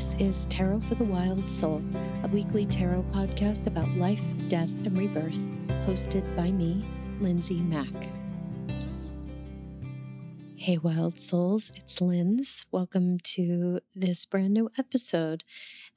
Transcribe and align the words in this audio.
This 0.00 0.16
is 0.18 0.46
Tarot 0.46 0.80
for 0.80 0.94
the 0.94 1.04
Wild 1.04 1.50
Soul, 1.50 1.82
a 2.24 2.28
weekly 2.28 2.64
tarot 2.64 3.04
podcast 3.12 3.66
about 3.66 3.86
life, 3.98 4.22
death, 4.48 4.70
and 4.86 4.96
rebirth, 4.96 5.38
hosted 5.84 6.24
by 6.34 6.50
me, 6.50 6.82
Lindsay 7.20 7.60
Mack. 7.60 8.08
Hey, 10.56 10.78
Wild 10.78 11.20
Souls, 11.20 11.70
it's 11.76 12.00
Linz. 12.00 12.64
Welcome 12.72 13.18
to 13.34 13.80
this 13.94 14.24
brand 14.24 14.54
new 14.54 14.70
episode. 14.78 15.44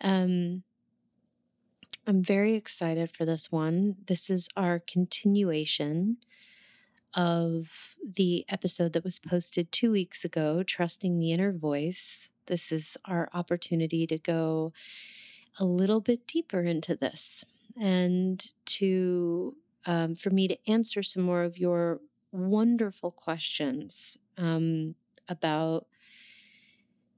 Um, 0.01 0.63
I'm 2.05 2.21
very 2.21 2.55
excited 2.55 3.09
for 3.09 3.23
this 3.23 3.53
one. 3.53 3.95
This 4.05 4.29
is 4.29 4.49
our 4.57 4.79
continuation 4.79 6.17
of 7.13 7.69
the 8.03 8.43
episode 8.49 8.91
that 8.91 9.05
was 9.05 9.17
posted 9.17 9.71
two 9.71 9.93
weeks 9.93 10.25
ago, 10.25 10.61
Trusting 10.61 11.19
the 11.19 11.31
Inner 11.31 11.53
Voice. 11.53 12.31
This 12.47 12.71
is 12.71 12.97
our 13.05 13.29
opportunity 13.33 14.05
to 14.07 14.17
go 14.17 14.73
a 15.59 15.65
little 15.65 16.01
bit 16.01 16.27
deeper 16.27 16.61
into 16.61 16.95
this 16.95 17.43
and 17.79 18.51
to 18.65 19.55
um, 19.85 20.15
for 20.15 20.29
me 20.29 20.47
to 20.47 20.57
answer 20.69 21.03
some 21.03 21.23
more 21.23 21.43
of 21.43 21.57
your 21.57 21.99
wonderful 22.31 23.11
questions 23.11 24.17
um, 24.37 24.95
about 25.27 25.85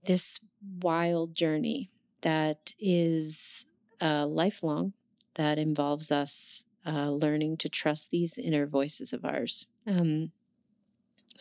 this 0.05 0.39
wild 0.81 1.35
journey 1.35 1.91
that 2.21 2.73
is 2.79 3.65
uh, 4.01 4.25
lifelong, 4.25 4.93
that 5.35 5.57
involves 5.57 6.11
us 6.11 6.63
uh, 6.85 7.09
learning 7.09 7.57
to 7.57 7.69
trust 7.69 8.11
these 8.11 8.37
inner 8.37 8.65
voices 8.65 9.13
of 9.13 9.25
ours. 9.25 9.65
Um, 9.87 10.31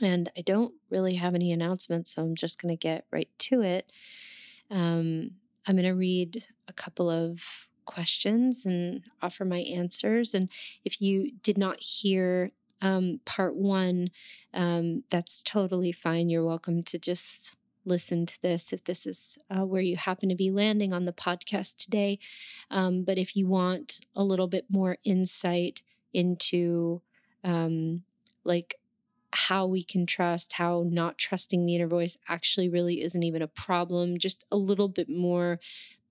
and 0.00 0.30
I 0.36 0.40
don't 0.40 0.74
really 0.90 1.14
have 1.16 1.34
any 1.34 1.52
announcements, 1.52 2.14
so 2.14 2.22
I'm 2.22 2.34
just 2.34 2.60
going 2.60 2.76
to 2.76 2.80
get 2.80 3.06
right 3.10 3.28
to 3.38 3.62
it. 3.62 3.90
Um, 4.70 5.32
I'm 5.66 5.76
going 5.76 5.84
to 5.84 5.94
read 5.94 6.46
a 6.68 6.72
couple 6.72 7.08
of 7.08 7.40
questions 7.84 8.64
and 8.66 9.02
offer 9.22 9.44
my 9.44 9.58
answers. 9.58 10.34
And 10.34 10.48
if 10.84 11.00
you 11.00 11.32
did 11.42 11.58
not 11.58 11.80
hear 11.80 12.50
um, 12.80 13.20
part 13.24 13.54
one, 13.56 14.08
um, 14.52 15.04
that's 15.10 15.42
totally 15.42 15.92
fine. 15.92 16.28
You're 16.28 16.44
welcome 16.44 16.82
to 16.84 16.98
just 16.98 17.54
listen 17.86 18.24
to 18.24 18.40
this 18.40 18.72
if 18.72 18.84
this 18.84 19.06
is 19.06 19.38
uh, 19.50 19.64
where 19.64 19.82
you 19.82 19.96
happen 19.96 20.28
to 20.30 20.34
be 20.34 20.50
landing 20.50 20.92
on 20.92 21.04
the 21.04 21.12
podcast 21.12 21.76
today. 21.76 22.18
Um, 22.70 23.04
but 23.04 23.18
if 23.18 23.36
you 23.36 23.46
want 23.46 24.00
a 24.16 24.24
little 24.24 24.48
bit 24.48 24.66
more 24.70 24.96
insight 25.04 25.82
into 26.12 27.02
um, 27.42 28.04
like 28.44 28.76
how 29.34 29.66
we 29.66 29.82
can 29.82 30.06
trust, 30.06 30.54
how 30.54 30.84
not 30.86 31.18
trusting 31.18 31.66
the 31.66 31.74
inner 31.74 31.86
voice 31.86 32.16
actually 32.28 32.68
really 32.68 33.02
isn't 33.02 33.22
even 33.22 33.42
a 33.42 33.48
problem, 33.48 34.18
just 34.18 34.44
a 34.50 34.56
little 34.56 34.88
bit 34.88 35.08
more 35.08 35.60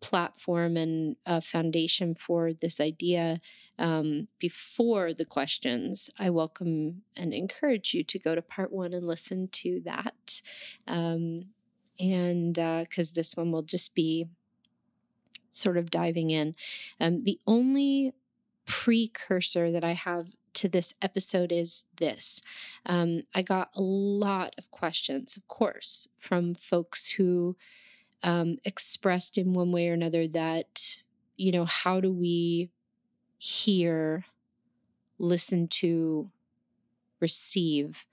platform 0.02 0.76
and 0.76 1.16
foundation 1.42 2.14
for 2.14 2.52
this 2.54 2.80
idea 2.82 3.40
um, 3.80 4.28
before 4.40 5.14
the 5.14 5.26
questions, 5.26 6.10
I 6.20 6.30
welcome 6.30 7.02
and 7.16 7.34
encourage 7.34 7.94
you 7.94 8.04
to 8.04 8.20
go 8.20 8.36
to 8.36 8.42
part 8.42 8.72
one 8.72 8.94
and 8.94 9.06
listen 9.06 9.48
to 9.52 9.82
that. 9.86 10.42
Um, 10.88 11.46
and 12.00 12.56
because 12.56 13.10
uh, 13.10 13.16
this 13.16 13.36
one 13.36 13.52
will 13.52 13.64
just 13.64 13.94
be 13.96 14.28
sort 15.52 15.78
of 15.78 15.92
diving 15.92 16.30
in. 16.30 16.56
Um, 17.00 17.24
the 17.24 17.40
only 17.46 18.14
precursor 18.66 19.72
that 19.72 19.84
I 19.84 19.94
have 19.94 20.28
to 20.56 20.70
this 20.70 20.94
episode 21.02 21.52
is 21.52 21.86
this. 21.98 22.42
Um, 22.86 23.24
I 23.34 23.42
got 23.42 23.70
a 23.76 23.82
lot 23.82 24.54
of 24.58 24.70
questions, 24.72 25.36
of 25.36 25.48
course, 25.48 26.08
from 26.18 26.54
folks 26.54 27.12
who 27.14 27.56
um, 28.22 28.58
expressed 28.64 29.38
in 29.38 29.54
one 29.54 29.72
way 29.72 29.90
or 29.90 29.94
another 29.94 30.28
that, 30.30 30.96
you 31.36 31.52
know, 31.52 31.66
how 31.66 32.00
do 32.00 32.12
we 32.12 32.70
hear, 33.38 34.26
listen 35.18 35.68
to, 35.68 36.30
receive 37.20 38.06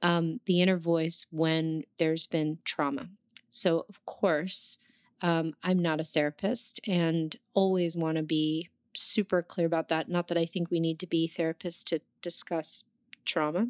um, 0.00 0.40
the 0.46 0.60
inner 0.60 0.76
voice 0.76 1.26
when 1.30 1.84
there's 1.98 2.26
been 2.26 2.58
trauma? 2.64 3.08
So, 3.50 3.84
of 3.88 4.04
course, 4.06 4.78
um, 5.20 5.54
I'm 5.62 5.78
not 5.78 6.00
a 6.00 6.04
therapist 6.04 6.80
and 6.86 7.36
always 7.54 7.96
want 7.96 8.16
to 8.16 8.22
be 8.22 8.68
super 8.94 9.42
clear 9.42 9.66
about 9.66 9.88
that. 9.88 10.08
Not 10.08 10.28
that 10.28 10.38
I 10.38 10.44
think 10.44 10.70
we 10.70 10.80
need 10.80 10.98
to 11.00 11.06
be 11.06 11.30
therapists 11.34 11.84
to 11.84 12.00
discuss 12.20 12.84
trauma, 13.24 13.68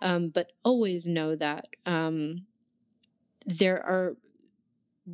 um, 0.00 0.28
but 0.28 0.52
always 0.64 1.06
know 1.06 1.36
that 1.36 1.68
um, 1.86 2.46
there 3.46 3.84
are 3.84 4.16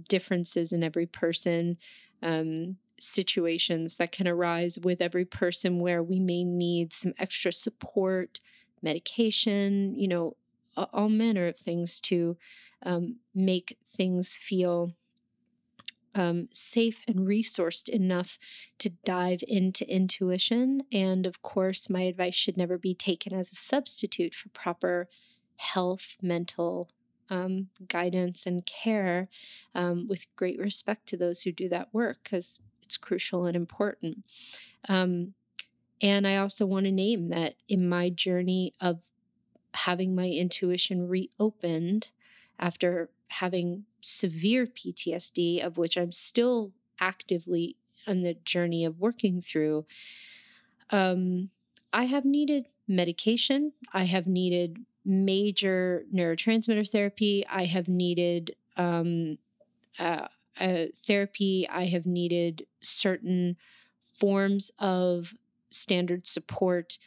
differences 0.09 0.73
in 0.73 0.83
every 0.83 1.07
person, 1.07 1.79
um, 2.23 2.77
situations 2.99 3.97
that 3.97 4.13
can 4.13 4.27
arise 4.27 4.79
with 4.79 5.03
every 5.03 5.25
person 5.25 5.79
where 5.79 6.03
we 6.03 6.19
may 6.21 6.45
need 6.45 6.93
some 6.93 7.13
extra 7.19 7.53
support, 7.53 8.41
medication, 8.83 9.95
you 9.97 10.09
know, 10.09 10.37
all 10.77 11.09
manner 11.09 11.47
of 11.47 11.57
things 11.57 12.01
to 12.01 12.37
um, 12.85 13.17
make 13.35 13.79
things 13.97 14.37
feel 14.37 14.93
um, 16.15 16.49
safe 16.53 17.03
and 17.09 17.21
resourced 17.21 17.89
enough 17.89 18.39
to 18.79 18.91
dive 19.05 19.43
into 19.49 19.89
intuition. 19.91 20.83
And 20.93 21.27
of 21.27 21.43
course, 21.43 21.91
my 21.91 22.03
advice 22.03 22.35
should 22.35 22.57
never 22.57 22.79
be 22.79 22.95
taken 22.95 23.33
as 23.33 23.51
a 23.51 23.57
substitute 23.57 24.35
for 24.35 24.49
proper 24.51 25.09
health, 25.57 26.17
mental 26.23 26.91
um, 27.31 27.69
guidance, 27.89 28.47
and 28.47 28.65
care, 28.67 29.29
um, 29.75 30.07
with 30.07 30.27
great 30.37 30.59
respect 30.59 31.07
to 31.09 31.17
those 31.17 31.43
who 31.43 31.53
do 31.53 31.69
that 31.69 31.93
work 31.93 32.19
because 32.23 32.61
it's 32.83 32.97
crucial 32.97 33.47
and 33.47 33.57
important. 33.57 34.25
Um, 34.89 35.35
and 36.01 36.27
I 36.27 36.37
also 36.37 36.67
want 36.67 36.85
to 36.85 36.93
name 36.93 37.29
that 37.31 37.55
in 37.69 37.89
my 37.89 38.11
journey 38.11 38.75
of 38.81 39.01
having 39.73 40.15
my 40.15 40.29
intuition 40.29 41.09
reopened 41.09 42.11
after 42.59 43.11
having 43.41 43.85
severe 44.01 44.67
PTSD, 44.67 45.65
of 45.65 45.77
which 45.77 45.97
I'm 45.97 46.13
still 46.13 46.73
actively 47.01 47.77
on 48.07 48.23
the 48.23 48.35
journey 48.35 48.85
of 48.85 49.01
working 49.01 49.41
through, 49.41 49.87
um, 50.91 51.51
I 51.93 52.05
have 52.05 52.25
needed 52.25 52.69
medication. 52.87 53.73
I 53.93 54.05
have 54.05 54.27
needed 54.27 54.85
major 55.05 56.05
neurotransmitter 56.13 56.89
therapy. 56.89 57.45
I 57.49 57.65
have 57.65 57.89
needed 57.89 58.57
um, 58.77 59.39
uh, 59.99 60.29
uh, 60.61 60.87
therapy. 61.07 61.69
I 61.69 61.85
have 61.87 62.07
needed 62.07 62.67
certain 62.81 63.57
forms 64.19 64.71
of 64.79 65.35
standard 65.71 66.27
support 66.27 66.99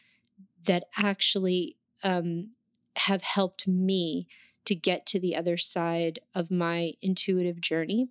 that 0.65 0.85
actually 0.97 1.77
um, 2.03 2.51
have 2.97 3.21
helped 3.21 3.67
me 3.67 4.27
to 4.67 4.75
get 4.75 5.05
to 5.05 5.17
the 5.19 5.33
other 5.33 5.55
side 5.55 6.19
of 6.35 6.51
my 6.51 6.91
intuitive 7.01 7.61
journey. 7.61 8.09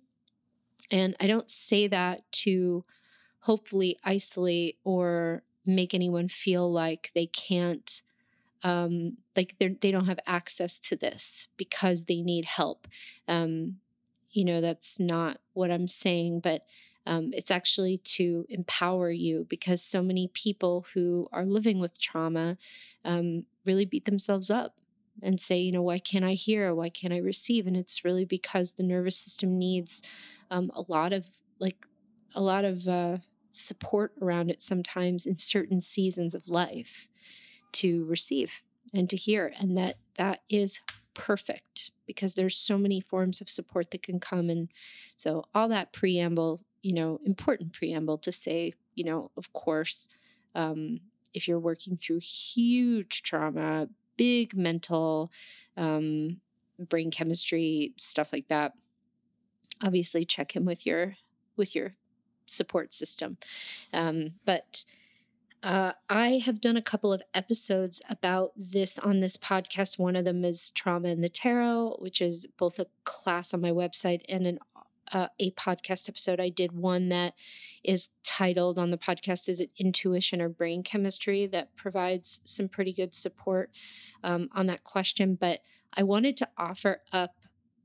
And 0.89 1.15
I 1.19 1.27
don't 1.27 1.51
say 1.51 1.87
that 1.87 2.29
to 2.43 2.83
hopefully 3.41 3.99
isolate 4.03 4.79
or 4.83 5.43
make 5.67 5.93
anyone 5.93 6.27
feel 6.27 6.71
like 6.71 7.11
they 7.13 7.27
can't 7.27 8.01
um, 8.63 9.17
like 9.35 9.55
they 9.59 9.91
don't 9.91 10.07
have 10.07 10.19
access 10.25 10.79
to 10.79 10.95
this 10.95 11.47
because 11.57 12.05
they 12.05 12.23
need 12.23 12.45
help. 12.45 12.87
Um, 13.27 13.77
you 14.31 14.43
know, 14.43 14.59
that's 14.59 14.99
not 14.99 15.37
what 15.53 15.69
I'm 15.69 15.87
saying, 15.87 16.39
but 16.39 16.65
um, 17.05 17.29
it's 17.33 17.51
actually 17.51 17.99
to 17.99 18.47
empower 18.49 19.11
you 19.11 19.45
because 19.47 19.83
so 19.83 20.01
many 20.01 20.27
people 20.33 20.87
who 20.95 21.27
are 21.31 21.45
living 21.45 21.77
with 21.77 21.99
trauma 21.99 22.57
um, 23.05 23.45
really 23.63 23.85
beat 23.85 24.05
themselves 24.05 24.49
up 24.49 24.73
and 25.21 25.39
say, 25.39 25.59
you 25.59 25.71
know, 25.71 25.81
why 25.81 25.99
can't 25.99 26.25
I 26.25 26.33
hear? 26.33 26.73
Why 26.73 26.89
can't 26.89 27.13
I 27.13 27.17
receive? 27.17 27.67
And 27.67 27.75
it's 27.75 28.05
really 28.05 28.25
because 28.25 28.73
the 28.73 28.83
nervous 28.83 29.17
system 29.17 29.57
needs 29.57 30.01
um, 30.51 30.71
a 30.73 30.83
lot 30.87 31.13
of 31.13 31.27
like 31.59 31.85
a 32.35 32.41
lot 32.41 32.65
of 32.65 32.87
uh, 32.87 33.17
support 33.51 34.13
around 34.21 34.49
it 34.49 34.61
sometimes 34.61 35.25
in 35.25 35.37
certain 35.37 35.81
seasons 35.81 36.35
of 36.35 36.47
life 36.47 37.09
to 37.73 38.05
receive 38.05 38.61
and 38.93 39.09
to 39.09 39.17
hear, 39.17 39.53
and 39.59 39.77
that 39.77 39.97
that 40.17 40.41
is 40.49 40.79
perfect 41.13 41.91
because 42.05 42.35
there's 42.35 42.55
so 42.55 42.77
many 42.77 43.01
forms 43.01 43.41
of 43.41 43.49
support 43.49 43.89
that 43.89 44.03
can 44.03 44.19
come 44.19 44.51
and 44.51 44.69
so 45.17 45.43
all 45.53 45.67
that 45.67 45.91
preamble 45.91 46.61
you 46.83 46.93
know 46.93 47.19
important 47.25 47.73
preamble 47.73 48.19
to 48.19 48.31
say 48.31 48.71
you 48.93 49.03
know 49.03 49.31
of 49.35 49.51
course 49.51 50.07
um, 50.53 50.99
if 51.33 51.47
you're 51.47 51.59
working 51.59 51.97
through 51.97 52.19
huge 52.19 53.23
trauma 53.23 53.89
big 54.17 54.55
mental 54.55 55.31
um, 55.75 56.41
brain 56.79 57.11
chemistry 57.11 57.93
stuff 57.97 58.33
like 58.33 58.47
that 58.47 58.73
obviously 59.83 60.25
check 60.25 60.55
in 60.55 60.65
with 60.65 60.85
your 60.85 61.15
with 61.55 61.75
your 61.75 61.93
support 62.45 62.93
system 62.93 63.37
um, 63.93 64.31
but 64.45 64.83
uh, 65.63 65.93
I 66.09 66.41
have 66.45 66.61
done 66.61 66.77
a 66.77 66.81
couple 66.81 67.11
of 67.11 67.23
episodes 67.33 67.99
about 68.09 68.51
this 68.55 68.99
on 68.99 69.21
this 69.21 69.37
podcast. 69.37 69.97
One 69.97 70.15
of 70.15 70.23
them 70.23 70.45
is 70.45 70.69
Trauma 70.69 71.09
in 71.09 71.21
the 71.21 71.29
Tarot, 71.29 71.97
which 71.99 72.21
is 72.21 72.47
both 72.57 72.77
a 72.77 72.85
class 73.05 73.53
on 73.53 73.61
my 73.61 73.71
website 73.71 74.21
and 74.29 74.45
an 74.45 74.59
uh, 75.11 75.27
a 75.39 75.51
podcast 75.51 76.09
episode. 76.09 76.39
I 76.39 76.49
did 76.49 76.71
one 76.71 77.09
that 77.09 77.33
is 77.83 78.09
titled 78.23 78.77
on 78.77 78.91
the 78.91 78.97
podcast 78.97 79.47
Is 79.49 79.59
it 79.59 79.71
intuition 79.77 80.41
or 80.41 80.49
brain 80.49 80.83
chemistry? 80.83 81.47
That 81.47 81.75
provides 81.75 82.41
some 82.45 82.67
pretty 82.67 82.93
good 82.93 83.15
support 83.15 83.71
um, 84.23 84.49
on 84.53 84.65
that 84.67 84.83
question. 84.83 85.35
But 85.35 85.61
I 85.93 86.03
wanted 86.03 86.37
to 86.37 86.49
offer 86.57 87.01
up 87.11 87.35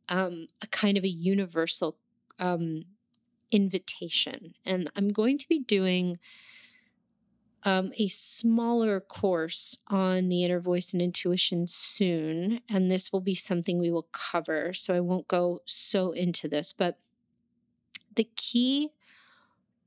um, 0.08 0.48
a 0.60 0.66
kind 0.66 0.98
of 0.98 1.04
a 1.04 1.08
universal 1.08 1.96
um, 2.38 2.84
invitation. 3.50 4.54
And 4.64 4.90
I'm 4.96 5.08
going 5.08 5.38
to 5.38 5.48
be 5.48 5.60
doing 5.60 6.18
um, 7.64 7.92
a 7.96 8.08
smaller 8.08 9.00
course 9.00 9.76
on 9.88 10.28
the 10.28 10.44
inner 10.44 10.58
voice 10.58 10.92
and 10.92 11.00
intuition 11.00 11.66
soon. 11.68 12.60
And 12.68 12.90
this 12.90 13.12
will 13.12 13.20
be 13.20 13.34
something 13.34 13.78
we 13.78 13.90
will 13.90 14.08
cover. 14.12 14.72
So 14.72 14.94
I 14.94 15.00
won't 15.00 15.28
go 15.28 15.60
so 15.64 16.10
into 16.12 16.48
this. 16.48 16.72
But 16.72 16.98
the 18.16 18.28
key, 18.36 18.90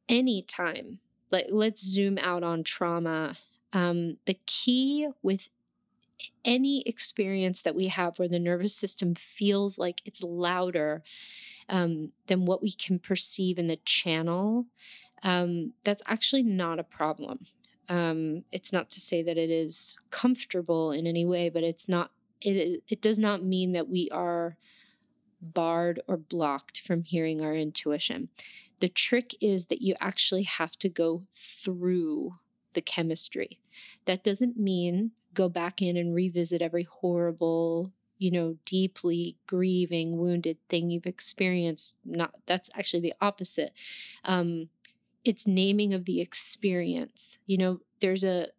anytime, 0.08 1.00
like 1.32 1.48
let's 1.50 1.86
zoom 1.86 2.18
out 2.20 2.44
on 2.44 2.64
trauma. 2.64 3.36
Um, 3.74 4.18
the 4.26 4.38
key 4.46 5.10
with 5.22 5.50
any 6.44 6.82
experience 6.84 7.62
that 7.62 7.76
we 7.76 7.88
have 7.88 8.18
where 8.18 8.28
the 8.28 8.40
nervous 8.40 8.76
system 8.76 9.16
feels 9.16 9.78
like 9.78 10.02
it's 10.06 10.24
louder 10.24 11.04
um, 11.68 12.12
than 12.28 12.46
what 12.46 12.62
we 12.62 12.72
can 12.72 13.00
perceive 13.00 13.58
in 13.58 13.68
the 13.68 13.78
channel, 13.78 14.66
um, 15.24 15.74
that's 15.84 16.04
actually 16.06 16.44
not 16.44 16.80
a 16.80 16.84
problem. 16.84 17.46
Um, 17.90 18.44
it's 18.52 18.72
not 18.72 18.90
to 18.92 19.02
say 19.02 19.22
that 19.24 19.38
it 19.38 19.50
is 19.50 19.98
comfortable 20.10 20.92
in 20.92 21.06
any 21.06 21.26
way, 21.26 21.50
but 21.50 21.64
it's 21.64 21.88
not. 21.88 22.12
It 22.42 22.84
it 22.88 23.02
does 23.02 23.20
not 23.20 23.44
mean 23.44 23.72
that 23.72 23.90
we 23.90 24.10
are 24.12 24.58
barred 25.42 26.00
or 26.08 26.18
blocked 26.18 26.82
from 26.82 27.04
hearing 27.04 27.42
our 27.42 27.54
intuition. 27.54 28.30
The 28.80 28.90
trick 28.90 29.36
is 29.42 29.68
that 29.68 29.82
you 29.82 29.96
actually 30.00 30.44
have 30.44 30.78
to 30.80 30.90
go 30.90 31.24
through 31.34 32.36
the 32.74 32.82
chemistry. 32.82 33.60
That 34.06 34.24
doesn't 34.24 34.58
mean 34.58 35.12
go 35.34 35.50
back 35.50 35.82
in 35.82 35.98
and 35.98 36.14
revisit 36.14 36.62
every 36.62 36.84
horrible 36.84 37.92
you 38.18 38.32
know, 38.32 38.58
deeply 38.66 39.38
grieving, 39.48 40.18
wounded 40.18 40.58
thing 40.70 40.90
you've 40.90 41.06
experienced. 41.06 41.96
Not 42.06 42.34
that's 42.46 42.70
actually 42.74 43.02
the 43.02 43.14
opposite. 43.22 43.74
Um, 44.24 44.70
it's 45.24 45.48
naming 45.48 45.94
of 45.94 46.06
the 46.06 46.22
experience. 46.22 47.40
You 47.46 47.58
know, 47.58 47.80
there's 48.00 48.24
a 48.24 48.50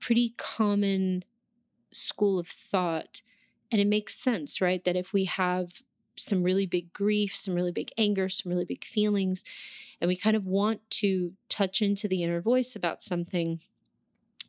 pretty 0.00 0.34
common 0.36 1.24
school 1.92 2.38
of 2.38 2.48
thought, 2.48 3.22
and 3.70 3.80
it 3.80 3.86
makes 3.86 4.16
sense, 4.16 4.60
right? 4.60 4.84
That 4.84 4.96
if 4.96 5.12
we 5.12 5.24
have 5.24 5.82
some 6.16 6.42
really 6.42 6.66
big 6.66 6.92
grief, 6.92 7.34
some 7.34 7.54
really 7.54 7.72
big 7.72 7.90
anger, 7.98 8.28
some 8.28 8.50
really 8.50 8.64
big 8.64 8.84
feelings, 8.84 9.44
and 10.00 10.08
we 10.08 10.16
kind 10.16 10.36
of 10.36 10.46
want 10.46 10.88
to 10.90 11.32
touch 11.48 11.80
into 11.82 12.08
the 12.08 12.22
inner 12.22 12.40
voice 12.40 12.76
about 12.76 13.02
something, 13.02 13.60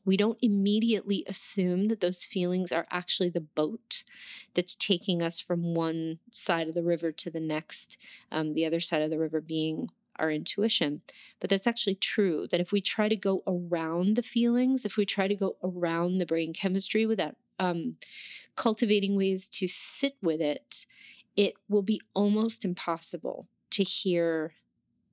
we 0.06 0.16
don't 0.16 0.38
immediately 0.42 1.24
assume 1.28 1.88
that 1.88 2.00
those 2.00 2.24
feelings 2.24 2.72
are 2.72 2.86
actually 2.92 3.30
the 3.30 3.42
boat 3.42 4.04
that's 4.54 4.76
taking 4.76 5.22
us 5.22 5.40
from 5.40 5.74
one 5.74 6.20
side 6.32 6.68
of 6.68 6.76
the 6.76 6.84
river 6.84 7.12
to 7.12 7.30
the 7.32 7.40
next, 7.40 7.98
um, 8.32 8.54
the 8.54 8.66
other 8.66 8.80
side 8.80 9.02
of 9.02 9.10
the 9.10 9.20
river 9.20 9.42
being 9.42 9.90
our 10.18 10.32
intuition. 10.32 11.02
But 11.40 11.50
that's 11.50 11.68
actually 11.68 11.96
true 11.96 12.48
that 12.52 12.62
if 12.62 12.72
we 12.72 12.82
try 12.82 13.10
to 13.10 13.16
go 13.16 13.44
around 13.48 14.16
the 14.16 14.22
feelings, 14.22 14.86
if 14.86 14.96
we 14.96 15.06
try 15.06 15.28
to 15.28 15.36
go 15.36 15.58
around 15.64 16.20
the 16.20 16.26
brain 16.26 16.54
chemistry 16.54 17.06
without 17.06 17.36
um, 17.60 17.98
cultivating 18.56 19.16
ways 19.16 19.50
to 19.50 19.68
sit 19.68 20.16
with 20.22 20.40
it, 20.40 20.86
it 21.36 21.56
will 21.68 21.82
be 21.82 22.02
almost 22.14 22.64
impossible 22.64 23.48
to 23.72 23.84
hear 23.84 24.54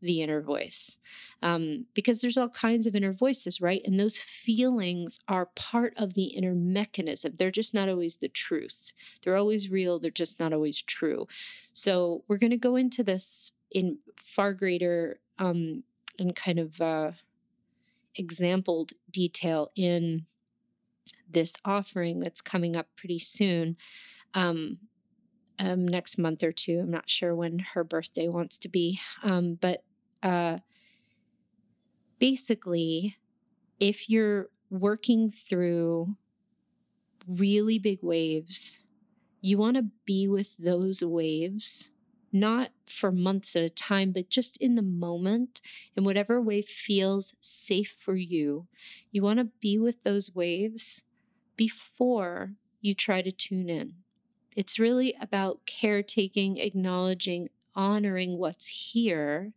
the 0.02 0.20
inner 0.20 0.40
voice 0.40 0.98
um, 1.42 1.86
because 1.94 2.20
there's 2.20 2.36
all 2.36 2.48
kinds 2.48 2.86
of 2.86 2.96
inner 2.96 3.12
voices, 3.12 3.60
right? 3.60 3.80
And 3.84 3.98
those 3.98 4.18
feelings 4.18 5.20
are 5.28 5.46
part 5.54 5.94
of 5.96 6.14
the 6.14 6.24
inner 6.24 6.54
mechanism. 6.54 7.34
They're 7.38 7.52
just 7.52 7.72
not 7.72 7.88
always 7.88 8.16
the 8.16 8.28
truth. 8.28 8.92
They're 9.22 9.36
always 9.36 9.70
real, 9.70 10.00
they're 10.00 10.10
just 10.10 10.40
not 10.40 10.52
always 10.52 10.82
true. 10.82 11.28
So 11.72 12.24
we're 12.26 12.38
going 12.38 12.50
to 12.50 12.56
go 12.56 12.74
into 12.74 13.04
this 13.04 13.52
in 13.70 13.98
far 14.16 14.52
greater 14.52 15.20
um, 15.38 15.84
and 16.18 16.34
kind 16.34 16.58
of 16.58 16.80
uh, 16.80 17.12
exampled 18.16 18.92
detail 19.10 19.70
in 19.76 20.26
this 21.28 21.54
offering 21.64 22.18
that's 22.18 22.40
coming 22.40 22.76
up 22.76 22.88
pretty 22.96 23.20
soon. 23.20 23.76
Um, 24.34 24.78
um, 25.58 25.86
next 25.86 26.18
month 26.18 26.42
or 26.42 26.52
two. 26.52 26.80
I'm 26.80 26.90
not 26.90 27.08
sure 27.10 27.34
when 27.34 27.60
her 27.74 27.84
birthday 27.84 28.28
wants 28.28 28.58
to 28.58 28.68
be. 28.68 29.00
Um, 29.22 29.54
but 29.60 29.84
uh, 30.22 30.58
basically, 32.18 33.16
if 33.80 34.08
you're 34.08 34.48
working 34.70 35.30
through 35.30 36.16
really 37.26 37.78
big 37.78 38.00
waves, 38.02 38.78
you 39.40 39.58
want 39.58 39.76
to 39.76 39.86
be 40.06 40.28
with 40.28 40.58
those 40.58 41.02
waves, 41.02 41.88
not 42.32 42.70
for 42.86 43.12
months 43.12 43.56
at 43.56 43.62
a 43.64 43.70
time, 43.70 44.12
but 44.12 44.30
just 44.30 44.56
in 44.58 44.74
the 44.76 44.82
moment, 44.82 45.60
in 45.96 46.04
whatever 46.04 46.40
wave 46.40 46.66
feels 46.66 47.34
safe 47.40 47.96
for 47.98 48.16
you. 48.16 48.68
You 49.12 49.22
want 49.22 49.38
to 49.40 49.46
be 49.60 49.78
with 49.78 50.04
those 50.04 50.34
waves 50.34 51.02
before 51.56 52.54
you 52.80 52.94
try 52.94 53.22
to 53.22 53.32
tune 53.32 53.70
in. 53.70 54.01
It's 54.56 54.78
really 54.78 55.14
about 55.20 55.66
caretaking, 55.66 56.58
acknowledging, 56.58 57.48
honoring 57.74 58.38
what's 58.38 58.66
here 58.66 59.52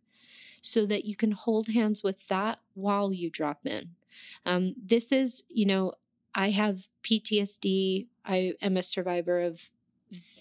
so 0.62 0.86
that 0.86 1.04
you 1.04 1.16
can 1.16 1.32
hold 1.32 1.68
hands 1.68 2.02
with 2.02 2.26
that 2.28 2.60
while 2.74 3.12
you 3.12 3.30
drop 3.30 3.66
in. 3.66 3.90
Um, 4.44 4.74
this 4.82 5.12
is, 5.12 5.44
you 5.48 5.66
know, 5.66 5.92
I 6.34 6.50
have 6.50 6.88
PTSD. 7.02 8.06
I 8.24 8.54
am 8.60 8.76
a 8.76 8.82
survivor 8.82 9.40
of 9.40 9.70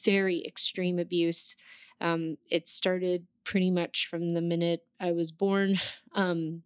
very 0.04 0.44
extreme 0.46 1.00
abuse. 1.00 1.56
Um, 2.02 2.38
it 2.50 2.68
started 2.68 3.28
pretty 3.44 3.72
much 3.72 4.08
from 4.08 4.30
the 4.30 4.42
minute 4.42 4.84
I 5.00 5.12
was 5.12 5.32
born. 5.32 5.76
Um, 6.18 6.64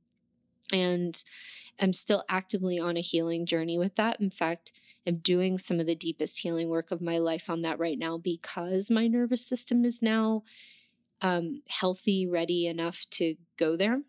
and 0.71 1.24
I'm 1.80 1.94
still 1.94 2.24
actively 2.30 2.80
on 2.80 2.97
a 2.97 3.01
healing 3.01 3.45
journey 3.45 3.77
with 3.77 3.95
that. 3.95 4.19
In 4.19 4.30
fact, 4.30 4.74
I'm 5.07 5.18
doing 5.18 5.57
some 5.57 5.80
of 5.80 5.86
the 5.86 5.96
deepest 5.96 6.40
healing 6.40 6.69
work 6.69 6.92
of 6.92 7.01
my 7.01 7.18
life 7.18 7.50
on 7.50 7.62
that 7.62 7.80
right 7.80 7.98
now 7.98 8.18
because 8.18 8.89
my 8.89 9.08
nervous 9.08 9.46
system 9.46 9.86
is 9.86 10.01
now 10.01 10.44
um, 11.22 11.62
healthy, 11.68 12.27
ready 12.27 12.68
enough 12.68 13.06
to 13.12 13.36
go 13.58 13.75
there. 13.75 14.01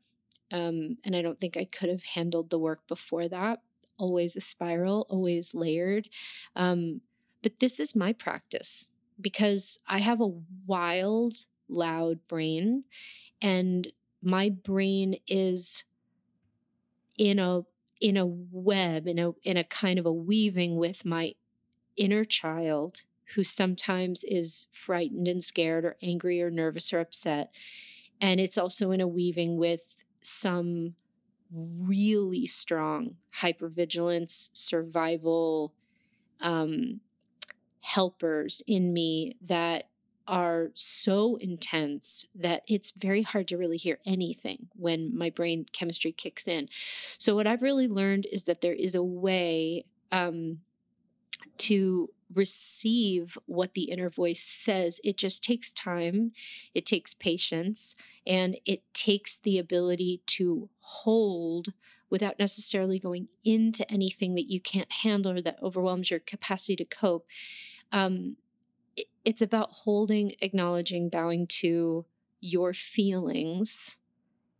Um, 0.52 0.98
and 1.04 1.14
I 1.14 1.22
don't 1.22 1.38
think 1.38 1.56
I 1.56 1.64
could 1.64 1.88
have 1.88 2.04
handled 2.04 2.50
the 2.50 2.58
work 2.58 2.86
before 2.88 3.28
that. 3.28 3.60
Always 3.98 4.36
a 4.36 4.40
spiral, 4.40 5.06
always 5.08 5.54
layered. 5.54 6.08
Um, 6.56 7.02
but 7.42 7.60
this 7.60 7.78
is 7.80 7.94
my 7.96 8.12
practice 8.12 8.86
because 9.20 9.78
I 9.86 9.98
have 9.98 10.20
a 10.20 10.32
wild, 10.66 11.44
loud 11.68 12.26
brain, 12.28 12.84
and 13.40 13.92
my 14.22 14.50
brain 14.50 15.16
is 15.26 15.84
in 17.16 17.38
a 17.38 17.62
in 18.00 18.16
a 18.16 18.26
web 18.26 19.06
in 19.06 19.18
a 19.18 19.32
in 19.44 19.56
a 19.56 19.64
kind 19.64 19.98
of 19.98 20.06
a 20.06 20.12
weaving 20.12 20.76
with 20.76 21.04
my 21.04 21.34
inner 21.96 22.24
child 22.24 23.02
who 23.34 23.42
sometimes 23.42 24.24
is 24.24 24.66
frightened 24.72 25.28
and 25.28 25.42
scared 25.42 25.84
or 25.84 25.96
angry 26.02 26.42
or 26.42 26.50
nervous 26.50 26.92
or 26.92 27.00
upset. 27.00 27.50
And 28.20 28.40
it's 28.40 28.58
also 28.58 28.90
in 28.90 29.00
a 29.00 29.08
weaving 29.08 29.56
with 29.56 29.96
some 30.22 30.94
really 31.52 32.46
strong 32.46 33.16
hypervigilance, 33.40 34.50
survival 34.52 35.74
um, 36.40 37.00
helpers 37.82 38.62
in 38.66 38.94
me 38.94 39.36
that 39.42 39.89
are 40.30 40.70
so 40.74 41.34
intense 41.36 42.24
that 42.34 42.62
it's 42.68 42.92
very 42.92 43.22
hard 43.22 43.48
to 43.48 43.58
really 43.58 43.76
hear 43.76 43.98
anything 44.06 44.68
when 44.76 45.16
my 45.16 45.28
brain 45.28 45.66
chemistry 45.72 46.12
kicks 46.12 46.46
in. 46.46 46.68
So, 47.18 47.34
what 47.34 47.48
I've 47.48 47.62
really 47.62 47.88
learned 47.88 48.26
is 48.30 48.44
that 48.44 48.60
there 48.60 48.72
is 48.72 48.94
a 48.94 49.02
way 49.02 49.84
um, 50.12 50.60
to 51.58 52.08
receive 52.32 53.36
what 53.46 53.74
the 53.74 53.90
inner 53.90 54.08
voice 54.08 54.42
says. 54.42 55.00
It 55.02 55.16
just 55.16 55.42
takes 55.42 55.72
time, 55.72 56.30
it 56.74 56.86
takes 56.86 57.12
patience, 57.12 57.96
and 58.24 58.56
it 58.64 58.82
takes 58.94 59.40
the 59.40 59.58
ability 59.58 60.22
to 60.26 60.70
hold 60.78 61.72
without 62.08 62.38
necessarily 62.38 63.00
going 63.00 63.28
into 63.44 63.90
anything 63.90 64.36
that 64.36 64.50
you 64.50 64.60
can't 64.60 64.90
handle 64.92 65.32
or 65.32 65.42
that 65.42 65.58
overwhelms 65.60 66.10
your 66.10 66.20
capacity 66.20 66.76
to 66.76 66.84
cope. 66.84 67.26
Um, 67.92 68.36
it's 69.24 69.42
about 69.42 69.70
holding, 69.70 70.32
acknowledging, 70.40 71.08
bowing 71.08 71.46
to 71.46 72.06
your 72.40 72.72
feelings, 72.72 73.96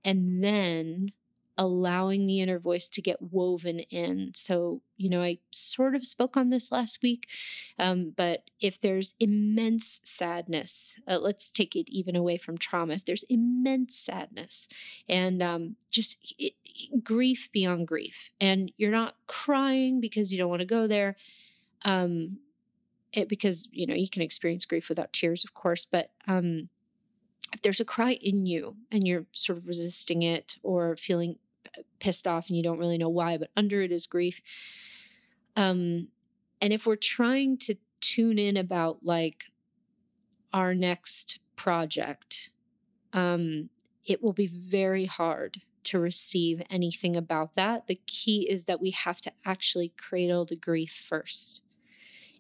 and 0.05 0.43
then 0.43 1.13
allowing 1.61 2.27
the 2.27 2.41
inner 2.41 2.59
voice 2.59 2.89
to 2.89 3.03
get 3.03 3.21
woven 3.21 3.81
in. 3.91 4.33
So, 4.35 4.81
you 4.97 5.11
know, 5.11 5.21
I 5.21 5.39
sort 5.51 5.95
of 5.95 6.07
spoke 6.07 6.35
on 6.35 6.49
this 6.49 6.73
last 6.73 7.01
week, 7.03 7.29
um, 7.79 8.15
but 8.17 8.45
if 8.61 8.81
there's 8.81 9.15
immense 9.21 10.01
sadness, 10.03 10.99
uh, 11.07 11.19
let's 11.19 11.51
take 11.51 11.77
it 11.77 11.91
even 11.91 12.17
away 12.17 12.39
from 12.39 12.57
trauma. 12.57 12.95
If 12.95 13.05
there's 13.05 13.25
immense 13.29 13.95
sadness 13.95 14.69
and 15.07 15.43
um, 15.43 15.77
just 15.91 16.17
it, 16.39 16.55
grief 17.05 17.51
beyond 17.53 17.87
grief, 17.87 18.31
and 18.41 18.73
you're 18.79 18.91
not 18.91 19.17
crying 19.27 20.01
because 20.01 20.33
you 20.33 20.39
don't 20.39 20.49
want 20.49 20.61
to 20.61 20.67
go 20.67 20.87
there, 20.87 21.15
um, 21.85 22.39
it, 23.13 23.29
because, 23.29 23.69
you 23.73 23.87
know, 23.87 23.95
you 23.95 24.09
can 24.09 24.23
experience 24.23 24.65
grief 24.65 24.89
without 24.89 25.13
tears, 25.13 25.45
of 25.45 25.55
course, 25.55 25.87
but 25.91 26.11
um, 26.29 26.69
if 27.53 27.63
there's 27.63 27.81
a 27.81 27.85
cry 27.85 28.13
in 28.21 28.47
you 28.47 28.77
and 28.93 29.07
you're 29.07 29.27
sort 29.33 29.59
of 29.59 29.67
resisting 29.67 30.23
it 30.23 30.57
or 30.63 30.97
feeling 30.97 31.37
pissed 31.99 32.27
off 32.27 32.49
and 32.49 32.57
you 32.57 32.63
don't 32.63 32.79
really 32.79 32.99
know 32.99 33.09
why, 33.09 33.37
but 33.37 33.51
under 33.57 33.83
it 33.83 33.93
is 33.93 34.07
grief. 34.07 34.41
Um, 35.57 36.09
and 36.61 36.73
if 36.73 36.87
we're 36.87 36.97
trying 36.97 37.59
to 37.59 37.77
tune 38.01 38.39
in 38.39 38.57
about 38.57 39.05
like 39.05 39.45
our 40.53 40.75
next 40.75 41.39
project, 41.57 42.51
um, 43.13 43.71
it 44.05 44.23
will 44.23 44.33
be 44.33 44.47
very 44.47 45.07
hard 45.07 45.63
to 45.83 45.99
receive 45.99 46.63
anything 46.71 47.17
about 47.17 47.55
that. 47.55 47.87
The 47.87 48.01
key 48.07 48.49
is 48.49 48.65
that 48.65 48.81
we 48.81 48.91
have 48.91 49.21
to 49.23 49.33
actually 49.45 49.93
cradle 49.97 50.45
the 50.45 50.57
grief 50.57 51.05
first 51.09 51.63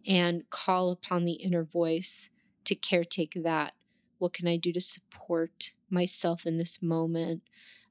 and 0.07 0.49
call 0.50 0.90
upon 0.90 1.25
the 1.25 1.35
inner 1.35 1.64
voice 1.64 2.30
to 2.64 2.75
caretake 2.75 3.42
that. 3.42 3.75
What 4.19 4.33
can 4.33 4.47
I 4.47 4.57
do 4.57 4.73
to 4.73 4.80
support 4.80 5.73
myself 5.88 6.47
in 6.47 6.59
this 6.59 6.83
moment? 6.83 7.42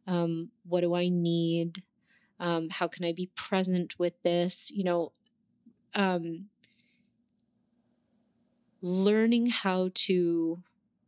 Um, 0.08 0.50
what 0.68 0.82
do 0.82 0.96
I 0.96 1.10
need? 1.10 1.84
Um, 2.40 2.70
how 2.70 2.88
can 2.88 3.06
I 3.06 3.14
be 3.14 3.32
present 3.36 4.00
with 4.00 4.14
this? 4.24 4.72
You 4.72 4.84
know, 4.84 5.12
um, 5.94 6.50
learning 8.82 9.48
how 9.48 9.90
to 9.94 10.64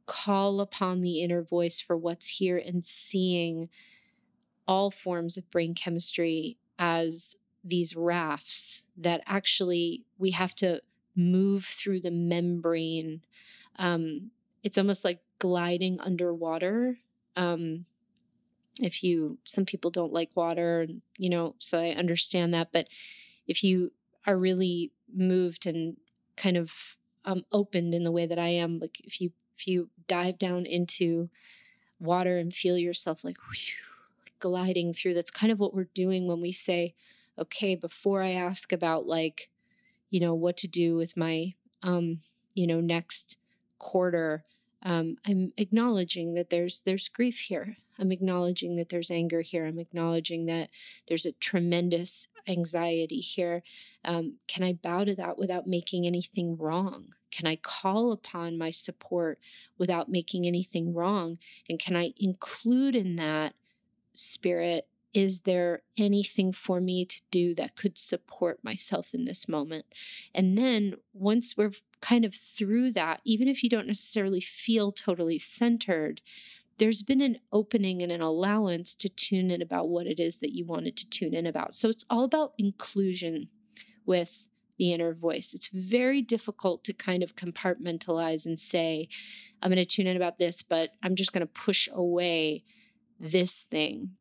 call 0.05 0.60
upon 0.60 1.01
the 1.01 1.22
inner 1.22 1.41
voice 1.41 1.79
for 1.79 1.96
what's 1.96 2.27
here 2.27 2.58
and 2.58 2.84
seeing 2.84 3.70
all 4.67 4.91
forms 4.91 5.38
of 5.38 5.50
brain 5.50 5.74
chemistry 5.74 6.58
as 6.77 7.36
these 7.63 7.96
rafts 7.96 8.84
that 8.98 9.22
actually 9.25 10.03
we 10.17 10.31
have 10.31 10.55
to 10.55 10.81
move 11.15 11.65
through 11.65 12.01
the 12.01 12.12
membrane. 12.12 13.22
Um, 13.77 14.32
it's 14.63 14.77
almost 14.77 15.03
like 15.06 15.20
gliding 15.39 16.00
underwater. 16.01 17.00
Um, 17.36 17.86
if 18.80 19.03
you 19.03 19.38
some 19.44 19.65
people 19.65 19.91
don't 19.91 20.13
like 20.13 20.30
water 20.36 20.88
you 21.18 21.30
know 21.30 21.56
so 21.60 21.80
i 21.80 21.89
understand 21.89 22.53
that 22.53 22.72
but 22.72 22.88
if 23.48 23.63
you 23.63 23.91
are 24.25 24.38
really 24.38 24.91
moved 25.13 25.65
and 25.65 25.98
kind 26.38 26.58
of 26.58 26.96
um, 27.25 27.46
opened 27.51 27.94
in 27.94 28.03
the 28.03 28.12
way 28.12 28.25
that 28.25 28.39
i 28.39 28.50
am 28.50 28.80
like 28.80 29.00
if 29.03 29.22
you 29.22 29.32
if 29.58 29.68
you 29.68 29.89
dive 30.08 30.39
down 30.39 30.65
into 30.65 31.30
water 32.00 32.38
and 32.38 32.53
feel 32.53 32.77
yourself 32.77 33.24
like 33.24 33.38
whew, 33.50 33.75
gliding 34.39 34.94
through 34.94 35.15
that's 35.15 35.32
kind 35.32 35.51
of 35.53 35.60
what 35.60 35.75
we're 35.75 35.89
doing 35.96 36.27
when 36.27 36.41
we 36.41 36.53
say 36.53 36.96
okay 37.39 37.75
before 37.75 38.24
i 38.24 38.32
ask 38.32 38.74
about 38.74 39.08
like 39.08 39.50
you 40.12 40.20
know 40.20 40.36
what 40.36 40.58
to 40.58 40.68
do 40.68 40.96
with 40.96 41.18
my 41.18 41.56
um 41.82 42.20
you 42.53 42.68
know 42.68 42.80
next 42.80 43.38
quarter 43.80 44.46
um, 44.84 45.15
i'm 45.25 45.51
acknowledging 45.58 46.36
that 46.36 46.51
there's 46.51 46.82
there's 46.86 47.08
grief 47.08 47.39
here 47.39 47.77
I'm 48.01 48.12
acknowledging 48.12 48.75
that 48.77 48.89
there's 48.89 49.12
anger 49.12 49.41
here. 49.41 49.65
I'm 49.65 49.77
acknowledging 49.77 50.48
that 50.48 50.70
there's 51.08 51.25
a 51.25 51.34
tremendous 51.34 52.27
anxiety 52.48 53.20
here. 53.20 53.62
Um, 54.03 54.38
can 54.48 54.63
I 54.63 54.74
bow 54.74 55.03
to 55.03 55.15
that 55.15 55.38
without 55.38 55.68
making 55.68 56.08
anything 56.08 56.58
wrong? 56.58 57.13
Can 57.30 57.48
I 57.48 57.58
call 57.58 58.12
upon 58.12 58.58
my 58.58 58.72
support 58.72 59.39
without 59.77 60.10
making 60.10 60.48
anything 60.48 60.96
wrong? 60.96 61.38
And 61.70 61.77
can 61.77 61.96
I 61.96 62.13
include 62.18 62.96
in 62.96 63.18
that 63.18 63.53
spirit? 64.13 64.88
Is 65.13 65.41
there 65.41 65.82
anything 65.98 66.51
for 66.51 66.80
me 66.80 67.06
to 67.06 67.22
do 67.32 67.53
that 67.56 67.75
could 67.75 67.98
support 67.98 68.63
myself 68.63 69.13
in 69.13 69.25
this 69.25 69.48
moment? 69.48 69.86
And 70.34 70.58
then 70.58 70.96
once 71.13 71.58
we're 71.58 71.74
kind 72.01 72.24
of 72.24 72.34
through 72.34 72.91
that, 72.94 73.22
even 73.25 73.48
if 73.48 73.63
you 73.63 73.70
don't 73.70 73.88
necessarily 73.88 74.41
feel 74.41 74.89
totally 74.89 75.38
centered, 75.38 76.22
there's 76.77 77.03
been 77.03 77.22
an 77.22 77.38
opening 77.51 78.01
and 78.01 78.12
an 78.12 78.22
allowance 78.22 78.96
to 78.96 79.10
tune 79.10 79.51
in 79.51 79.62
about 79.62 79.89
what 79.89 80.08
it 80.08 80.20
is 80.20 80.38
that 80.38 80.56
you 80.56 80.65
wanted 80.65 80.96
to 80.98 81.10
tune 81.10 81.34
in 81.34 81.46
about. 81.46 81.74
So 81.74 81.89
it's 81.89 82.06
all 82.10 82.24
about 82.24 82.53
inclusion 82.58 83.50
with 84.06 84.48
the 84.80 84.94
inner 84.94 85.13
voice. 85.13 85.53
It's 85.53 85.68
very 85.68 86.22
difficult 86.22 86.84
to 86.86 86.94
kind 86.94 87.22
of 87.22 87.36
compartmentalize 87.36 88.46
and 88.46 88.60
say, 88.60 89.10
I'm 89.62 89.70
going 89.70 89.77
to 89.77 89.86
tune 89.86 90.08
in 90.08 90.18
about 90.18 90.39
this, 90.39 90.63
but 90.63 90.91
I'm 91.03 91.15
just 91.15 91.34
going 91.34 91.46
to 91.46 91.53
push 91.53 91.88
away 91.94 92.63
this 93.20 93.62
thing 93.62 94.15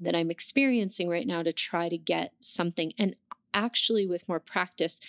that 0.00 0.16
I'm 0.16 0.30
experiencing 0.30 1.08
right 1.08 1.26
now 1.26 1.42
to 1.42 1.52
try 1.52 1.88
to 1.88 1.98
get 1.98 2.32
something. 2.40 2.92
And 2.98 3.16
actually, 3.54 4.06
with 4.06 4.28
more 4.28 4.40
practice, 4.40 5.00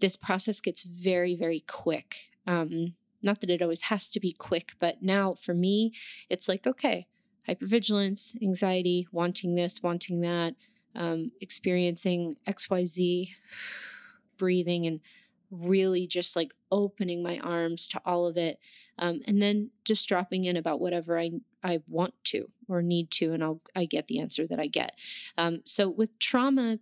this 0.00 0.16
process 0.16 0.60
gets 0.60 0.82
very, 0.82 1.36
very 1.36 1.60
quick. 1.60 2.30
Um, 2.46 2.94
not 3.22 3.40
that 3.40 3.50
it 3.50 3.62
always 3.62 3.82
has 3.82 4.08
to 4.10 4.20
be 4.20 4.32
quick, 4.32 4.72
but 4.78 5.02
now 5.02 5.34
for 5.34 5.54
me, 5.54 5.92
it's 6.30 6.48
like, 6.48 6.66
okay, 6.66 7.06
hypervigilance, 7.48 8.40
anxiety, 8.42 9.08
wanting 9.10 9.54
this, 9.54 9.82
wanting 9.82 10.20
that, 10.20 10.54
um, 10.94 11.32
experiencing 11.40 12.36
XYZ, 12.46 13.30
breathing, 14.38 14.86
and 14.86 15.00
really 15.50 16.06
just 16.06 16.36
like 16.36 16.54
opening 16.70 17.22
my 17.22 17.38
arms 17.38 17.88
to 17.88 18.00
all 18.04 18.26
of 18.26 18.36
it. 18.36 18.58
Um, 18.98 19.20
and 19.26 19.40
then 19.40 19.70
just 19.84 20.08
dropping 20.08 20.44
in 20.44 20.56
about 20.56 20.80
whatever 20.80 21.18
I, 21.18 21.30
I 21.62 21.80
want 21.88 22.14
to 22.24 22.50
or 22.68 22.82
need 22.82 23.10
to, 23.12 23.32
and 23.32 23.42
I'll 23.44 23.60
I 23.74 23.84
get 23.84 24.08
the 24.08 24.18
answer 24.18 24.46
that 24.46 24.58
I 24.58 24.66
get. 24.66 24.96
Um, 25.36 25.60
so 25.64 25.88
with 25.88 26.18
trauma, 26.18 26.80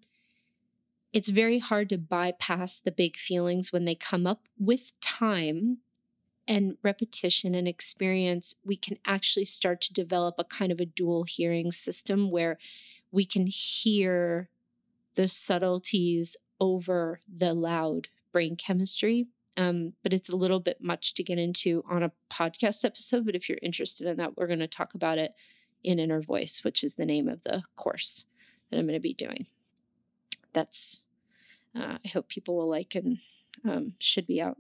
it's 1.13 1.29
very 1.29 1.59
hard 1.59 1.89
to 1.91 1.99
bypass 1.99 2.81
the 2.81 2.93
big 2.93 3.17
feelings 3.17 3.73
when 3.73 3.85
they 3.85 3.95
come 3.95 4.27
up 4.27 4.49
with 4.59 4.99
time 5.01 5.79
and 6.49 6.77
repetition 6.83 7.55
and 7.55 7.67
experience, 7.67 8.55
we 8.65 8.77
can 8.77 8.99
actually 9.05 9.45
start 9.45 9.81
to 9.83 9.93
develop 9.93 10.37
a 10.39 10.45
kind 10.45 10.71
of 10.71 10.81
a 10.81 10.87
dual 10.87 11.25
hearing 11.25 11.73
system 11.73 12.31
where 12.31 12.59
we 13.11 13.25
can 13.25 13.47
hear 13.47 14.49
the 15.17 15.27
subtleties 15.27 16.37
over 16.61 17.21
the 17.27 17.53
loud 17.53 18.09
brain 18.33 18.57
chemistry. 18.57 19.29
Um, 19.59 19.95
but 20.03 20.13
it's 20.13 20.29
a 20.29 20.37
little 20.37 20.61
bit 20.61 20.83
much 20.83 21.15
to 21.15 21.23
get 21.23 21.39
into 21.39 21.83
on 21.89 22.03
a 22.03 22.13
podcast 22.31 22.85
episode. 22.85 23.25
But 23.25 23.35
if 23.35 23.49
you're 23.49 23.59
interested 23.63 24.07
in 24.07 24.19
that, 24.19 24.37
we're 24.37 24.47
going 24.47 24.59
to 24.59 24.67
talk 24.67 24.95
about 24.95 25.19
it 25.19 25.33
in 25.83 25.99
Inner 25.99 26.21
Voice, 26.21 26.61
which 26.63 26.85
is 26.85 26.95
the 26.95 27.07
name 27.07 27.29
of 27.29 27.43
the 27.45 27.63
course 27.75 28.25
that 28.71 28.79
I'm 28.79 28.87
going 28.87 28.99
to 28.99 29.01
be 29.01 29.15
doing. 29.15 29.47
That's, 30.53 30.99
uh, 31.75 31.99
I 32.05 32.09
hope 32.09 32.29
people 32.29 32.57
will 32.57 32.69
like 32.69 32.95
and 32.95 33.19
um, 33.65 33.95
should 33.99 34.27
be 34.27 34.43
out 34.43 34.59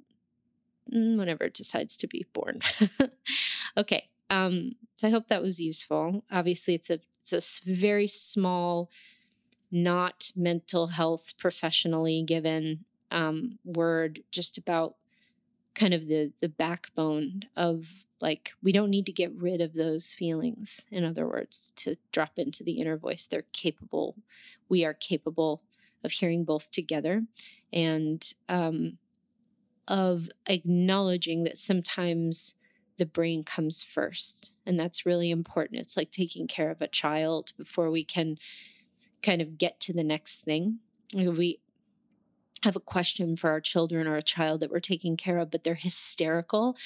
Mm, 0.92 1.18
whenever 1.18 1.44
it 1.44 1.54
decides 1.54 1.96
to 1.96 2.06
be 2.06 2.26
born. 2.32 2.60
okay. 3.76 4.08
Um, 4.30 4.76
so 4.96 5.08
I 5.08 5.10
hope 5.10 5.28
that 5.28 5.42
was 5.42 5.60
useful. 5.60 6.24
Obviously, 6.30 6.74
it's 6.74 6.90
a 6.90 7.00
it's 7.22 7.60
a 7.66 7.74
very 7.74 8.06
small, 8.06 8.88
not 9.70 10.30
mental 10.36 10.88
health 10.88 11.34
professionally 11.38 12.22
given 12.22 12.84
um, 13.10 13.58
word, 13.64 14.20
just 14.30 14.58
about 14.58 14.96
kind 15.74 15.94
of 15.94 16.08
the 16.08 16.32
the 16.40 16.48
backbone 16.48 17.42
of 17.56 18.04
like 18.20 18.52
we 18.62 18.72
don't 18.72 18.90
need 18.90 19.06
to 19.06 19.12
get 19.12 19.32
rid 19.34 19.60
of 19.60 19.74
those 19.74 20.14
feelings. 20.14 20.86
In 20.90 21.04
other 21.04 21.26
words, 21.26 21.72
to 21.76 21.96
drop 22.12 22.32
into 22.38 22.64
the 22.64 22.80
inner 22.80 22.96
voice, 22.96 23.26
they're 23.26 23.44
capable. 23.52 24.16
We 24.68 24.84
are 24.84 24.94
capable 24.94 25.62
of 26.02 26.12
hearing 26.12 26.44
both 26.44 26.70
together, 26.70 27.24
and 27.72 28.32
um, 28.48 28.98
of 29.88 30.28
acknowledging 30.46 31.44
that 31.44 31.58
sometimes 31.58 32.54
the 32.98 33.06
brain 33.06 33.42
comes 33.44 33.82
first. 33.82 34.50
And 34.64 34.80
that's 34.80 35.06
really 35.06 35.30
important. 35.30 35.80
It's 35.80 35.96
like 35.96 36.10
taking 36.10 36.46
care 36.46 36.70
of 36.70 36.80
a 36.80 36.88
child 36.88 37.52
before 37.56 37.90
we 37.90 38.04
can 38.04 38.38
kind 39.22 39.42
of 39.42 39.58
get 39.58 39.80
to 39.80 39.92
the 39.92 40.04
next 40.04 40.40
thing. 40.42 40.78
We 41.14 41.60
have 42.66 42.76
a 42.76 42.80
question 42.80 43.36
for 43.36 43.50
our 43.50 43.60
children 43.60 44.06
or 44.06 44.16
a 44.16 44.22
child 44.22 44.60
that 44.60 44.70
we're 44.70 44.80
taking 44.80 45.16
care 45.16 45.38
of, 45.38 45.50
but 45.50 45.64
they're 45.64 45.74
hysterical. 45.74 46.76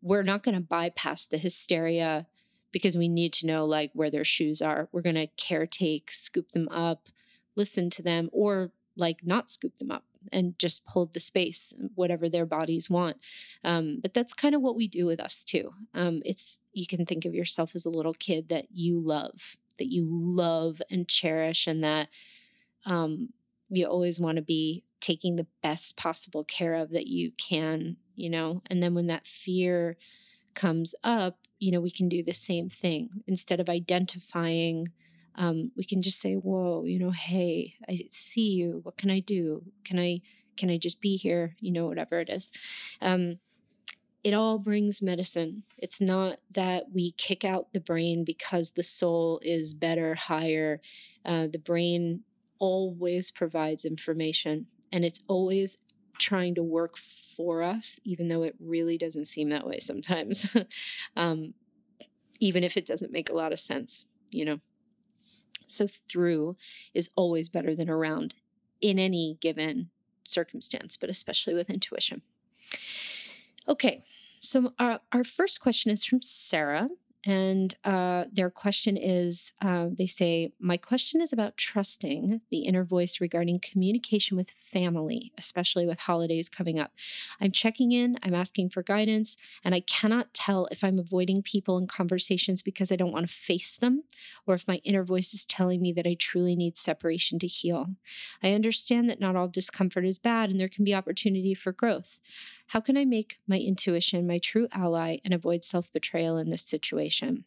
We're 0.00 0.22
not 0.22 0.42
going 0.42 0.54
to 0.54 0.60
bypass 0.60 1.26
the 1.26 1.38
hysteria 1.38 2.26
because 2.72 2.96
we 2.96 3.08
need 3.08 3.32
to 3.34 3.46
know 3.46 3.64
like 3.64 3.90
where 3.94 4.10
their 4.10 4.24
shoes 4.24 4.62
are. 4.62 4.88
We're 4.92 5.02
going 5.02 5.14
to 5.16 5.26
caretake, 5.26 6.10
scoop 6.10 6.52
them 6.52 6.68
up, 6.70 7.08
listen 7.56 7.90
to 7.90 8.02
them, 8.02 8.30
or 8.32 8.70
like 8.96 9.20
not 9.24 9.50
scoop 9.50 9.76
them 9.78 9.90
up 9.90 10.04
and 10.32 10.58
just 10.58 10.82
hold 10.86 11.12
the 11.12 11.20
space, 11.20 11.74
whatever 11.94 12.28
their 12.28 12.46
bodies 12.46 12.88
want. 12.88 13.16
Um, 13.62 13.98
but 14.00 14.14
that's 14.14 14.32
kind 14.32 14.54
of 14.54 14.62
what 14.62 14.76
we 14.76 14.88
do 14.88 15.04
with 15.04 15.20
us 15.20 15.44
too. 15.44 15.72
Um, 15.92 16.22
it's 16.24 16.60
you 16.72 16.86
can 16.86 17.04
think 17.04 17.24
of 17.24 17.34
yourself 17.34 17.74
as 17.74 17.84
a 17.84 17.90
little 17.90 18.14
kid 18.14 18.48
that 18.48 18.66
you 18.72 18.98
love 18.98 19.56
that 19.78 19.92
you 19.92 20.06
love 20.08 20.80
and 20.90 21.08
cherish 21.08 21.66
and 21.66 21.82
that 21.82 22.08
um, 22.86 23.30
you 23.68 23.86
always 23.86 24.20
want 24.20 24.36
to 24.36 24.42
be 24.42 24.84
taking 25.04 25.36
the 25.36 25.46
best 25.62 25.98
possible 25.98 26.44
care 26.44 26.74
of 26.74 26.90
that 26.90 27.06
you 27.06 27.30
can, 27.32 27.98
you 28.16 28.30
know. 28.30 28.62
And 28.70 28.82
then 28.82 28.94
when 28.94 29.06
that 29.08 29.26
fear 29.26 29.98
comes 30.54 30.94
up, 31.04 31.36
you 31.58 31.70
know, 31.70 31.80
we 31.80 31.90
can 31.90 32.08
do 32.08 32.22
the 32.22 32.32
same 32.32 32.70
thing. 32.70 33.10
Instead 33.26 33.60
of 33.60 33.68
identifying, 33.68 34.88
um, 35.34 35.72
we 35.76 35.84
can 35.84 36.00
just 36.00 36.20
say, 36.20 36.34
Whoa, 36.36 36.84
you 36.86 36.98
know, 36.98 37.10
hey, 37.10 37.74
I 37.86 37.98
see 38.10 38.52
you. 38.52 38.80
What 38.82 38.96
can 38.96 39.10
I 39.10 39.20
do? 39.20 39.64
Can 39.84 39.98
I 39.98 40.22
can 40.56 40.70
I 40.70 40.78
just 40.78 41.02
be 41.02 41.16
here? 41.16 41.54
You 41.60 41.72
know, 41.72 41.86
whatever 41.86 42.20
it 42.20 42.30
is. 42.30 42.50
Um, 43.02 43.40
it 44.22 44.32
all 44.32 44.58
brings 44.58 45.02
medicine. 45.02 45.64
It's 45.76 46.00
not 46.00 46.38
that 46.50 46.84
we 46.94 47.12
kick 47.12 47.44
out 47.44 47.74
the 47.74 47.80
brain 47.80 48.24
because 48.24 48.70
the 48.70 48.82
soul 48.82 49.38
is 49.42 49.74
better, 49.74 50.14
higher. 50.14 50.80
Uh, 51.26 51.46
the 51.46 51.58
brain 51.58 52.20
always 52.58 53.30
provides 53.30 53.84
information 53.84 54.66
and 54.92 55.04
it's 55.04 55.20
always 55.26 55.78
trying 56.18 56.54
to 56.54 56.62
work 56.62 56.96
for 57.36 57.62
us, 57.62 58.00
even 58.04 58.28
though 58.28 58.42
it 58.42 58.54
really 58.60 58.96
doesn't 58.96 59.26
seem 59.26 59.48
that 59.50 59.66
way 59.66 59.78
sometimes, 59.78 60.54
um, 61.16 61.54
even 62.40 62.62
if 62.62 62.76
it 62.76 62.86
doesn't 62.86 63.12
make 63.12 63.28
a 63.28 63.34
lot 63.34 63.52
of 63.52 63.60
sense, 63.60 64.06
you 64.30 64.44
know. 64.44 64.60
So, 65.66 65.86
through 66.08 66.56
is 66.92 67.10
always 67.16 67.48
better 67.48 67.74
than 67.74 67.88
around 67.88 68.34
in 68.80 68.98
any 68.98 69.38
given 69.40 69.90
circumstance, 70.24 70.96
but 70.96 71.10
especially 71.10 71.54
with 71.54 71.70
intuition. 71.70 72.22
Okay, 73.66 74.02
so 74.40 74.74
our, 74.78 75.00
our 75.12 75.24
first 75.24 75.60
question 75.60 75.90
is 75.90 76.04
from 76.04 76.20
Sarah. 76.20 76.90
And 77.26 77.74
uh, 77.84 78.24
their 78.30 78.50
question 78.50 78.96
is 78.96 79.52
uh, 79.62 79.88
they 79.90 80.06
say, 80.06 80.52
My 80.60 80.76
question 80.76 81.20
is 81.20 81.32
about 81.32 81.56
trusting 81.56 82.42
the 82.50 82.60
inner 82.60 82.84
voice 82.84 83.20
regarding 83.20 83.60
communication 83.60 84.36
with 84.36 84.50
family, 84.50 85.32
especially 85.38 85.86
with 85.86 86.00
holidays 86.00 86.48
coming 86.48 86.78
up. 86.78 86.92
I'm 87.40 87.52
checking 87.52 87.92
in, 87.92 88.18
I'm 88.22 88.34
asking 88.34 88.70
for 88.70 88.82
guidance, 88.82 89.36
and 89.64 89.74
I 89.74 89.80
cannot 89.80 90.34
tell 90.34 90.66
if 90.66 90.84
I'm 90.84 90.98
avoiding 90.98 91.42
people 91.42 91.78
and 91.78 91.88
conversations 91.88 92.60
because 92.60 92.92
I 92.92 92.96
don't 92.96 93.12
want 93.12 93.26
to 93.26 93.32
face 93.32 93.76
them, 93.76 94.04
or 94.46 94.54
if 94.54 94.68
my 94.68 94.80
inner 94.84 95.02
voice 95.02 95.32
is 95.32 95.44
telling 95.44 95.80
me 95.80 95.92
that 95.92 96.06
I 96.06 96.16
truly 96.18 96.56
need 96.56 96.76
separation 96.76 97.38
to 97.38 97.46
heal. 97.46 97.88
I 98.42 98.52
understand 98.52 99.08
that 99.08 99.20
not 99.20 99.36
all 99.36 99.48
discomfort 99.48 100.04
is 100.04 100.18
bad 100.18 100.50
and 100.50 100.60
there 100.60 100.68
can 100.68 100.84
be 100.84 100.94
opportunity 100.94 101.54
for 101.54 101.72
growth. 101.72 102.20
How 102.74 102.80
can 102.80 102.96
I 102.96 103.04
make 103.04 103.38
my 103.46 103.60
intuition 103.60 104.26
my 104.26 104.38
true 104.38 104.66
ally 104.72 105.18
and 105.24 105.32
avoid 105.32 105.64
self 105.64 105.92
betrayal 105.92 106.36
in 106.38 106.50
this 106.50 106.62
situation? 106.62 107.44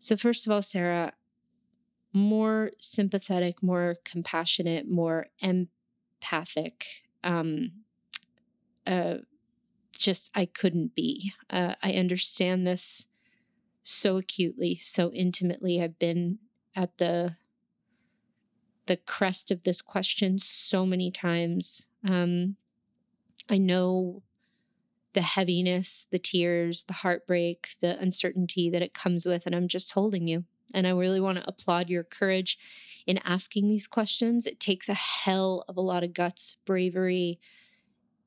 So, 0.00 0.16
first 0.16 0.44
of 0.44 0.50
all, 0.50 0.60
Sarah, 0.60 1.12
more 2.12 2.72
sympathetic, 2.80 3.62
more 3.62 3.94
compassionate, 4.04 4.90
more 4.90 5.28
empathic. 5.40 6.84
Um, 7.22 7.84
uh, 8.88 9.18
just, 9.96 10.32
I 10.34 10.46
couldn't 10.46 10.96
be. 10.96 11.32
Uh, 11.48 11.76
I 11.80 11.92
understand 11.92 12.66
this 12.66 13.06
so 13.84 14.16
acutely, 14.16 14.80
so 14.82 15.12
intimately. 15.12 15.80
I've 15.80 16.00
been 16.00 16.40
at 16.74 16.98
the 16.98 17.36
the 18.86 18.96
crest 18.96 19.52
of 19.52 19.62
this 19.62 19.80
question 19.80 20.38
so 20.38 20.84
many 20.84 21.12
times. 21.12 21.86
Um, 22.04 22.56
I 23.52 23.58
know 23.58 24.22
the 25.12 25.20
heaviness, 25.20 26.06
the 26.10 26.18
tears, 26.18 26.84
the 26.84 26.94
heartbreak, 26.94 27.76
the 27.82 27.98
uncertainty 27.98 28.70
that 28.70 28.80
it 28.80 28.94
comes 28.94 29.26
with, 29.26 29.44
and 29.44 29.54
I'm 29.54 29.68
just 29.68 29.92
holding 29.92 30.26
you. 30.26 30.44
And 30.72 30.86
I 30.86 30.90
really 30.92 31.20
want 31.20 31.36
to 31.36 31.46
applaud 31.46 31.90
your 31.90 32.02
courage 32.02 32.58
in 33.06 33.20
asking 33.24 33.68
these 33.68 33.86
questions. 33.86 34.46
It 34.46 34.58
takes 34.58 34.88
a 34.88 34.94
hell 34.94 35.66
of 35.68 35.76
a 35.76 35.82
lot 35.82 36.02
of 36.02 36.14
guts, 36.14 36.56
bravery. 36.64 37.38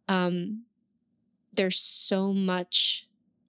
Um, 0.08 0.66
there's 1.52 1.80
so 1.80 2.32
much 2.32 3.08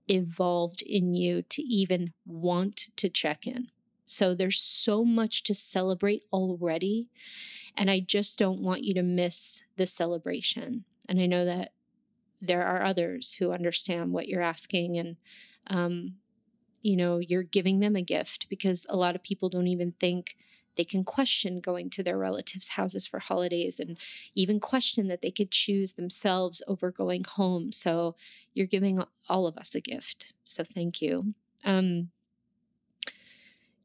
evolved 0.09 0.81
in 0.81 1.13
you 1.13 1.43
to 1.43 1.63
even 1.63 2.15
want 2.25 2.87
to 2.97 3.11
check 3.11 3.47
in. 3.47 3.69
So 4.07 4.35
there's 4.35 4.63
so 4.63 5.05
much 5.05 5.43
to 5.43 5.53
celebrate 5.53 6.23
already. 6.33 7.11
And 7.77 7.91
I 7.91 8.01
just 8.01 8.39
don't 8.39 8.63
want 8.63 8.85
you 8.85 8.95
to 8.95 9.03
miss 9.03 9.61
the 9.77 9.85
celebration. 9.85 10.85
And 11.09 11.21
I 11.21 11.27
know 11.27 11.45
that 11.45 11.73
there 12.41 12.65
are 12.65 12.83
others 12.83 13.37
who 13.39 13.53
understand 13.53 14.13
what 14.13 14.29
you're 14.29 14.43
asking 14.43 14.99
and, 14.99 15.17
um, 15.69 16.15
you 16.83 16.97
know, 16.97 17.19
you're 17.19 17.43
giving 17.43 17.81
them 17.81 17.97
a 17.97 18.03
gift 18.03 18.47
because 18.49 18.87
a 18.89 18.97
lot 18.97 19.17
of 19.17 19.23
people 19.23 19.49
don't 19.49 19.67
even 19.67 19.93
think 19.93 20.37
they 20.77 20.85
can 20.85 21.05
question 21.05 21.61
going 21.61 21.91
to 21.91 22.03
their 22.03 22.19
relatives' 22.19 22.69
houses 22.69 23.07
for 23.07 23.19
holidays 23.19 23.81
and 23.81 23.97
even 24.35 24.61
question 24.61 25.09
that 25.09 25.23
they 25.23 25.31
could 25.31 25.51
choose 25.51 25.95
themselves 25.95 26.63
over 26.69 26.91
going 26.91 27.25
home. 27.25 27.73
So 27.73 28.15
you're 28.55 28.67
giving 28.67 29.03
all 29.29 29.47
of 29.47 29.57
us 29.57 29.75
a 29.75 29.81
gift. 29.81 30.35
So 30.45 30.63
thank 30.63 31.03
you. 31.03 31.35
Um, 31.65 32.11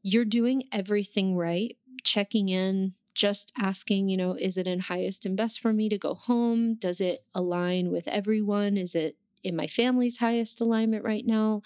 you're 0.02 0.24
doing 0.24 0.64
everything 0.72 1.36
right, 1.36 1.76
checking 2.04 2.48
in, 2.48 2.94
just 3.14 3.52
asking, 3.58 4.08
you 4.08 4.16
know, 4.16 4.34
is 4.34 4.56
it 4.56 4.66
in 4.66 4.80
highest 4.80 5.26
and 5.26 5.36
best 5.36 5.60
for 5.60 5.72
me 5.72 5.88
to 5.88 5.98
go 5.98 6.14
home? 6.14 6.74
Does 6.74 7.00
it 7.00 7.24
align 7.34 7.90
with 7.90 8.08
everyone? 8.08 8.76
Is 8.76 8.94
it 8.94 9.16
in 9.42 9.56
my 9.56 9.66
family's 9.66 10.18
highest 10.18 10.60
alignment 10.60 11.04
right 11.04 11.26
now? 11.26 11.62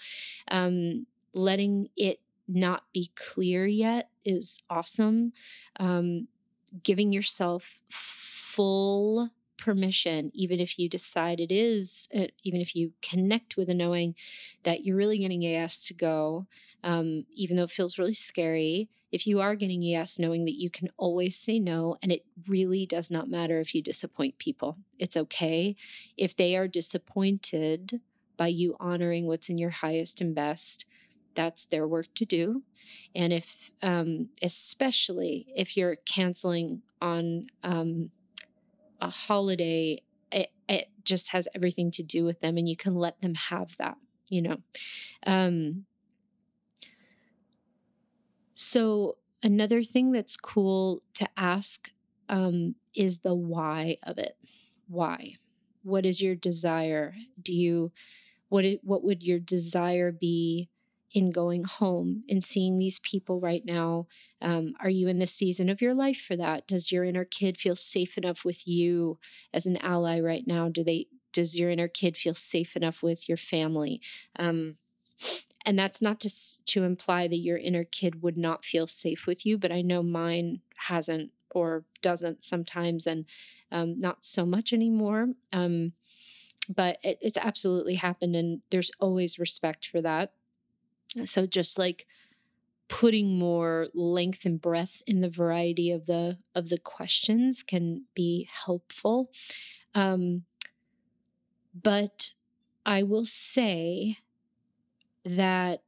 Um, 0.49 1.07
letting 1.33 1.89
it 1.95 2.19
not 2.47 2.83
be 2.93 3.11
clear 3.15 3.65
yet 3.67 4.09
is 4.25 4.59
awesome. 4.69 5.33
Um, 5.79 6.27
giving 6.83 7.11
yourself 7.11 7.79
full 7.89 9.29
permission, 9.57 10.31
even 10.33 10.59
if 10.59 10.77
you 10.77 10.89
decide 10.89 11.39
it 11.39 11.51
is, 11.51 12.07
uh, 12.15 12.27
even 12.43 12.61
if 12.61 12.75
you 12.75 12.93
connect 13.01 13.57
with 13.57 13.69
a 13.69 13.73
knowing 13.73 14.15
that 14.63 14.83
you're 14.83 14.95
really 14.97 15.17
getting 15.17 15.43
a 15.43 15.51
yes 15.51 15.85
to 15.87 15.93
go, 15.93 16.47
um, 16.83 17.25
even 17.33 17.57
though 17.57 17.63
it 17.63 17.71
feels 17.71 17.97
really 17.97 18.13
scary. 18.13 18.89
If 19.11 19.25
you 19.25 19.39
are 19.39 19.55
getting 19.55 19.81
yes, 19.81 20.19
knowing 20.19 20.45
that 20.45 20.59
you 20.59 20.69
can 20.69 20.89
always 20.97 21.37
say 21.37 21.59
no, 21.59 21.97
and 22.01 22.11
it 22.11 22.25
really 22.47 22.85
does 22.85 23.09
not 23.09 23.29
matter 23.29 23.59
if 23.59 23.73
you 23.73 23.81
disappoint 23.81 24.37
people. 24.37 24.77
It's 24.99 25.17
okay. 25.17 25.75
If 26.17 26.35
they 26.35 26.57
are 26.57 26.67
disappointed 26.67 28.01
by 28.35 28.47
you 28.47 28.75
honoring 28.79 29.25
what's 29.25 29.49
in 29.49 29.57
your 29.57 29.69
highest 29.69 30.21
and 30.21 30.35
best, 30.35 30.85
that's 31.35 31.65
their 31.65 31.87
work 31.87 32.07
to 32.15 32.25
do. 32.25 32.63
And 33.15 33.31
if, 33.31 33.71
um, 33.81 34.29
especially 34.41 35.47
if 35.55 35.77
you're 35.77 35.95
canceling 35.95 36.81
on 37.01 37.47
um, 37.63 38.11
a 38.99 39.09
holiday, 39.09 40.01
it, 40.31 40.51
it 40.67 40.89
just 41.03 41.29
has 41.29 41.47
everything 41.55 41.91
to 41.91 42.03
do 42.03 42.25
with 42.25 42.41
them, 42.41 42.57
and 42.57 42.67
you 42.67 42.75
can 42.75 42.95
let 42.95 43.21
them 43.21 43.35
have 43.35 43.77
that, 43.77 43.97
you 44.29 44.41
know. 44.41 44.57
Um, 45.25 45.85
so, 48.59 49.17
another 49.43 49.83
thing 49.83 50.11
that's 50.11 50.35
cool 50.35 51.03
to 51.13 51.27
ask 51.37 51.91
um, 52.27 52.75
is 52.95 53.19
the 53.19 53.35
why 53.35 53.97
of 54.03 54.17
it. 54.17 54.35
Why? 54.87 55.35
What 55.83 56.05
is 56.05 56.21
your 56.21 56.35
desire? 56.35 57.15
Do 57.41 57.53
you, 57.53 57.91
what, 58.49 58.65
what 58.83 59.03
would 59.03 59.23
your 59.23 59.39
desire 59.39 60.11
be 60.11 60.69
in 61.13 61.31
going 61.31 61.65
home 61.65 62.23
and 62.29 62.43
seeing 62.43 62.79
these 62.79 62.99
people 62.99 63.39
right 63.39 63.63
now? 63.65 64.07
Um, 64.41 64.73
are 64.81 64.89
you 64.89 65.07
in 65.07 65.19
the 65.19 65.27
season 65.27 65.69
of 65.69 65.81
your 65.81 65.93
life 65.93 66.21
for 66.21 66.35
that? 66.37 66.67
Does 66.67 66.91
your 66.91 67.03
inner 67.05 67.25
kid 67.25 67.57
feel 67.57 67.75
safe 67.75 68.17
enough 68.17 68.45
with 68.45 68.67
you 68.67 69.19
as 69.53 69.67
an 69.67 69.77
ally 69.77 70.19
right 70.19 70.45
now? 70.47 70.69
Do 70.69 70.83
they, 70.83 71.07
does 71.33 71.59
your 71.59 71.69
inner 71.69 71.89
kid 71.89 72.17
feel 72.17 72.33
safe 72.33 72.75
enough 72.75 73.03
with 73.03 73.29
your 73.29 73.37
family? 73.37 74.01
Um, 74.39 74.77
and 75.67 75.79
that's 75.79 76.01
not 76.01 76.21
to 76.21 76.31
to 76.67 76.85
imply 76.85 77.27
that 77.29 77.37
your 77.37 77.59
inner 77.59 77.85
kid 77.85 78.23
would 78.23 78.37
not 78.37 78.65
feel 78.65 78.87
safe 78.87 79.27
with 79.27 79.45
you 79.45 79.59
but 79.59 79.73
i 79.73 79.81
know 79.83 80.03
mine 80.03 80.61
hasn't 80.87 81.31
or 81.51 81.85
doesn't 82.03 82.43
sometimes 82.43 83.07
and 83.07 83.25
um, 83.71 83.99
not 83.99 84.25
so 84.25 84.45
much 84.47 84.73
anymore 84.73 85.29
um, 85.53 85.93
but 86.69 86.97
it, 87.03 87.17
it's 87.21 87.37
absolutely 87.37 87.95
happened 87.95 88.35
and 88.35 88.61
there's 88.71 88.91
always 88.99 89.39
respect 89.39 89.87
for 89.87 90.01
that. 90.01 90.33
So 91.25 91.45
just 91.47 91.77
like 91.79 92.05
putting 92.89 93.39
more 93.39 93.87
length 93.93 94.45
and 94.45 94.61
breadth 94.61 95.01
in 95.07 95.21
the 95.21 95.29
variety 95.29 95.91
of 95.91 96.05
the 96.07 96.39
of 96.55 96.69
the 96.69 96.77
questions 96.79 97.63
can 97.63 98.05
be 98.15 98.47
helpful 98.65 99.31
um, 99.95 100.43
but 101.73 102.31
i 102.85 103.03
will 103.03 103.25
say 103.25 104.17
that 105.27 105.81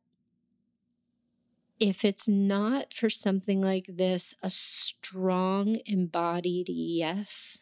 if 1.80 2.04
it's 2.04 2.28
not 2.28 2.93
for 2.93 3.10
something 3.10 3.62
like 3.62 3.86
this, 3.88 4.36
a 4.43 4.49
strong 4.49 5.78
embodied 5.86 6.67
yes, 6.67 7.60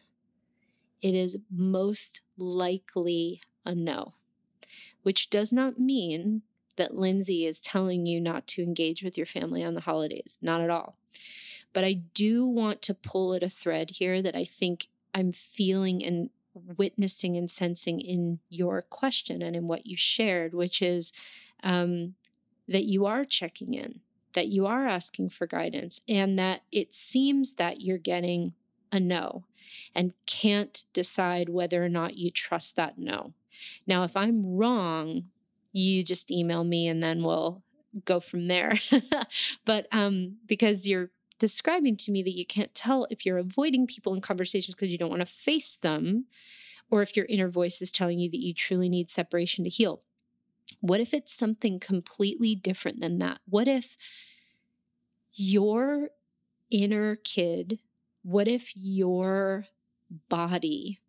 it 1.00 1.14
is 1.14 1.38
most 1.50 2.20
likely 2.36 3.40
a 3.64 3.74
no, 3.74 4.14
which 5.02 5.30
does 5.30 5.52
not 5.52 5.78
mean 5.78 6.42
that 6.76 6.96
Lindsay 6.96 7.46
is 7.46 7.60
telling 7.60 8.06
you 8.06 8.20
not 8.20 8.46
to 8.48 8.62
engage 8.62 9.02
with 9.04 9.16
your 9.16 9.26
family 9.26 9.62
on 9.62 9.74
the 9.74 9.82
holidays, 9.82 10.38
not 10.42 10.60
at 10.60 10.70
all. 10.70 10.96
But 11.72 11.84
I 11.84 11.92
do 11.92 12.46
want 12.46 12.82
to 12.82 12.94
pull 12.94 13.34
at 13.34 13.42
a 13.42 13.48
thread 13.48 13.90
here 13.90 14.20
that 14.22 14.34
I 14.34 14.44
think 14.44 14.88
I'm 15.14 15.32
feeling 15.32 16.04
and 16.04 16.30
witnessing 16.54 17.36
and 17.36 17.48
sensing 17.48 18.00
in 18.00 18.40
your 18.48 18.82
question 18.82 19.42
and 19.42 19.54
in 19.54 19.68
what 19.68 19.86
you 19.86 19.96
shared, 19.96 20.54
which 20.54 20.82
is 20.82 21.12
um, 21.62 22.14
that 22.66 22.84
you 22.84 23.06
are 23.06 23.24
checking 23.24 23.74
in, 23.74 24.00
that 24.34 24.48
you 24.48 24.66
are 24.66 24.86
asking 24.86 25.30
for 25.30 25.46
guidance, 25.46 26.00
and 26.08 26.38
that 26.38 26.62
it 26.70 26.94
seems 26.94 27.54
that 27.54 27.80
you're 27.80 27.98
getting 27.98 28.54
a 28.92 29.00
no 29.00 29.44
and 29.94 30.14
can't 30.26 30.84
decide 30.92 31.48
whether 31.48 31.84
or 31.84 31.88
not 31.88 32.16
you 32.16 32.30
trust 32.30 32.76
that 32.76 32.98
no. 32.98 33.34
Now, 33.86 34.04
if 34.04 34.16
I'm 34.16 34.56
wrong, 34.56 35.24
you 35.72 36.02
just 36.02 36.30
email 36.30 36.64
me 36.64 36.88
and 36.88 37.02
then 37.02 37.22
we'll 37.22 37.62
go 38.04 38.20
from 38.20 38.48
there. 38.48 38.72
but 39.64 39.86
um, 39.92 40.36
because 40.46 40.86
you're 40.86 41.10
describing 41.38 41.96
to 41.96 42.10
me 42.10 42.22
that 42.22 42.36
you 42.36 42.46
can't 42.46 42.74
tell 42.74 43.06
if 43.10 43.24
you're 43.24 43.38
avoiding 43.38 43.86
people 43.86 44.14
in 44.14 44.20
conversations 44.20 44.74
because 44.74 44.90
you 44.90 44.98
don't 44.98 45.10
want 45.10 45.20
to 45.20 45.26
face 45.26 45.76
them, 45.80 46.26
or 46.90 47.02
if 47.02 47.16
your 47.16 47.26
inner 47.26 47.48
voice 47.48 47.82
is 47.82 47.90
telling 47.90 48.18
you 48.18 48.30
that 48.30 48.42
you 48.42 48.54
truly 48.54 48.88
need 48.88 49.10
separation 49.10 49.64
to 49.64 49.70
heal. 49.70 50.02
What 50.80 51.00
if 51.00 51.12
it's 51.12 51.32
something 51.32 51.80
completely 51.80 52.54
different 52.54 53.00
than 53.00 53.18
that? 53.18 53.40
What 53.46 53.68
if 53.68 53.96
your 55.34 56.10
inner 56.70 57.16
kid, 57.16 57.78
what 58.22 58.48
if 58.48 58.76
your 58.76 59.66
body 60.28 61.00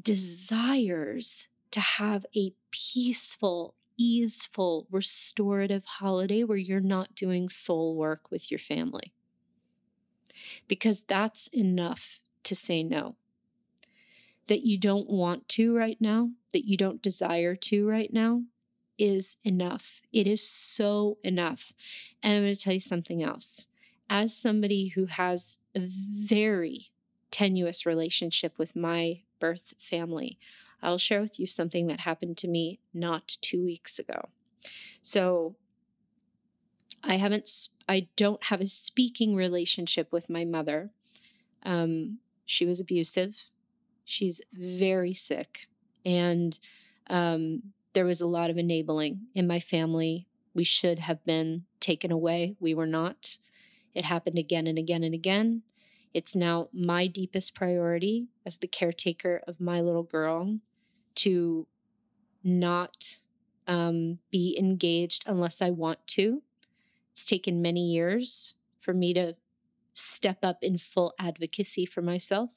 desires 0.00 1.48
to 1.70 1.80
have 1.80 2.26
a 2.36 2.52
peaceful, 2.70 3.74
easeful, 3.96 4.86
restorative 4.90 5.84
holiday 5.84 6.44
where 6.44 6.58
you're 6.58 6.80
not 6.80 7.14
doing 7.14 7.48
soul 7.48 7.96
work 7.96 8.30
with 8.30 8.50
your 8.50 8.58
family. 8.58 9.12
Because 10.68 11.02
that's 11.02 11.48
enough 11.48 12.20
to 12.44 12.54
say 12.54 12.82
no. 12.82 13.16
That 14.48 14.64
you 14.64 14.78
don't 14.78 15.08
want 15.08 15.48
to 15.50 15.74
right 15.74 15.96
now, 16.00 16.30
that 16.52 16.66
you 16.66 16.76
don't 16.76 17.02
desire 17.02 17.56
to 17.56 17.88
right 17.88 18.12
now, 18.12 18.42
is 18.98 19.38
enough. 19.42 20.02
It 20.12 20.26
is 20.26 20.46
so 20.46 21.18
enough. 21.24 21.72
And 22.22 22.36
I'm 22.36 22.42
going 22.42 22.54
to 22.54 22.60
tell 22.60 22.74
you 22.74 22.80
something 22.80 23.22
else. 23.22 23.66
As 24.10 24.36
somebody 24.36 24.88
who 24.88 25.06
has 25.06 25.58
a 25.74 25.80
very 25.80 26.90
tenuous 27.30 27.86
relationship 27.86 28.58
with 28.58 28.76
my 28.76 29.22
birth 29.40 29.74
family, 29.78 30.38
I'll 30.82 30.98
share 30.98 31.22
with 31.22 31.40
you 31.40 31.46
something 31.46 31.86
that 31.86 32.00
happened 32.00 32.36
to 32.38 32.48
me 32.48 32.80
not 32.92 33.38
two 33.40 33.64
weeks 33.64 33.98
ago. 33.98 34.28
So, 35.02 35.56
I 37.02 37.16
haven't, 37.16 37.68
I 37.88 38.08
don't 38.16 38.44
have 38.44 38.60
a 38.60 38.66
speaking 38.66 39.34
relationship 39.34 40.12
with 40.12 40.30
my 40.30 40.44
mother. 40.44 40.90
Um, 41.62 42.18
she 42.46 42.64
was 42.64 42.80
abusive. 42.80 43.36
She's 44.04 44.40
very 44.52 45.14
sick. 45.14 45.66
And 46.04 46.58
um, 47.08 47.72
there 47.94 48.04
was 48.04 48.20
a 48.20 48.26
lot 48.26 48.50
of 48.50 48.58
enabling 48.58 49.26
in 49.34 49.46
my 49.46 49.60
family. 49.60 50.26
We 50.54 50.64
should 50.64 51.00
have 51.00 51.24
been 51.24 51.64
taken 51.80 52.10
away. 52.10 52.56
We 52.60 52.74
were 52.74 52.86
not. 52.86 53.38
It 53.94 54.04
happened 54.04 54.38
again 54.38 54.66
and 54.66 54.78
again 54.78 55.02
and 55.04 55.14
again. 55.14 55.62
It's 56.12 56.34
now 56.34 56.68
my 56.72 57.06
deepest 57.06 57.54
priority 57.54 58.28
as 58.46 58.58
the 58.58 58.68
caretaker 58.68 59.42
of 59.48 59.60
my 59.60 59.80
little 59.80 60.02
girl 60.04 60.58
to 61.16 61.66
not 62.42 63.18
um, 63.66 64.18
be 64.30 64.56
engaged 64.58 65.24
unless 65.26 65.62
I 65.62 65.70
want 65.70 66.06
to. 66.08 66.42
It's 67.12 67.24
taken 67.26 67.62
many 67.62 67.80
years 67.80 68.54
for 68.80 68.92
me 68.94 69.14
to 69.14 69.36
step 69.94 70.38
up 70.42 70.58
in 70.62 70.78
full 70.78 71.14
advocacy 71.18 71.86
for 71.86 72.02
myself. 72.02 72.50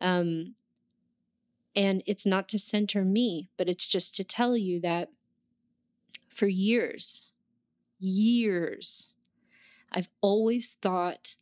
Um, 0.00 0.54
and 1.78 2.02
it's 2.06 2.26
not 2.26 2.48
to 2.48 2.58
center 2.58 3.04
me, 3.04 3.50
but 3.56 3.68
it's 3.68 3.86
just 3.86 4.12
to 4.16 4.24
tell 4.24 4.56
you 4.56 4.80
that 4.80 5.10
for 6.28 6.48
years, 6.48 7.28
years, 8.00 9.06
I've 9.92 10.08
always 10.20 10.76
thought 10.82 11.36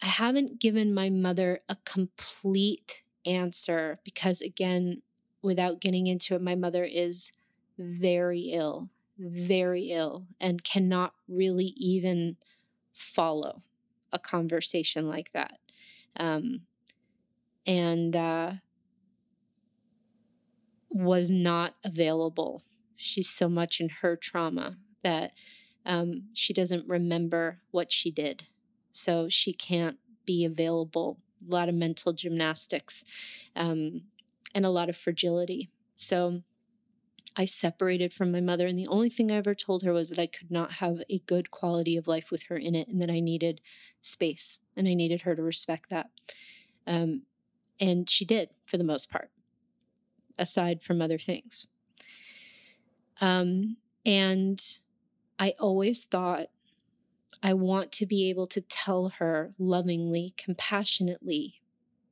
I 0.00 0.06
haven't 0.06 0.60
given 0.60 0.94
my 0.94 1.10
mother 1.10 1.58
a 1.68 1.76
complete 1.84 3.02
answer 3.26 3.98
because, 4.04 4.40
again, 4.40 5.02
without 5.42 5.80
getting 5.80 6.06
into 6.06 6.36
it, 6.36 6.40
my 6.40 6.54
mother 6.54 6.84
is 6.84 7.32
very 7.76 8.50
ill, 8.52 8.90
very 9.18 9.90
ill, 9.90 10.28
and 10.40 10.62
cannot 10.62 11.14
really 11.26 11.74
even 11.76 12.36
follow 12.92 13.62
a 14.12 14.20
conversation 14.20 15.08
like 15.08 15.32
that. 15.32 15.58
Um, 16.16 16.60
and 17.66 18.14
uh, 18.14 18.52
was 20.94 21.30
not 21.30 21.74
available. 21.84 22.62
She's 22.96 23.28
so 23.28 23.48
much 23.50 23.80
in 23.80 23.90
her 24.00 24.16
trauma 24.16 24.78
that 25.02 25.32
um, 25.84 26.28
she 26.32 26.54
doesn't 26.54 26.88
remember 26.88 27.60
what 27.70 27.92
she 27.92 28.10
did. 28.10 28.44
So 28.92 29.28
she 29.28 29.52
can't 29.52 29.98
be 30.24 30.44
available. 30.44 31.18
A 31.46 31.52
lot 31.52 31.68
of 31.68 31.74
mental 31.74 32.14
gymnastics. 32.14 33.04
Um, 33.54 34.04
and 34.54 34.64
a 34.64 34.70
lot 34.70 34.88
of 34.88 34.96
fragility. 34.96 35.70
So 35.96 36.42
I 37.36 37.44
separated 37.44 38.12
from 38.12 38.30
my 38.30 38.40
mother, 38.40 38.66
and 38.68 38.78
the 38.78 38.86
only 38.86 39.10
thing 39.10 39.32
I 39.32 39.36
ever 39.36 39.54
told 39.54 39.82
her 39.82 39.92
was 39.92 40.10
that 40.10 40.20
I 40.20 40.26
could 40.26 40.50
not 40.52 40.74
have 40.74 41.02
a 41.10 41.18
good 41.18 41.50
quality 41.50 41.96
of 41.96 42.06
life 42.06 42.30
with 42.30 42.44
her 42.44 42.56
in 42.56 42.76
it, 42.76 42.86
and 42.86 43.02
that 43.02 43.10
I 43.10 43.18
needed 43.18 43.60
space, 44.00 44.58
and 44.76 44.86
I 44.86 44.94
needed 44.94 45.22
her 45.22 45.34
to 45.34 45.42
respect 45.42 45.90
that. 45.90 46.10
Um, 46.86 47.22
and 47.80 48.08
she 48.08 48.24
did 48.24 48.50
for 48.64 48.76
the 48.76 48.84
most 48.84 49.10
part, 49.10 49.30
aside 50.38 50.82
from 50.82 51.00
other 51.00 51.18
things. 51.18 51.66
Um, 53.20 53.76
and 54.04 54.60
I 55.38 55.54
always 55.58 56.04
thought 56.04 56.46
I 57.42 57.54
want 57.54 57.92
to 57.92 58.06
be 58.06 58.28
able 58.30 58.46
to 58.48 58.60
tell 58.60 59.10
her 59.18 59.52
lovingly, 59.58 60.34
compassionately, 60.36 61.60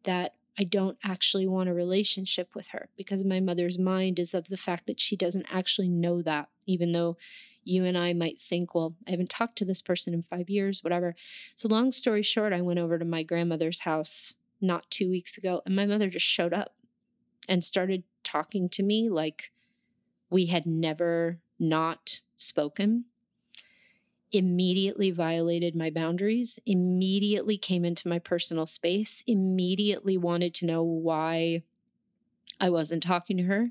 that 0.04 0.34
I 0.58 0.64
don't 0.64 0.98
actually 1.02 1.46
want 1.46 1.68
a 1.68 1.74
relationship 1.74 2.54
with 2.54 2.68
her 2.68 2.88
because 2.96 3.24
my 3.24 3.40
mother's 3.40 3.78
mind 3.78 4.18
is 4.18 4.34
of 4.34 4.48
the 4.48 4.56
fact 4.56 4.86
that 4.86 5.00
she 5.00 5.16
doesn't 5.16 5.46
actually 5.50 5.88
know 5.88 6.20
that, 6.22 6.48
even 6.66 6.92
though 6.92 7.16
you 7.64 7.84
and 7.84 7.96
I 7.96 8.12
might 8.12 8.38
think, 8.38 8.74
well, 8.74 8.96
I 9.06 9.12
haven't 9.12 9.30
talked 9.30 9.56
to 9.58 9.64
this 9.64 9.80
person 9.80 10.12
in 10.12 10.22
five 10.22 10.50
years, 10.50 10.82
whatever. 10.82 11.14
So, 11.56 11.68
long 11.68 11.92
story 11.92 12.22
short, 12.22 12.52
I 12.52 12.60
went 12.60 12.80
over 12.80 12.98
to 12.98 13.04
my 13.04 13.22
grandmother's 13.22 13.80
house 13.80 14.34
not 14.60 14.90
two 14.90 15.08
weeks 15.08 15.38
ago, 15.38 15.62
and 15.64 15.74
my 15.74 15.86
mother 15.86 16.08
just 16.08 16.26
showed 16.26 16.52
up 16.52 16.74
and 17.48 17.64
started 17.64 18.04
talking 18.24 18.68
to 18.70 18.82
me 18.82 19.08
like 19.08 19.52
we 20.30 20.46
had 20.46 20.66
never 20.66 21.38
not 21.58 22.20
spoken 22.36 23.04
immediately 24.32 25.10
violated 25.10 25.76
my 25.76 25.90
boundaries, 25.90 26.58
immediately 26.64 27.58
came 27.58 27.84
into 27.84 28.08
my 28.08 28.18
personal 28.18 28.66
space, 28.66 29.22
immediately 29.26 30.16
wanted 30.16 30.54
to 30.54 30.66
know 30.66 30.82
why 30.82 31.62
I 32.58 32.70
wasn't 32.70 33.02
talking 33.02 33.36
to 33.36 33.42
her 33.44 33.70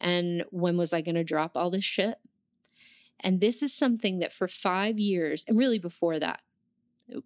and 0.00 0.44
when 0.50 0.76
was 0.76 0.92
I 0.92 1.02
going 1.02 1.16
to 1.16 1.24
drop 1.24 1.56
all 1.56 1.70
this 1.70 1.84
shit. 1.84 2.18
And 3.20 3.40
this 3.40 3.62
is 3.62 3.74
something 3.74 4.18
that 4.20 4.32
for 4.32 4.48
five 4.48 4.98
years, 4.98 5.44
and 5.46 5.58
really 5.58 5.78
before 5.78 6.18
that, 6.18 6.40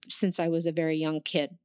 since 0.08 0.40
I 0.40 0.48
was 0.48 0.66
a 0.66 0.72
very 0.72 0.96
young 0.96 1.20
kid, 1.20 1.56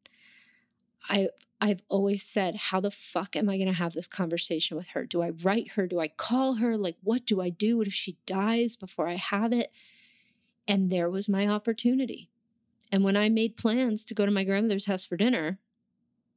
I 1.08 1.30
I've 1.62 1.84
always 1.90 2.24
said, 2.24 2.56
how 2.56 2.80
the 2.80 2.92
fuck 2.92 3.36
am 3.36 3.50
I 3.50 3.58
going 3.58 3.68
to 3.68 3.74
have 3.74 3.94
this 3.94 4.08
conversation 4.08 4.78
with 4.78 4.90
her? 4.90 5.06
Do 5.06 5.22
I 5.22 5.32
write 5.32 5.72
her? 5.72 5.88
Do 5.88 6.00
I 6.00 6.08
call 6.08 6.56
her? 6.56 6.78
Like, 6.78 6.96
what 7.04 7.26
do 7.26 7.42
I 7.42 7.50
do? 7.50 7.78
What 7.78 7.88
if 7.88 7.94
she 7.94 8.18
dies 8.26 8.78
before 8.78 9.08
I 9.08 9.16
have 9.16 9.52
it? 9.52 9.72
And 10.70 10.90
there 10.90 11.10
was 11.10 11.28
my 11.28 11.48
opportunity. 11.48 12.30
And 12.92 13.04
when 13.04 13.18
I 13.18 13.28
made 13.28 13.58
plans 13.58 14.06
to 14.06 14.14
go 14.14 14.26
to 14.26 14.32
my 14.32 14.46
grandmother's 14.46 14.86
house 14.86 15.04
for 15.04 15.18
dinner, 15.18 15.60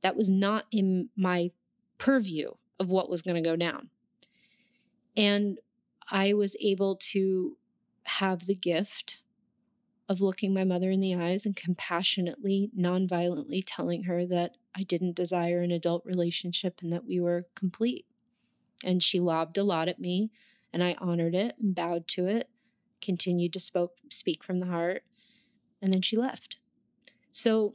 that 0.03 0.16
was 0.16 0.29
not 0.29 0.66
in 0.72 1.11
my 1.16 1.53
purview 1.98 2.53
of 2.81 2.90
what 2.90 3.09
was 3.09 3.22
going 3.22 3.40
to 3.40 3.48
go 3.48 3.55
down. 3.55 3.90
And 5.16 5.61
I 6.11 6.33
was 6.33 6.57
able 6.61 6.96
to 7.12 7.57
have 8.05 8.46
the 8.46 8.57
gift 8.57 9.22
of 10.09 10.21
looking 10.21 10.53
my 10.53 10.65
mother 10.65 10.91
in 10.91 11.01
the 11.01 11.15
eyes 11.15 11.47
and 11.47 11.57
compassionately, 11.57 12.71
non-violently 12.75 13.62
telling 13.62 14.05
her 14.05 14.27
that 14.27 14.57
I 14.77 14.83
didn't 14.83 15.17
desire 15.17 15.62
an 15.62 15.71
adult 15.71 16.05
relationship 16.05 16.81
and 16.83 16.93
that 16.93 17.05
we 17.05 17.21
were 17.21 17.47
complete. 17.55 18.07
And 18.85 19.03
she 19.03 19.21
lobbed 19.21 19.57
a 19.57 19.65
lot 19.65 19.88
at 19.88 20.01
me, 20.01 20.31
and 20.73 20.83
I 20.83 20.97
honored 20.99 21.35
it 21.35 21.55
and 21.61 21.75
bowed 21.75 22.09
to 22.09 22.27
it 22.27 22.49
continued 23.03 23.53
to 23.53 23.61
spoke, 23.61 23.97
speak 24.09 24.43
from 24.43 24.61
the 24.61 24.67
heart, 24.67 25.03
and 25.83 25.93
then 25.93 26.01
she 26.01 26.17
left. 26.17 26.59
So 27.33 27.75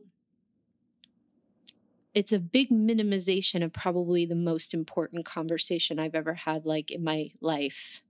it's 2.16 2.34
a 2.34 2.40
big 2.40 2.70
minimization 2.70 3.64
of 3.64 3.74
probably 3.74 4.26
the 4.26 4.36
most 4.36 4.74
important 4.74 5.26
conversation 5.26 6.00
I've 6.00 6.16
ever 6.16 6.34
had, 6.34 6.66
like 6.66 6.90
in 6.90 7.04
my 7.04 7.32
life. 7.42 8.02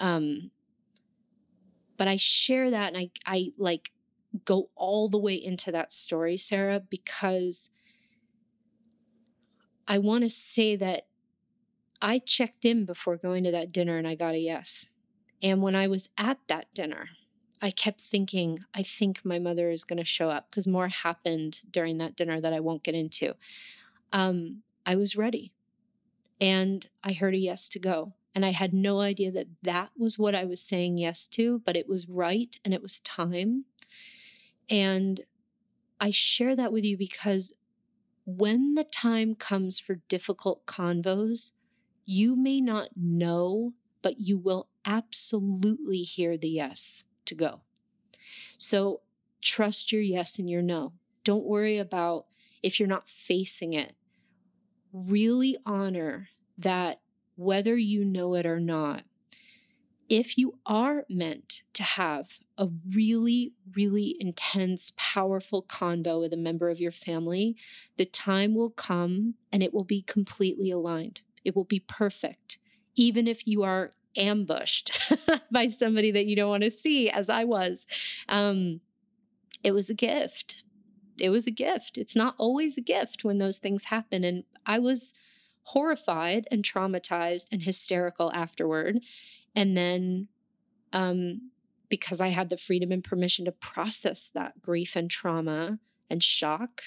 Um, 0.00 0.52
but 2.02 2.08
I 2.08 2.16
share 2.16 2.68
that 2.68 2.92
and 2.92 2.96
I, 2.96 3.10
I 3.24 3.52
like 3.56 3.92
go 4.44 4.70
all 4.74 5.08
the 5.08 5.18
way 5.18 5.34
into 5.34 5.70
that 5.70 5.92
story, 5.92 6.36
Sarah, 6.36 6.80
because 6.80 7.70
I 9.86 9.98
want 9.98 10.24
to 10.24 10.28
say 10.28 10.74
that 10.74 11.06
I 12.00 12.18
checked 12.18 12.64
in 12.64 12.86
before 12.86 13.16
going 13.16 13.44
to 13.44 13.52
that 13.52 13.70
dinner 13.70 13.98
and 13.98 14.08
I 14.08 14.16
got 14.16 14.34
a 14.34 14.38
yes. 14.40 14.88
And 15.40 15.62
when 15.62 15.76
I 15.76 15.86
was 15.86 16.08
at 16.18 16.38
that 16.48 16.74
dinner, 16.74 17.10
I 17.62 17.70
kept 17.70 18.00
thinking, 18.00 18.58
I 18.74 18.82
think 18.82 19.24
my 19.24 19.38
mother 19.38 19.70
is 19.70 19.84
going 19.84 19.98
to 20.00 20.04
show 20.04 20.28
up 20.28 20.50
because 20.50 20.66
more 20.66 20.88
happened 20.88 21.60
during 21.70 21.98
that 21.98 22.16
dinner 22.16 22.40
that 22.40 22.52
I 22.52 22.58
won't 22.58 22.82
get 22.82 22.96
into. 22.96 23.34
Um, 24.12 24.64
I 24.84 24.96
was 24.96 25.14
ready 25.14 25.52
and 26.40 26.84
I 27.04 27.12
heard 27.12 27.34
a 27.34 27.38
yes 27.38 27.68
to 27.68 27.78
go. 27.78 28.14
And 28.34 28.46
I 28.46 28.50
had 28.50 28.72
no 28.72 29.00
idea 29.00 29.30
that 29.32 29.48
that 29.62 29.90
was 29.96 30.18
what 30.18 30.34
I 30.34 30.44
was 30.44 30.60
saying 30.60 30.98
yes 30.98 31.26
to, 31.28 31.60
but 31.64 31.76
it 31.76 31.88
was 31.88 32.08
right 32.08 32.58
and 32.64 32.72
it 32.72 32.82
was 32.82 33.00
time. 33.00 33.66
And 34.70 35.20
I 36.00 36.10
share 36.10 36.56
that 36.56 36.72
with 36.72 36.84
you 36.84 36.96
because 36.96 37.54
when 38.24 38.74
the 38.74 38.84
time 38.84 39.34
comes 39.34 39.78
for 39.78 39.96
difficult 40.08 40.64
convos, 40.66 41.52
you 42.04 42.36
may 42.36 42.60
not 42.60 42.90
know, 42.96 43.74
but 44.00 44.20
you 44.20 44.38
will 44.38 44.68
absolutely 44.84 46.02
hear 46.02 46.36
the 46.36 46.48
yes 46.48 47.04
to 47.26 47.34
go. 47.34 47.60
So 48.58 49.00
trust 49.40 49.92
your 49.92 50.02
yes 50.02 50.38
and 50.38 50.48
your 50.48 50.62
no. 50.62 50.92
Don't 51.24 51.44
worry 51.44 51.78
about 51.78 52.26
if 52.62 52.78
you're 52.78 52.88
not 52.88 53.08
facing 53.08 53.72
it. 53.72 53.94
Really 54.92 55.56
honor 55.64 56.28
that 56.58 57.00
whether 57.36 57.76
you 57.76 58.04
know 58.04 58.34
it 58.34 58.46
or 58.46 58.60
not, 58.60 59.04
if 60.08 60.36
you 60.36 60.58
are 60.66 61.04
meant 61.08 61.62
to 61.72 61.82
have 61.82 62.38
a 62.58 62.68
really, 62.94 63.54
really 63.74 64.14
intense, 64.20 64.92
powerful 64.96 65.62
convo 65.62 66.20
with 66.20 66.34
a 66.34 66.36
member 66.36 66.68
of 66.68 66.80
your 66.80 66.92
family, 66.92 67.56
the 67.96 68.04
time 68.04 68.54
will 68.54 68.70
come 68.70 69.34
and 69.50 69.62
it 69.62 69.72
will 69.72 69.84
be 69.84 70.02
completely 70.02 70.70
aligned. 70.70 71.22
It 71.44 71.56
will 71.56 71.64
be 71.64 71.80
perfect. 71.80 72.58
Even 72.94 73.26
if 73.26 73.46
you 73.46 73.62
are 73.62 73.94
ambushed 74.16 75.14
by 75.50 75.66
somebody 75.66 76.10
that 76.10 76.26
you 76.26 76.36
don't 76.36 76.50
want 76.50 76.62
to 76.62 76.70
see, 76.70 77.08
as 77.08 77.28
I 77.28 77.44
was. 77.44 77.86
Um, 78.28 78.80
it 79.64 79.72
was 79.72 79.88
a 79.88 79.94
gift. 79.94 80.62
It 81.18 81.30
was 81.30 81.46
a 81.46 81.52
gift. 81.52 81.96
It's 81.96 82.16
not 82.16 82.34
always 82.38 82.76
a 82.76 82.82
gift 82.82 83.24
when 83.24 83.38
those 83.38 83.58
things 83.58 83.84
happen. 83.84 84.24
And 84.24 84.44
I 84.66 84.78
was 84.78 85.14
horrified 85.64 86.46
and 86.50 86.64
traumatized 86.64 87.46
and 87.52 87.62
hysterical 87.62 88.32
afterward. 88.32 89.00
And 89.54 89.76
then, 89.76 90.28
um, 90.92 91.50
because 91.88 92.20
I 92.20 92.28
had 92.28 92.50
the 92.50 92.56
freedom 92.56 92.90
and 92.90 93.04
permission 93.04 93.44
to 93.44 93.52
process 93.52 94.30
that 94.34 94.62
grief 94.62 94.96
and 94.96 95.10
trauma 95.10 95.78
and 96.08 96.22
shock, 96.22 96.82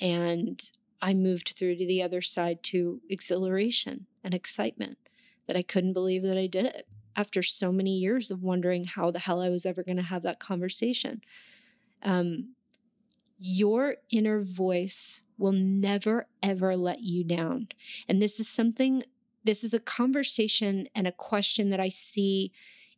and 0.00 0.62
I 1.02 1.14
moved 1.14 1.54
through 1.56 1.76
to 1.76 1.86
the 1.86 2.02
other 2.02 2.20
side 2.20 2.62
to 2.64 3.00
exhilaration 3.08 4.06
and 4.22 4.34
excitement 4.34 4.98
that 5.46 5.56
I 5.56 5.62
couldn't 5.62 5.94
believe 5.94 6.22
that 6.22 6.36
I 6.36 6.46
did 6.46 6.66
it 6.66 6.86
after 7.16 7.42
so 7.42 7.72
many 7.72 7.96
years 7.96 8.30
of 8.30 8.42
wondering 8.42 8.84
how 8.84 9.10
the 9.10 9.18
hell 9.18 9.40
I 9.40 9.48
was 9.48 9.66
ever 9.66 9.82
going 9.82 9.96
to 9.96 10.02
have 10.02 10.22
that 10.22 10.38
conversation. 10.38 11.22
Um, 12.02 12.54
your 13.42 13.96
inner 14.10 14.40
voice 14.40 15.22
will 15.38 15.52
never, 15.52 16.26
ever 16.42 16.76
let 16.76 17.00
you 17.00 17.24
down. 17.24 17.68
And 18.06 18.20
this 18.20 18.38
is 18.38 18.46
something, 18.46 19.02
this 19.42 19.64
is 19.64 19.72
a 19.72 19.80
conversation 19.80 20.86
and 20.94 21.06
a 21.06 21.12
question 21.12 21.70
that 21.70 21.80
I 21.80 21.88
see 21.88 22.52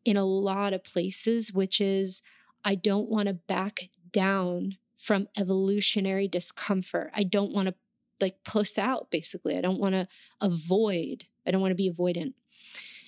in 0.04 0.16
a 0.16 0.24
lot 0.24 0.72
of 0.72 0.82
places, 0.82 1.52
which 1.52 1.80
is 1.80 2.22
I 2.64 2.74
don't 2.74 3.08
want 3.08 3.28
to 3.28 3.34
back 3.34 3.88
down 4.10 4.78
from 4.96 5.28
evolutionary 5.36 6.26
discomfort. 6.26 7.12
I 7.14 7.22
don't 7.22 7.52
want 7.52 7.68
to 7.68 7.74
like 8.20 8.42
puss 8.44 8.78
out, 8.78 9.12
basically. 9.12 9.56
I 9.56 9.60
don't 9.60 9.80
want 9.80 9.94
to 9.94 10.08
avoid, 10.40 11.24
I 11.46 11.52
don't 11.52 11.60
want 11.60 11.70
to 11.70 11.76
be 11.76 11.90
avoidant. 11.90 12.34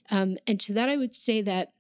Um, 0.09 0.37
and 0.47 0.61
to 0.61 0.73
that, 0.75 0.89
I 0.89 0.97
would 0.97 1.17
say 1.17 1.43
that 1.43 1.73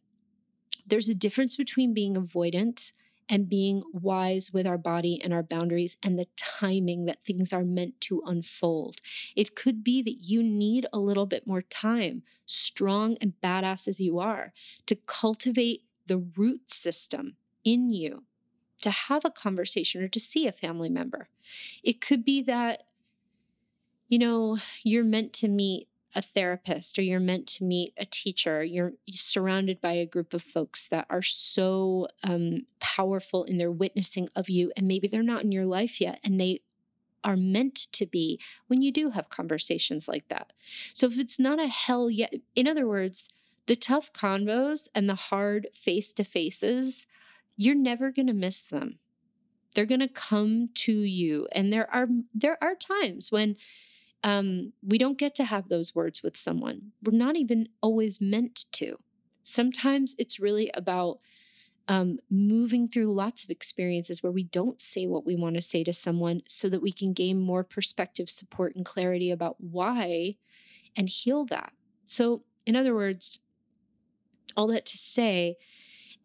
there's 0.84 1.08
a 1.08 1.14
difference 1.14 1.54
between 1.54 1.94
being 1.94 2.14
avoidant 2.14 2.90
and 3.28 3.48
being 3.48 3.82
wise 3.92 4.52
with 4.52 4.66
our 4.66 4.78
body 4.78 5.20
and 5.22 5.32
our 5.32 5.42
boundaries 5.42 5.96
and 6.02 6.18
the 6.18 6.26
timing 6.36 7.04
that 7.06 7.24
things 7.24 7.52
are 7.52 7.64
meant 7.64 8.00
to 8.02 8.22
unfold. 8.26 9.00
It 9.34 9.54
could 9.56 9.82
be 9.82 10.02
that 10.02 10.22
you 10.22 10.42
need 10.42 10.86
a 10.92 10.98
little 10.98 11.26
bit 11.26 11.46
more 11.46 11.62
time, 11.62 12.22
strong 12.46 13.16
and 13.20 13.34
badass 13.42 13.88
as 13.88 14.00
you 14.00 14.18
are, 14.18 14.52
to 14.86 14.96
cultivate 14.96 15.82
the 16.06 16.18
root 16.18 16.72
system 16.72 17.36
in 17.64 17.90
you 17.90 18.24
to 18.82 18.90
have 18.90 19.24
a 19.24 19.30
conversation 19.30 20.02
or 20.02 20.08
to 20.08 20.20
see 20.20 20.46
a 20.46 20.52
family 20.52 20.90
member. 20.90 21.28
It 21.82 22.00
could 22.00 22.24
be 22.24 22.42
that, 22.42 22.84
you 24.08 24.18
know, 24.18 24.58
you're 24.82 25.04
meant 25.04 25.32
to 25.34 25.48
meet 25.48 25.88
a 26.14 26.22
therapist 26.22 26.98
or 26.98 27.02
you're 27.02 27.20
meant 27.20 27.46
to 27.46 27.64
meet 27.64 27.92
a 27.96 28.04
teacher 28.04 28.62
you're 28.62 28.92
surrounded 29.10 29.80
by 29.80 29.92
a 29.92 30.06
group 30.06 30.32
of 30.32 30.42
folks 30.42 30.88
that 30.88 31.06
are 31.10 31.22
so 31.22 32.06
um, 32.22 32.66
powerful 32.80 33.44
in 33.44 33.58
their 33.58 33.72
witnessing 33.72 34.28
of 34.36 34.48
you 34.48 34.72
and 34.76 34.86
maybe 34.86 35.08
they're 35.08 35.22
not 35.22 35.42
in 35.42 35.52
your 35.52 35.66
life 35.66 36.00
yet 36.00 36.20
and 36.22 36.40
they 36.40 36.60
are 37.24 37.36
meant 37.36 37.86
to 37.92 38.06
be 38.06 38.38
when 38.66 38.82
you 38.82 38.92
do 38.92 39.10
have 39.10 39.30
conversations 39.30 40.06
like 40.06 40.28
that. 40.28 40.52
So 40.92 41.06
if 41.06 41.18
it's 41.18 41.40
not 41.40 41.58
a 41.58 41.66
hell 41.66 42.10
yet 42.10 42.34
in 42.54 42.68
other 42.68 42.86
words 42.86 43.28
the 43.66 43.76
tough 43.76 44.12
convos 44.12 44.88
and 44.94 45.08
the 45.08 45.14
hard 45.14 45.68
face 45.72 46.12
to 46.12 46.24
faces 46.24 47.06
you're 47.56 47.74
never 47.74 48.10
going 48.10 48.26
to 48.26 48.34
miss 48.34 48.66
them. 48.66 48.98
They're 49.74 49.86
going 49.86 50.00
to 50.00 50.08
come 50.08 50.68
to 50.74 50.92
you 50.92 51.48
and 51.52 51.72
there 51.72 51.92
are 51.92 52.08
there 52.32 52.58
are 52.62 52.74
times 52.74 53.32
when 53.32 53.56
um, 54.24 54.72
we 54.82 54.96
don't 54.96 55.18
get 55.18 55.34
to 55.36 55.44
have 55.44 55.68
those 55.68 55.94
words 55.94 56.22
with 56.22 56.36
someone. 56.36 56.92
We're 57.02 57.16
not 57.16 57.36
even 57.36 57.68
always 57.82 58.22
meant 58.22 58.64
to. 58.72 58.98
Sometimes 59.42 60.16
it's 60.18 60.40
really 60.40 60.70
about 60.72 61.18
um, 61.88 62.18
moving 62.30 62.88
through 62.88 63.12
lots 63.14 63.44
of 63.44 63.50
experiences 63.50 64.22
where 64.22 64.32
we 64.32 64.44
don't 64.44 64.80
say 64.80 65.06
what 65.06 65.26
we 65.26 65.36
want 65.36 65.56
to 65.56 65.60
say 65.60 65.84
to 65.84 65.92
someone 65.92 66.40
so 66.48 66.70
that 66.70 66.80
we 66.80 66.90
can 66.90 67.12
gain 67.12 67.38
more 67.38 67.62
perspective, 67.62 68.30
support, 68.30 68.74
and 68.74 68.86
clarity 68.86 69.30
about 69.30 69.56
why 69.60 70.36
and 70.96 71.10
heal 71.10 71.44
that. 71.44 71.74
So, 72.06 72.44
in 72.64 72.76
other 72.76 72.94
words, 72.94 73.40
all 74.56 74.68
that 74.68 74.86
to 74.86 74.96
say, 74.96 75.56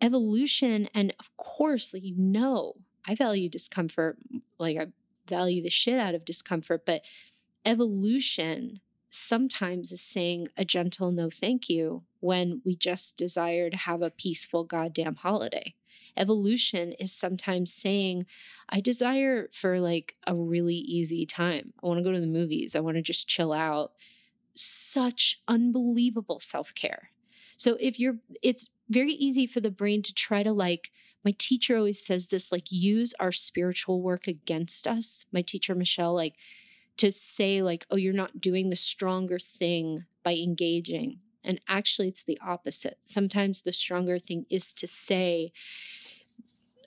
evolution, 0.01 0.87
and 0.93 1.13
of 1.19 1.35
course, 1.35 1.93
like 1.93 2.03
you 2.03 2.15
know, 2.17 2.75
I 3.05 3.15
value 3.15 3.49
discomfort, 3.49 4.17
like 4.57 4.77
I 4.77 4.87
value 5.27 5.61
the 5.61 5.69
shit 5.69 5.99
out 5.99 6.15
of 6.15 6.23
discomfort, 6.23 6.85
but 6.85 7.01
evolution 7.65 8.79
sometimes 9.09 9.91
is 9.91 10.01
saying 10.01 10.47
a 10.55 10.63
gentle 10.65 11.11
no 11.11 11.29
thank 11.29 11.67
you 11.67 12.03
when 12.19 12.61
we 12.65 12.75
just 12.75 13.17
desire 13.17 13.69
to 13.69 13.77
have 13.77 14.01
a 14.01 14.11
peaceful 14.11 14.63
goddamn 14.63 15.15
holiday. 15.15 15.73
Evolution 16.17 16.93
is 16.99 17.11
sometimes 17.11 17.73
saying, 17.73 18.25
I 18.69 18.81
desire 18.81 19.49
for 19.53 19.79
like 19.79 20.15
a 20.27 20.35
really 20.35 20.75
easy 20.75 21.25
time. 21.25 21.73
I 21.81 21.87
want 21.87 21.99
to 21.99 22.03
go 22.03 22.11
to 22.11 22.19
the 22.19 22.27
movies. 22.27 22.75
I 22.75 22.81
want 22.81 22.97
to 22.97 23.01
just 23.01 23.27
chill 23.27 23.53
out. 23.53 23.93
Such 24.55 25.39
unbelievable 25.47 26.39
self 26.39 26.73
care. 26.75 27.11
So 27.57 27.77
if 27.79 27.99
you're, 27.99 28.17
it's 28.43 28.69
very 28.89 29.13
easy 29.13 29.45
for 29.45 29.59
the 29.61 29.71
brain 29.71 30.01
to 30.03 30.13
try 30.13 30.43
to 30.43 30.51
like, 30.51 30.91
my 31.23 31.33
teacher 31.37 31.77
always 31.77 32.05
says 32.05 32.27
this, 32.27 32.51
like, 32.51 32.71
use 32.71 33.13
our 33.19 33.31
spiritual 33.31 34.01
work 34.01 34.25
against 34.27 34.87
us. 34.87 35.25
My 35.33 35.41
teacher, 35.41 35.75
Michelle, 35.75 36.13
like, 36.15 36.35
to 36.99 37.11
say 37.11 37.61
like 37.61 37.85
oh 37.89 37.95
you're 37.95 38.13
not 38.13 38.41
doing 38.41 38.69
the 38.69 38.75
stronger 38.75 39.39
thing 39.39 40.05
by 40.23 40.33
engaging. 40.33 41.19
And 41.43 41.59
actually 41.67 42.09
it's 42.09 42.23
the 42.23 42.39
opposite. 42.45 42.97
Sometimes 43.01 43.61
the 43.61 43.73
stronger 43.73 44.19
thing 44.19 44.45
is 44.49 44.73
to 44.73 44.87
say 44.87 45.51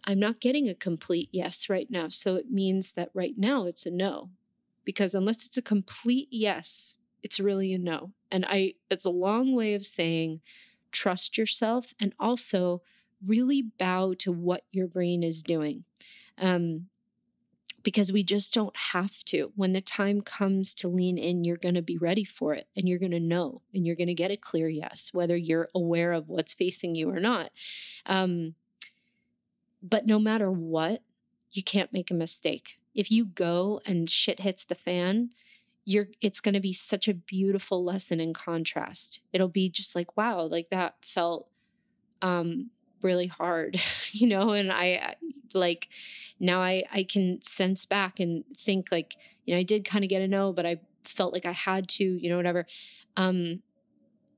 i'm 0.05 0.19
not 0.19 0.41
getting 0.41 0.69
a 0.69 0.75
complete 0.75 1.29
yes 1.33 1.69
right 1.69 1.89
now. 1.91 2.09
So 2.11 2.37
it 2.37 2.51
means 2.51 2.93
that 2.93 3.11
right 3.15 3.35
now 3.37 3.67
it's 3.67 3.87
a 3.87 3.91
no. 3.91 4.31
Because 4.85 5.15
unless 5.15 5.47
it's 5.47 5.57
a 5.57 5.63
complete 5.63 6.29
yes 6.31 6.95
it's 7.23 7.39
really 7.41 7.73
a 7.73 7.79
no. 7.79 8.13
And 8.31 8.45
i 8.47 8.75
it's 8.91 9.05
a 9.05 9.11
long 9.11 9.55
way 9.55 9.75
of 9.75 9.87
saying 9.87 10.41
trust 10.91 11.39
yourself 11.39 11.95
and 11.99 12.13
also 12.21 12.83
really 13.25 13.63
bow 13.63 14.15
to 14.19 14.33
what 14.33 14.65
your 14.73 14.87
brain 14.87 15.23
is 15.23 15.43
doing. 15.43 15.85
Um, 16.39 16.89
because 17.83 18.13
we 18.13 18.23
just 18.23 18.55
don't 18.55 18.77
have 18.93 19.25
to. 19.25 19.53
When 19.57 19.73
the 19.73 19.81
time 19.81 20.21
comes 20.21 20.75
to 20.75 20.89
lean 20.89 21.19
in, 21.19 21.45
you're 21.45 21.57
going 21.57 21.75
to 21.75 21.83
be 21.83 21.99
ready 21.99 22.25
for 22.25 22.55
it 22.55 22.69
and 22.77 22.89
you're 22.89 22.99
going 22.99 23.13
to 23.13 23.21
know 23.21 23.63
and 23.75 23.87
you're 23.87 23.97
going 23.97 24.09
to 24.09 24.15
get 24.15 24.31
a 24.31 24.37
clear 24.37 24.69
yes, 24.69 25.11
whether 25.13 25.37
you're 25.37 25.69
aware 25.75 26.13
of 26.13 26.29
what's 26.29 26.53
facing 26.53 26.95
you 26.95 27.11
or 27.11 27.21
not. 27.21 27.51
Um, 28.07 28.55
but 29.83 30.07
no 30.07 30.19
matter 30.19 30.51
what, 30.51 31.03
you 31.51 31.63
can't 31.63 31.93
make 31.93 32.11
a 32.11 32.15
mistake. 32.15 32.79
If 32.95 33.11
you 33.11 33.25
go 33.27 33.81
and 33.85 34.09
shit 34.09 34.41
hits 34.41 34.65
the 34.65 34.75
fan, 34.75 35.31
you're 35.85 36.09
it's 36.21 36.41
going 36.41 36.55
to 36.55 36.61
be 36.61 36.73
such 36.73 37.09
a 37.09 37.15
beautiful 37.15 37.83
lesson 37.83 38.21
in 38.21 38.33
contrast. 38.33 39.21
It'll 39.33 39.49
be 39.49 39.69
just 39.69 39.95
like 39.97 40.17
wow, 40.17 40.43
like 40.43 40.71
that 40.71 40.97
felt 41.01 41.49
um 42.21 42.71
really 43.03 43.27
hard, 43.27 43.81
you 44.13 44.27
know, 44.27 44.51
and 44.51 44.73
I 44.73 45.17
like 45.55 45.89
now 46.41 46.61
I 46.61 46.85
I 46.93 47.05
can 47.05 47.41
sense 47.43 47.87
back 47.87 48.21
and 48.21 48.45
think 48.57 48.89
like, 48.91 49.17
you 49.45 49.55
know, 49.55 49.61
I 49.61 49.65
did 49.65 49.85
kind 49.85 50.05
of 50.05 50.11
get 50.11 50.23
a 50.23 50.29
no, 50.29 50.53
but 50.53 50.67
I 50.67 50.79
felt 51.05 51.33
like 51.33 51.47
I 51.47 51.53
had 51.53 51.89
to, 51.91 52.05
you 52.05 52.29
know, 52.29 52.37
whatever. 52.37 52.67
Um 53.17 53.63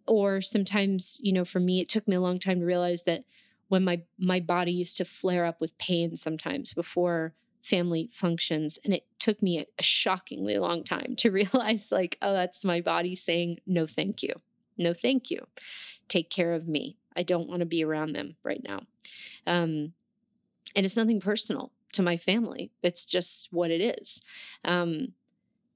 or 0.06 0.42
sometimes, 0.42 1.18
you 1.22 1.32
know, 1.32 1.44
for 1.44 1.60
me 1.60 1.80
it 1.80 1.88
took 1.88 2.06
me 2.06 2.16
a 2.16 2.20
long 2.20 2.38
time 2.38 2.60
to 2.60 2.66
realize 2.66 3.02
that 3.02 3.24
when 3.68 3.84
my 3.84 4.02
my 4.18 4.40
body 4.40 4.72
used 4.72 4.96
to 4.98 5.04
flare 5.04 5.44
up 5.44 5.60
with 5.60 5.76
pain 5.78 6.16
sometimes 6.16 6.72
before 6.72 7.34
family 7.62 8.10
functions 8.12 8.78
and 8.84 8.92
it 8.92 9.06
took 9.18 9.42
me 9.42 9.58
a, 9.58 9.64
a 9.78 9.82
shockingly 9.82 10.58
long 10.58 10.84
time 10.84 11.16
to 11.16 11.30
realize 11.40 11.90
like 11.90 12.18
oh 12.20 12.34
that's 12.34 12.62
my 12.62 12.80
body 12.80 13.14
saying 13.14 13.58
no 13.66 13.86
thank 13.86 14.22
you 14.22 14.34
no 14.76 14.92
thank 14.92 15.30
you. 15.30 15.46
Take 16.08 16.30
care 16.30 16.52
of 16.52 16.68
me. 16.68 16.98
I 17.16 17.22
don't 17.22 17.48
want 17.48 17.60
to 17.60 17.66
be 17.66 17.84
around 17.84 18.12
them 18.12 18.36
right 18.42 18.62
now. 18.62 18.80
Um, 19.46 19.92
and 20.76 20.84
it's 20.84 20.96
nothing 20.96 21.20
personal 21.20 21.72
to 21.92 22.02
my 22.02 22.16
family. 22.16 22.72
It's 22.82 23.04
just 23.04 23.48
what 23.52 23.70
it 23.70 23.80
is. 23.80 24.20
Um, 24.64 25.12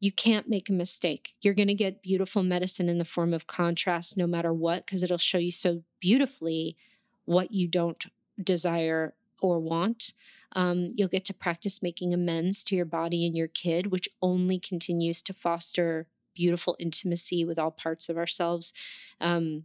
you 0.00 0.12
can't 0.12 0.48
make 0.48 0.68
a 0.68 0.72
mistake. 0.72 1.34
You're 1.40 1.54
going 1.54 1.68
to 1.68 1.74
get 1.74 2.02
beautiful 2.02 2.42
medicine 2.42 2.88
in 2.88 2.98
the 2.98 3.04
form 3.04 3.34
of 3.34 3.46
contrast 3.46 4.16
no 4.16 4.26
matter 4.26 4.52
what, 4.52 4.86
because 4.86 5.02
it'll 5.02 5.18
show 5.18 5.38
you 5.38 5.52
so 5.52 5.82
beautifully 6.00 6.76
what 7.24 7.52
you 7.52 7.66
don't 7.68 8.06
desire 8.42 9.14
or 9.40 9.58
want. 9.58 10.12
Um, 10.52 10.88
you'll 10.94 11.08
get 11.08 11.24
to 11.26 11.34
practice 11.34 11.82
making 11.82 12.14
amends 12.14 12.64
to 12.64 12.76
your 12.76 12.84
body 12.84 13.26
and 13.26 13.36
your 13.36 13.48
kid, 13.48 13.88
which 13.88 14.08
only 14.22 14.58
continues 14.58 15.20
to 15.22 15.32
foster 15.32 16.06
beautiful 16.38 16.76
intimacy 16.78 17.44
with 17.44 17.58
all 17.58 17.72
parts 17.72 18.08
of 18.08 18.16
ourselves. 18.16 18.72
Um, 19.20 19.64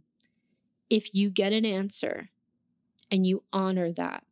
if 0.90 1.14
you 1.14 1.30
get 1.30 1.52
an 1.52 1.64
answer 1.64 2.30
and 3.12 3.24
you 3.24 3.44
honor 3.52 3.92
that, 3.92 4.24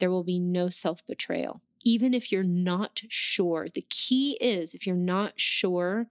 there 0.00 0.10
will 0.10 0.24
be 0.24 0.40
no 0.40 0.68
self 0.68 1.06
betrayal. 1.06 1.62
Even 1.84 2.12
if 2.12 2.32
you're 2.32 2.42
not 2.42 3.02
sure, 3.08 3.68
the 3.72 3.86
key 3.88 4.36
is 4.40 4.74
if 4.74 4.86
you're 4.86 4.96
not 4.96 5.38
sure, 5.38 6.08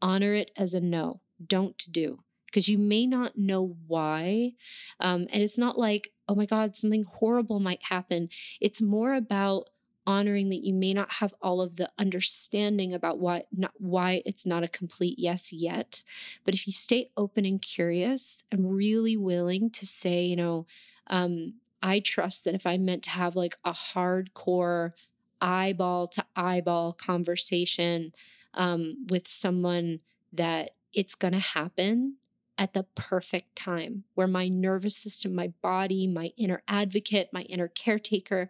honor 0.00 0.32
it 0.32 0.50
as 0.56 0.72
a 0.72 0.80
no. 0.80 1.20
Don't 1.46 1.84
do 1.92 2.20
because 2.46 2.68
you 2.68 2.78
may 2.78 3.06
not 3.06 3.36
know 3.36 3.76
why. 3.86 4.52
Um, 5.00 5.26
and 5.32 5.42
it's 5.42 5.58
not 5.58 5.78
like, 5.78 6.12
oh 6.28 6.34
my 6.34 6.46
God, 6.46 6.74
something 6.74 7.04
horrible 7.04 7.60
might 7.60 7.82
happen. 7.84 8.28
It's 8.60 8.80
more 8.80 9.14
about 9.14 9.70
honoring 10.06 10.48
that 10.48 10.64
you 10.64 10.74
may 10.74 10.92
not 10.92 11.14
have 11.14 11.34
all 11.40 11.60
of 11.60 11.76
the 11.76 11.90
understanding 11.98 12.92
about 12.92 13.18
why 13.18 13.44
not 13.52 13.72
why 13.78 14.22
it's 14.26 14.44
not 14.44 14.62
a 14.62 14.68
complete 14.68 15.18
yes 15.18 15.52
yet. 15.52 16.02
But 16.44 16.54
if 16.54 16.66
you 16.66 16.72
stay 16.72 17.10
open 17.16 17.44
and 17.44 17.60
curious 17.60 18.44
and 18.50 18.74
really 18.74 19.16
willing 19.16 19.70
to 19.70 19.86
say 19.86 20.24
you 20.24 20.36
know 20.36 20.66
um, 21.08 21.54
i 21.82 22.00
trust 22.00 22.44
that 22.44 22.54
if 22.54 22.66
i 22.66 22.76
meant 22.76 23.02
to 23.02 23.10
have 23.10 23.34
like 23.36 23.56
a 23.64 23.72
hardcore 23.72 24.92
eyeball 25.40 26.06
to 26.06 26.24
eyeball 26.36 26.92
conversation 26.92 28.12
um, 28.54 29.06
with 29.08 29.26
someone 29.26 30.00
that 30.32 30.70
it's 30.94 31.14
going 31.14 31.32
to 31.32 31.38
happen 31.38 32.16
at 32.58 32.74
the 32.74 32.84
perfect 32.94 33.56
time 33.56 34.04
where 34.14 34.26
my 34.26 34.46
nervous 34.48 34.96
system, 34.96 35.34
my 35.34 35.52
body, 35.62 36.06
my 36.06 36.30
inner 36.36 36.62
advocate, 36.68 37.30
my 37.32 37.42
inner 37.42 37.68
caretaker, 37.68 38.48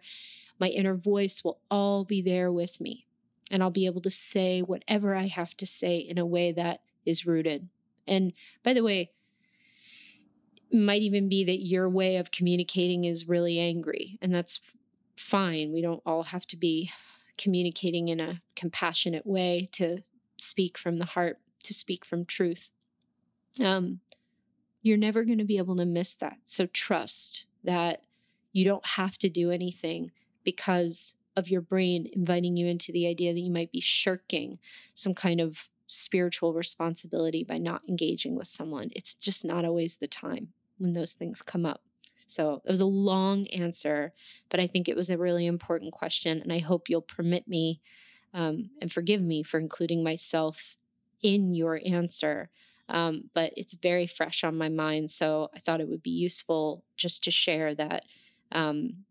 my 0.63 0.69
inner 0.69 0.95
voice 0.95 1.43
will 1.43 1.59
all 1.69 2.05
be 2.05 2.21
there 2.21 2.49
with 2.49 2.79
me. 2.79 3.05
And 3.51 3.61
I'll 3.61 3.69
be 3.69 3.85
able 3.85 3.99
to 3.99 4.09
say 4.09 4.61
whatever 4.61 5.13
I 5.13 5.27
have 5.27 5.57
to 5.57 5.65
say 5.65 5.97
in 5.97 6.17
a 6.17 6.25
way 6.25 6.53
that 6.53 6.79
is 7.05 7.25
rooted. 7.25 7.67
And 8.07 8.31
by 8.63 8.73
the 8.73 8.81
way, 8.81 9.11
might 10.71 11.01
even 11.01 11.27
be 11.27 11.43
that 11.43 11.65
your 11.65 11.89
way 11.89 12.15
of 12.15 12.31
communicating 12.31 13.03
is 13.03 13.27
really 13.27 13.59
angry, 13.59 14.17
and 14.21 14.33
that's 14.33 14.61
fine. 15.17 15.73
We 15.73 15.81
don't 15.81 16.01
all 16.05 16.23
have 16.23 16.47
to 16.47 16.55
be 16.55 16.91
communicating 17.37 18.07
in 18.07 18.21
a 18.21 18.41
compassionate 18.55 19.27
way 19.27 19.67
to 19.73 19.97
speak 20.39 20.77
from 20.77 20.97
the 20.97 21.07
heart, 21.07 21.39
to 21.63 21.73
speak 21.73 22.05
from 22.05 22.23
truth. 22.23 22.71
Um, 23.61 23.99
you're 24.81 24.97
never 24.97 25.25
going 25.25 25.39
to 25.39 25.43
be 25.43 25.57
able 25.57 25.75
to 25.75 25.85
miss 25.85 26.15
that. 26.15 26.37
So 26.45 26.67
trust 26.67 27.43
that 27.65 28.03
you 28.53 28.63
don't 28.63 28.85
have 28.85 29.17
to 29.17 29.29
do 29.29 29.51
anything 29.51 30.13
because 30.43 31.15
of 31.35 31.49
your 31.49 31.61
brain 31.61 32.07
inviting 32.13 32.57
you 32.57 32.67
into 32.67 32.91
the 32.91 33.07
idea 33.07 33.33
that 33.33 33.39
you 33.39 33.51
might 33.51 33.71
be 33.71 33.79
shirking 33.79 34.59
some 34.93 35.13
kind 35.13 35.41
of 35.41 35.69
spiritual 35.87 36.53
responsibility 36.53 37.43
by 37.43 37.57
not 37.57 37.87
engaging 37.87 38.35
with 38.35 38.47
someone. 38.47 38.89
It's 38.95 39.13
just 39.15 39.43
not 39.43 39.65
always 39.65 39.97
the 39.97 40.07
time 40.07 40.49
when 40.77 40.93
those 40.93 41.13
things 41.13 41.41
come 41.41 41.65
up. 41.65 41.81
So 42.25 42.61
it 42.65 42.71
was 42.71 42.81
a 42.81 42.85
long 42.85 43.47
answer, 43.47 44.13
but 44.49 44.59
I 44.59 44.67
think 44.67 44.87
it 44.87 44.95
was 44.95 45.09
a 45.09 45.17
really 45.17 45.45
important 45.45 45.91
question. 45.91 46.41
And 46.41 46.51
I 46.51 46.59
hope 46.59 46.89
you'll 46.89 47.01
permit 47.01 47.47
me 47.47 47.79
um, 48.33 48.71
and 48.81 48.91
forgive 48.91 49.21
me 49.21 49.43
for 49.43 49.59
including 49.59 50.03
myself 50.03 50.77
in 51.21 51.53
your 51.53 51.79
answer. 51.85 52.49
Um, 52.89 53.29
but 53.33 53.53
it's 53.55 53.75
very 53.75 54.07
fresh 54.07 54.43
on 54.43 54.57
my 54.57 54.69
mind. 54.69 55.11
So 55.11 55.49
I 55.55 55.59
thought 55.59 55.81
it 55.81 55.89
would 55.89 56.03
be 56.03 56.09
useful 56.09 56.83
just 56.97 57.23
to 57.25 57.31
share 57.31 57.75
that 57.75 58.05
um, 58.51 59.05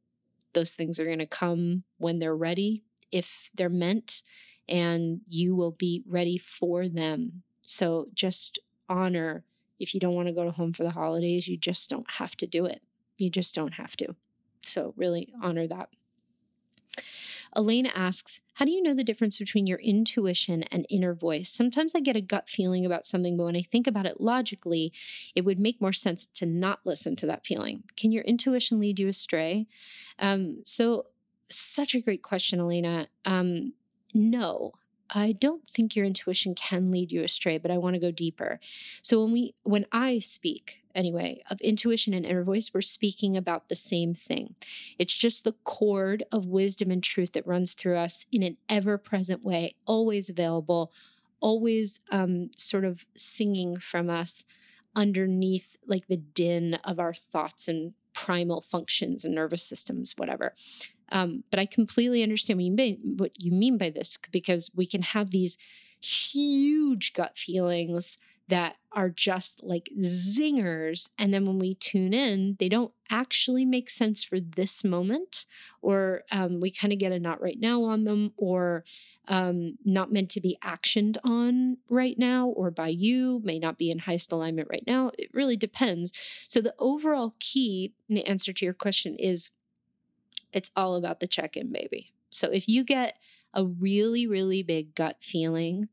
those 0.54 0.72
things 0.72 0.98
are 0.98 1.04
going 1.04 1.18
to 1.18 1.26
come 1.26 1.84
when 1.98 2.18
they're 2.18 2.36
ready, 2.36 2.84
if 3.10 3.50
they're 3.54 3.68
meant, 3.68 4.22
and 4.68 5.20
you 5.28 5.54
will 5.54 5.72
be 5.72 6.02
ready 6.06 6.38
for 6.38 6.88
them. 6.88 7.42
So 7.64 8.08
just 8.14 8.58
honor 8.88 9.44
if 9.82 9.94
you 9.94 10.00
don't 10.00 10.14
want 10.14 10.28
to 10.28 10.34
go 10.34 10.44
to 10.44 10.52
home 10.52 10.72
for 10.72 10.84
the 10.84 10.90
holidays, 10.90 11.48
you 11.48 11.56
just 11.56 11.90
don't 11.90 12.08
have 12.12 12.36
to 12.36 12.46
do 12.46 12.64
it. 12.64 12.82
You 13.18 13.30
just 13.30 13.52
don't 13.52 13.74
have 13.74 13.96
to. 13.96 14.14
So, 14.64 14.94
really 14.96 15.32
honor 15.42 15.66
that. 15.66 15.88
Elena 17.56 17.90
asks, 17.94 18.40
How 18.54 18.64
do 18.64 18.70
you 18.70 18.82
know 18.82 18.94
the 18.94 19.04
difference 19.04 19.36
between 19.36 19.66
your 19.66 19.78
intuition 19.78 20.62
and 20.64 20.86
inner 20.88 21.14
voice? 21.14 21.50
Sometimes 21.50 21.94
I 21.94 22.00
get 22.00 22.16
a 22.16 22.20
gut 22.20 22.48
feeling 22.48 22.86
about 22.86 23.06
something, 23.06 23.36
but 23.36 23.44
when 23.44 23.56
I 23.56 23.62
think 23.62 23.86
about 23.86 24.06
it 24.06 24.20
logically, 24.20 24.92
it 25.34 25.44
would 25.44 25.58
make 25.58 25.80
more 25.80 25.92
sense 25.92 26.28
to 26.34 26.46
not 26.46 26.80
listen 26.84 27.16
to 27.16 27.26
that 27.26 27.46
feeling. 27.46 27.84
Can 27.96 28.12
your 28.12 28.24
intuition 28.24 28.80
lead 28.80 28.98
you 28.98 29.08
astray? 29.08 29.66
Um, 30.18 30.62
so, 30.64 31.06
such 31.50 31.94
a 31.94 32.00
great 32.00 32.22
question, 32.22 32.60
Elena. 32.60 33.08
Um, 33.24 33.74
no, 34.14 34.72
I 35.14 35.32
don't 35.32 35.68
think 35.68 35.94
your 35.94 36.06
intuition 36.06 36.54
can 36.54 36.90
lead 36.90 37.12
you 37.12 37.22
astray, 37.22 37.58
but 37.58 37.70
I 37.70 37.76
want 37.76 37.94
to 37.94 38.00
go 38.00 38.10
deeper. 38.10 38.58
So 39.02 39.22
when 39.22 39.32
we 39.32 39.54
when 39.62 39.84
I 39.92 40.18
speak, 40.18 40.82
anyway, 40.94 41.42
of 41.50 41.60
intuition 41.60 42.14
and 42.14 42.24
inner 42.24 42.42
voice, 42.42 42.70
we're 42.72 42.80
speaking 42.80 43.36
about 43.36 43.68
the 43.68 43.76
same 43.76 44.14
thing. 44.14 44.54
It's 44.98 45.14
just 45.14 45.44
the 45.44 45.54
cord 45.64 46.22
of 46.32 46.46
wisdom 46.46 46.90
and 46.90 47.02
truth 47.02 47.32
that 47.32 47.46
runs 47.46 47.74
through 47.74 47.98
us 47.98 48.24
in 48.32 48.42
an 48.42 48.56
ever-present 48.70 49.44
way, 49.44 49.74
always 49.84 50.30
available, 50.30 50.92
always 51.40 52.00
um, 52.10 52.50
sort 52.56 52.84
of 52.84 53.04
singing 53.14 53.76
from 53.76 54.08
us 54.08 54.44
underneath 54.96 55.76
like 55.86 56.06
the 56.06 56.16
din 56.16 56.74
of 56.84 56.98
our 56.98 57.14
thoughts 57.14 57.68
and 57.68 57.92
primal 58.14 58.60
functions 58.60 59.24
and 59.24 59.34
nervous 59.34 59.62
systems, 59.62 60.14
whatever. 60.16 60.54
Um, 61.12 61.44
but 61.50 61.60
I 61.60 61.66
completely 61.66 62.22
understand 62.22 62.58
what 62.58 62.64
you 62.64 62.72
mean 62.72 62.98
what 63.18 63.32
you 63.38 63.52
mean 63.52 63.78
by 63.78 63.90
this 63.90 64.18
because 64.32 64.70
we 64.74 64.86
can 64.86 65.02
have 65.02 65.30
these 65.30 65.56
huge 66.00 67.12
gut 67.12 67.38
feelings 67.38 68.18
that 68.48 68.76
are 68.90 69.08
just 69.08 69.62
like 69.62 69.88
zingers. 70.00 71.08
And 71.16 71.32
then 71.32 71.44
when 71.44 71.58
we 71.58 71.74
tune 71.76 72.12
in, 72.12 72.56
they 72.58 72.68
don't 72.68 72.92
actually 73.08 73.64
make 73.64 73.88
sense 73.88 74.22
for 74.22 74.40
this 74.40 74.84
moment, 74.84 75.46
or 75.80 76.24
um, 76.30 76.60
we 76.60 76.70
kind 76.70 76.92
of 76.92 76.98
get 76.98 77.12
a 77.12 77.18
not 77.18 77.40
right 77.40 77.58
now 77.58 77.82
on 77.84 78.04
them, 78.04 78.32
or 78.36 78.84
um, 79.28 79.78
not 79.84 80.12
meant 80.12 80.30
to 80.32 80.40
be 80.40 80.58
actioned 80.62 81.16
on 81.24 81.78
right 81.88 82.18
now, 82.18 82.48
or 82.48 82.70
by 82.70 82.88
you, 82.88 83.40
may 83.44 83.58
not 83.58 83.78
be 83.78 83.90
in 83.90 84.00
highest 84.00 84.32
alignment 84.32 84.68
right 84.70 84.84
now. 84.86 85.12
It 85.18 85.30
really 85.32 85.56
depends. 85.56 86.12
So, 86.48 86.60
the 86.60 86.74
overall 86.78 87.34
key, 87.38 87.94
the 88.08 88.26
answer 88.26 88.52
to 88.52 88.64
your 88.64 88.74
question 88.74 89.16
is 89.16 89.50
it's 90.52 90.70
all 90.76 90.96
about 90.96 91.20
the 91.20 91.26
check 91.26 91.56
in, 91.56 91.72
baby. 91.72 92.12
So 92.30 92.48
if 92.48 92.68
you 92.68 92.84
get 92.84 93.18
a 93.54 93.64
really, 93.64 94.26
really 94.26 94.62
big 94.62 94.94
gut 94.94 95.18
feeling, 95.20 95.88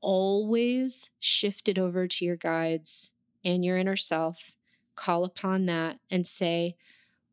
always 0.00 1.10
shift 1.18 1.68
it 1.68 1.78
over 1.78 2.06
to 2.06 2.24
your 2.24 2.36
guides 2.36 3.12
and 3.44 3.64
your 3.64 3.78
inner 3.78 3.96
self. 3.96 4.52
Call 4.94 5.24
upon 5.24 5.66
that 5.66 5.98
and 6.10 6.26
say, 6.26 6.76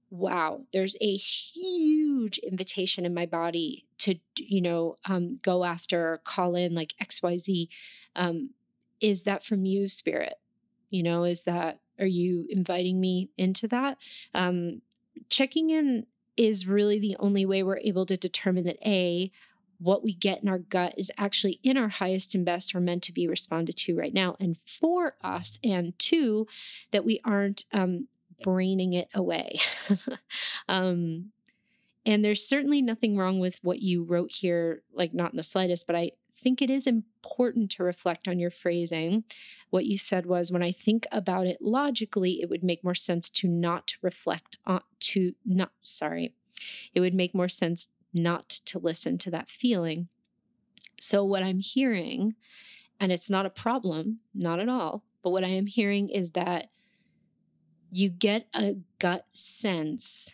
wow, 0.09 0.61
there's 0.73 0.95
a 1.01 1.15
huge 1.15 2.39
invitation 2.39 3.05
in 3.05 3.13
my 3.13 3.25
body 3.25 3.85
to, 3.99 4.15
you 4.37 4.61
know, 4.61 4.95
um, 5.05 5.33
go 5.41 5.63
after, 5.63 6.19
call 6.23 6.55
in 6.55 6.73
like 6.73 6.95
XYZ. 7.01 7.67
Um, 8.15 8.51
is 9.01 9.23
that 9.23 9.43
from 9.43 9.65
you, 9.65 9.87
spirit? 9.87 10.35
You 10.89 11.03
know, 11.03 11.25
is 11.25 11.43
that, 11.43 11.79
are 11.99 12.07
you 12.07 12.47
inviting 12.49 12.99
me 12.99 13.29
into 13.37 13.67
that? 13.67 13.97
Um, 14.33 14.81
checking 15.29 15.69
in 15.69 16.07
is 16.39 16.65
really 16.65 16.97
the 16.97 17.17
only 17.19 17.45
way 17.45 17.61
we're 17.61 17.79
able 17.79 18.05
to 18.05 18.15
determine 18.15 18.63
that 18.63 18.79
A, 18.87 19.29
what 19.77 20.03
we 20.03 20.13
get 20.13 20.41
in 20.41 20.47
our 20.47 20.57
gut 20.57 20.93
is 20.97 21.11
actually 21.17 21.59
in 21.63 21.77
our 21.77 21.89
highest 21.89 22.33
and 22.33 22.45
best 22.45 22.73
or 22.73 22.79
meant 22.79 23.03
to 23.03 23.11
be 23.11 23.27
responded 23.27 23.75
to 23.75 23.95
right 23.97 24.13
now 24.13 24.37
and 24.39 24.55
for 24.57 25.17
us. 25.21 25.59
And 25.65 25.99
two, 25.99 26.47
that 26.91 27.03
we 27.03 27.19
aren't 27.25 27.65
um, 27.73 28.07
braining 28.41 28.93
it 28.93 29.09
away. 29.13 29.59
um, 30.69 31.31
and 32.05 32.23
there's 32.23 32.47
certainly 32.47 32.81
nothing 32.81 33.17
wrong 33.17 33.39
with 33.39 33.59
what 33.61 33.81
you 33.81 34.03
wrote 34.03 34.31
here, 34.31 34.81
like 34.93 35.13
not 35.13 35.31
in 35.31 35.37
the 35.37 35.43
slightest, 35.43 35.85
but 35.87 35.95
I 35.95 36.11
think 36.41 36.61
it 36.61 36.69
is 36.69 36.87
important 36.87 37.71
to 37.71 37.83
reflect 37.83 38.27
on 38.27 38.39
your 38.39 38.49
phrasing. 38.49 39.23
What 39.69 39.85
you 39.85 39.97
said 39.97 40.25
was, 40.25 40.51
when 40.51 40.63
I 40.63 40.71
think 40.71 41.05
about 41.11 41.47
it 41.47 41.61
logically, 41.61 42.41
it 42.41 42.49
would 42.49 42.63
make 42.63 42.83
more 42.83 42.95
sense 42.95 43.29
to 43.31 43.47
not 43.47 43.95
reflect 44.01 44.57
on, 44.65 44.81
to 45.01 45.33
not, 45.45 45.71
sorry, 45.81 46.33
it 46.93 46.99
would 46.99 47.13
make 47.13 47.35
more 47.35 47.49
sense 47.49 47.87
not 48.13 48.49
to 48.65 48.79
listen 48.79 49.17
to 49.19 49.31
that 49.31 49.49
feeling. 49.49 50.07
So, 50.99 51.23
what 51.23 51.43
I'm 51.43 51.59
hearing, 51.59 52.35
and 52.99 53.11
it's 53.11 53.29
not 53.29 53.45
a 53.45 53.51
problem, 53.51 54.19
not 54.33 54.59
at 54.59 54.69
all, 54.69 55.03
but 55.21 55.31
what 55.31 55.43
I 55.43 55.49
am 55.49 55.67
hearing 55.67 56.09
is 56.09 56.31
that 56.31 56.69
you 57.91 58.09
get 58.09 58.47
a 58.53 58.77
gut 58.99 59.25
sense, 59.31 60.33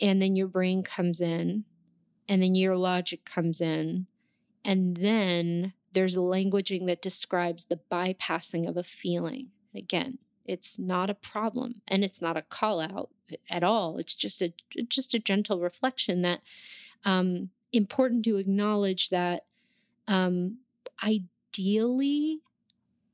and 0.00 0.20
then 0.20 0.36
your 0.36 0.48
brain 0.48 0.82
comes 0.82 1.20
in, 1.20 1.64
and 2.28 2.42
then 2.42 2.54
your 2.54 2.76
logic 2.76 3.24
comes 3.24 3.60
in, 3.60 4.06
and 4.68 4.98
then 4.98 5.72
there's 5.94 6.18
languaging 6.18 6.86
that 6.86 7.00
describes 7.00 7.64
the 7.64 7.80
bypassing 7.90 8.68
of 8.68 8.76
a 8.76 8.82
feeling. 8.82 9.48
Again, 9.74 10.18
it's 10.44 10.78
not 10.78 11.08
a 11.08 11.14
problem 11.14 11.80
and 11.88 12.04
it's 12.04 12.20
not 12.20 12.36
a 12.36 12.42
call 12.42 12.78
out 12.78 13.08
at 13.48 13.64
all. 13.64 13.96
It's 13.96 14.12
just 14.12 14.42
a 14.42 14.52
just 14.86 15.14
a 15.14 15.18
gentle 15.18 15.58
reflection 15.58 16.20
that 16.20 16.42
um, 17.06 17.48
important 17.72 18.26
to 18.26 18.36
acknowledge 18.36 19.08
that 19.08 19.46
um, 20.06 20.58
ideally 21.02 22.42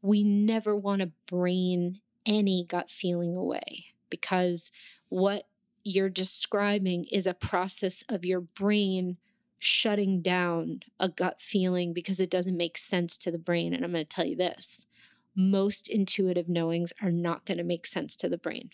we 0.02 0.24
never 0.24 0.74
want 0.74 1.02
to 1.02 1.12
brain 1.28 2.00
any 2.26 2.64
gut 2.64 2.90
feeling 2.90 3.36
away 3.36 3.86
because 4.10 4.72
what 5.08 5.44
you're 5.84 6.08
describing 6.08 7.04
is 7.12 7.28
a 7.28 7.34
process 7.34 8.02
of 8.08 8.24
your 8.24 8.40
brain 8.40 9.18
shutting 9.64 10.20
down 10.20 10.82
a 11.00 11.08
gut 11.08 11.40
feeling 11.40 11.92
because 11.94 12.20
it 12.20 12.30
doesn't 12.30 12.56
make 12.56 12.76
sense 12.76 13.16
to 13.16 13.30
the 13.30 13.38
brain. 13.38 13.72
And 13.72 13.84
I'm 13.84 13.92
going 13.92 14.04
to 14.04 14.08
tell 14.08 14.26
you 14.26 14.36
this 14.36 14.86
most 15.34 15.88
intuitive 15.88 16.48
knowings 16.48 16.92
are 17.02 17.10
not 17.10 17.44
going 17.44 17.58
to 17.58 17.64
make 17.64 17.86
sense 17.86 18.14
to 18.16 18.28
the 18.28 18.38
brain. 18.38 18.70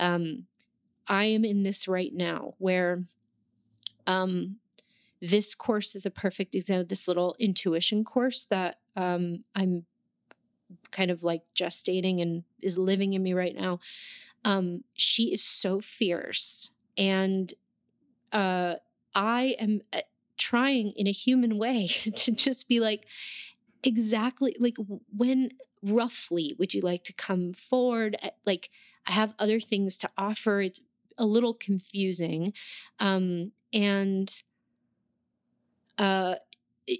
Um, 0.00 0.46
I 1.06 1.26
am 1.26 1.44
in 1.44 1.62
this 1.62 1.86
right 1.86 2.12
now 2.12 2.54
where 2.58 3.04
um, 4.06 4.56
this 5.20 5.54
course 5.54 5.94
is 5.94 6.06
a 6.06 6.10
perfect 6.10 6.54
example, 6.54 6.86
this 6.86 7.06
little 7.06 7.36
intuition 7.38 8.02
course 8.02 8.44
that 8.46 8.78
um, 8.96 9.44
I'm 9.54 9.84
kind 10.90 11.10
of 11.10 11.22
like 11.22 11.42
gestating 11.54 12.20
and 12.20 12.44
is 12.60 12.78
living 12.78 13.12
in 13.12 13.22
me 13.22 13.34
right 13.34 13.54
now. 13.54 13.78
Um, 14.44 14.84
she 14.94 15.32
is 15.32 15.44
so 15.44 15.78
fierce. 15.78 16.70
And 16.96 17.52
uh, 18.32 18.74
I 19.14 19.56
am 19.60 19.82
uh, 19.92 20.00
trying 20.42 20.90
in 20.96 21.06
a 21.06 21.12
human 21.12 21.58
way 21.58 21.86
to 22.16 22.32
just 22.32 22.68
be 22.68 22.80
like, 22.80 23.06
exactly 23.82 24.54
like 24.60 24.76
when 25.14 25.50
roughly 25.82 26.54
would 26.58 26.74
you 26.74 26.80
like 26.80 27.04
to 27.04 27.12
come 27.12 27.52
forward? 27.52 28.16
Uh, 28.22 28.30
like, 28.46 28.70
I 29.06 29.12
have 29.12 29.34
other 29.38 29.60
things 29.60 29.96
to 29.98 30.10
offer. 30.16 30.60
It's 30.60 30.80
a 31.18 31.26
little 31.26 31.54
confusing. 31.54 32.52
Um, 33.00 33.52
and 33.72 34.42
uh, 35.98 36.36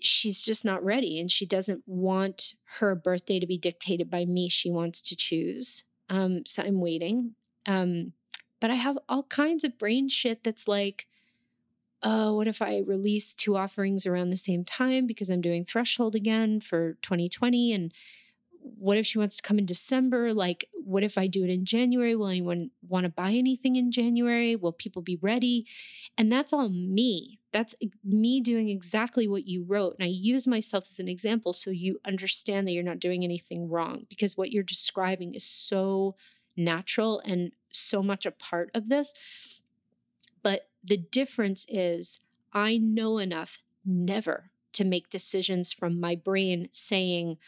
she's 0.01 0.43
just 0.43 0.65
not 0.65 0.85
ready 0.85 1.21
and 1.21 1.31
she 1.31 1.47
doesn't 1.47 1.83
want 1.87 2.55
her 2.79 2.95
birthday 2.95 3.39
to 3.39 3.47
be 3.47 3.59
dictated 3.59 4.11
by 4.11 4.25
me. 4.25 4.49
She 4.49 4.71
wants 4.71 5.01
to 5.03 5.17
choose. 5.17 5.85
Um, 6.09 6.43
so 6.47 6.63
I'm 6.63 6.81
waiting. 6.81 7.35
Um, 7.67 8.13
but 8.61 8.71
I 8.71 8.75
have 8.75 8.99
all 9.09 9.25
kinds 9.25 9.65
of 9.65 9.79
brain 9.79 10.09
shit 10.09 10.45
that's 10.45 10.69
like, 10.69 11.07
oh, 12.03 12.35
what 12.35 12.49
if 12.49 12.61
I 12.61 12.83
release 12.85 13.35
two 13.35 13.57
offerings 13.57 14.07
around 14.07 14.31
the 14.31 14.37
same 14.37 14.65
time 14.65 15.07
because 15.07 15.31
I'm 15.31 15.41
doing 15.41 15.65
threshold 15.65 16.15
again 16.15 16.61
for 16.61 16.95
2020? 17.03 17.73
And 17.73 17.93
what 18.61 18.97
if 18.97 19.07
she 19.07 19.19
wants 19.19 19.37
to 19.37 19.43
come 19.43 19.59
in 19.59 19.67
December? 19.67 20.33
Like, 20.33 20.69
what 20.73 21.03
if 21.03 21.19
I 21.19 21.27
do 21.27 21.45
it 21.45 21.51
in 21.51 21.65
January? 21.65 22.15
Will 22.15 22.29
anyone 22.29 22.71
want 22.89 23.05
to 23.05 23.11
buy 23.11 23.33
anything 23.33 23.77
in 23.77 23.91
January? 23.91 24.57
Will 24.57 24.73
people 24.73 25.03
be 25.03 25.19
ready? 25.21 25.67
And 26.17 26.31
that's 26.31 26.53
all 26.53 26.69
me. 26.69 27.39
That's 27.53 27.75
me 28.05 28.41
doing 28.41 28.69
exactly 28.69 29.29
what 29.29 29.47
you 29.47 29.65
wrote. 29.65 29.97
And 29.99 30.05
I 30.05 30.11
use 30.11 30.47
myself 30.47 30.85
as 30.89 30.99
an 30.99 31.09
example 31.09 31.53
so 31.53 31.71
you 31.71 31.99
understand 32.05 32.67
that 32.67 32.73
you're 32.73 32.83
not 32.83 32.99
doing 32.99 33.25
anything 33.25 33.69
wrong 33.69 34.07
because 34.09 34.37
what 34.37 34.51
you're 34.51 34.63
describing 34.63 35.35
is 35.35 35.45
so 35.45 36.17
natural 36.57 37.21
and 37.25 37.53
so 37.71 38.03
much 38.03 38.27
a 38.27 38.31
part 38.31 38.71
of 38.75 38.89
this. 38.89 39.13
But 40.43 40.69
the 40.83 40.97
difference 40.97 41.65
is 41.69 42.21
I 42.53 42.77
know 42.79 43.19
enough 43.19 43.59
never 43.85 44.51
to 44.73 44.85
make 44.85 45.11
decisions 45.11 45.73
from 45.73 46.01
my 46.01 46.15
brain 46.15 46.69
saying, 46.73 47.39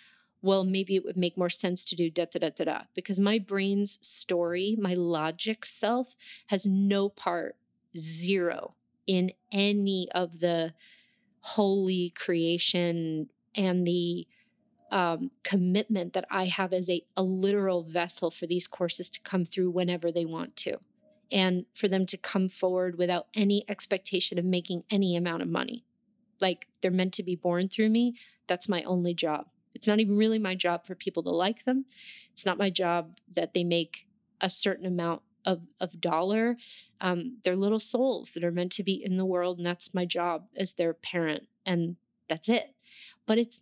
well, 0.42 0.64
maybe 0.64 0.94
it 0.94 1.04
would 1.04 1.16
make 1.16 1.38
more 1.38 1.48
sense 1.48 1.84
to 1.86 1.96
do 1.96 2.10
da 2.10 2.26
da 2.26 2.38
da 2.38 2.50
da 2.50 2.64
da. 2.64 2.80
Because 2.94 3.18
my 3.18 3.38
brain's 3.38 3.98
story, 4.06 4.76
my 4.78 4.94
logic 4.94 5.64
self, 5.64 6.14
has 6.48 6.66
no 6.66 7.08
part, 7.08 7.56
zero, 7.96 8.74
in 9.06 9.32
any 9.50 10.08
of 10.14 10.40
the 10.40 10.74
holy 11.40 12.10
creation 12.10 13.28
and 13.54 13.86
the 13.86 14.26
um, 14.90 15.30
commitment 15.42 16.12
that 16.12 16.24
I 16.30 16.44
have 16.46 16.72
as 16.72 16.88
a, 16.90 17.02
a 17.16 17.22
literal 17.22 17.82
vessel 17.82 18.30
for 18.30 18.46
these 18.46 18.66
courses 18.66 19.08
to 19.10 19.20
come 19.20 19.44
through 19.44 19.70
whenever 19.70 20.12
they 20.12 20.24
want 20.24 20.56
to. 20.56 20.78
And 21.32 21.66
for 21.72 21.88
them 21.88 22.06
to 22.06 22.16
come 22.16 22.48
forward 22.48 22.96
without 22.98 23.26
any 23.34 23.64
expectation 23.68 24.38
of 24.38 24.44
making 24.44 24.84
any 24.90 25.16
amount 25.16 25.42
of 25.42 25.48
money. 25.48 25.84
Like 26.40 26.68
they're 26.80 26.90
meant 26.90 27.14
to 27.14 27.22
be 27.22 27.36
born 27.36 27.68
through 27.68 27.88
me. 27.90 28.14
That's 28.46 28.68
my 28.68 28.82
only 28.82 29.14
job. 29.14 29.46
It's 29.74 29.86
not 29.86 30.00
even 30.00 30.16
really 30.16 30.38
my 30.38 30.54
job 30.54 30.86
for 30.86 30.94
people 30.94 31.22
to 31.24 31.30
like 31.30 31.64
them. 31.64 31.86
It's 32.32 32.46
not 32.46 32.58
my 32.58 32.70
job 32.70 33.16
that 33.32 33.54
they 33.54 33.64
make 33.64 34.06
a 34.40 34.48
certain 34.48 34.86
amount 34.86 35.22
of, 35.44 35.66
of 35.80 36.00
dollar. 36.00 36.56
Um, 37.00 37.38
they're 37.44 37.56
little 37.56 37.80
souls 37.80 38.32
that 38.32 38.44
are 38.44 38.52
meant 38.52 38.72
to 38.72 38.82
be 38.82 38.94
in 38.94 39.16
the 39.16 39.26
world, 39.26 39.58
and 39.58 39.66
that's 39.66 39.94
my 39.94 40.04
job 40.04 40.46
as 40.56 40.74
their 40.74 40.94
parent, 40.94 41.48
and 41.66 41.96
that's 42.28 42.48
it. 42.48 42.74
But 43.26 43.38
it's 43.38 43.60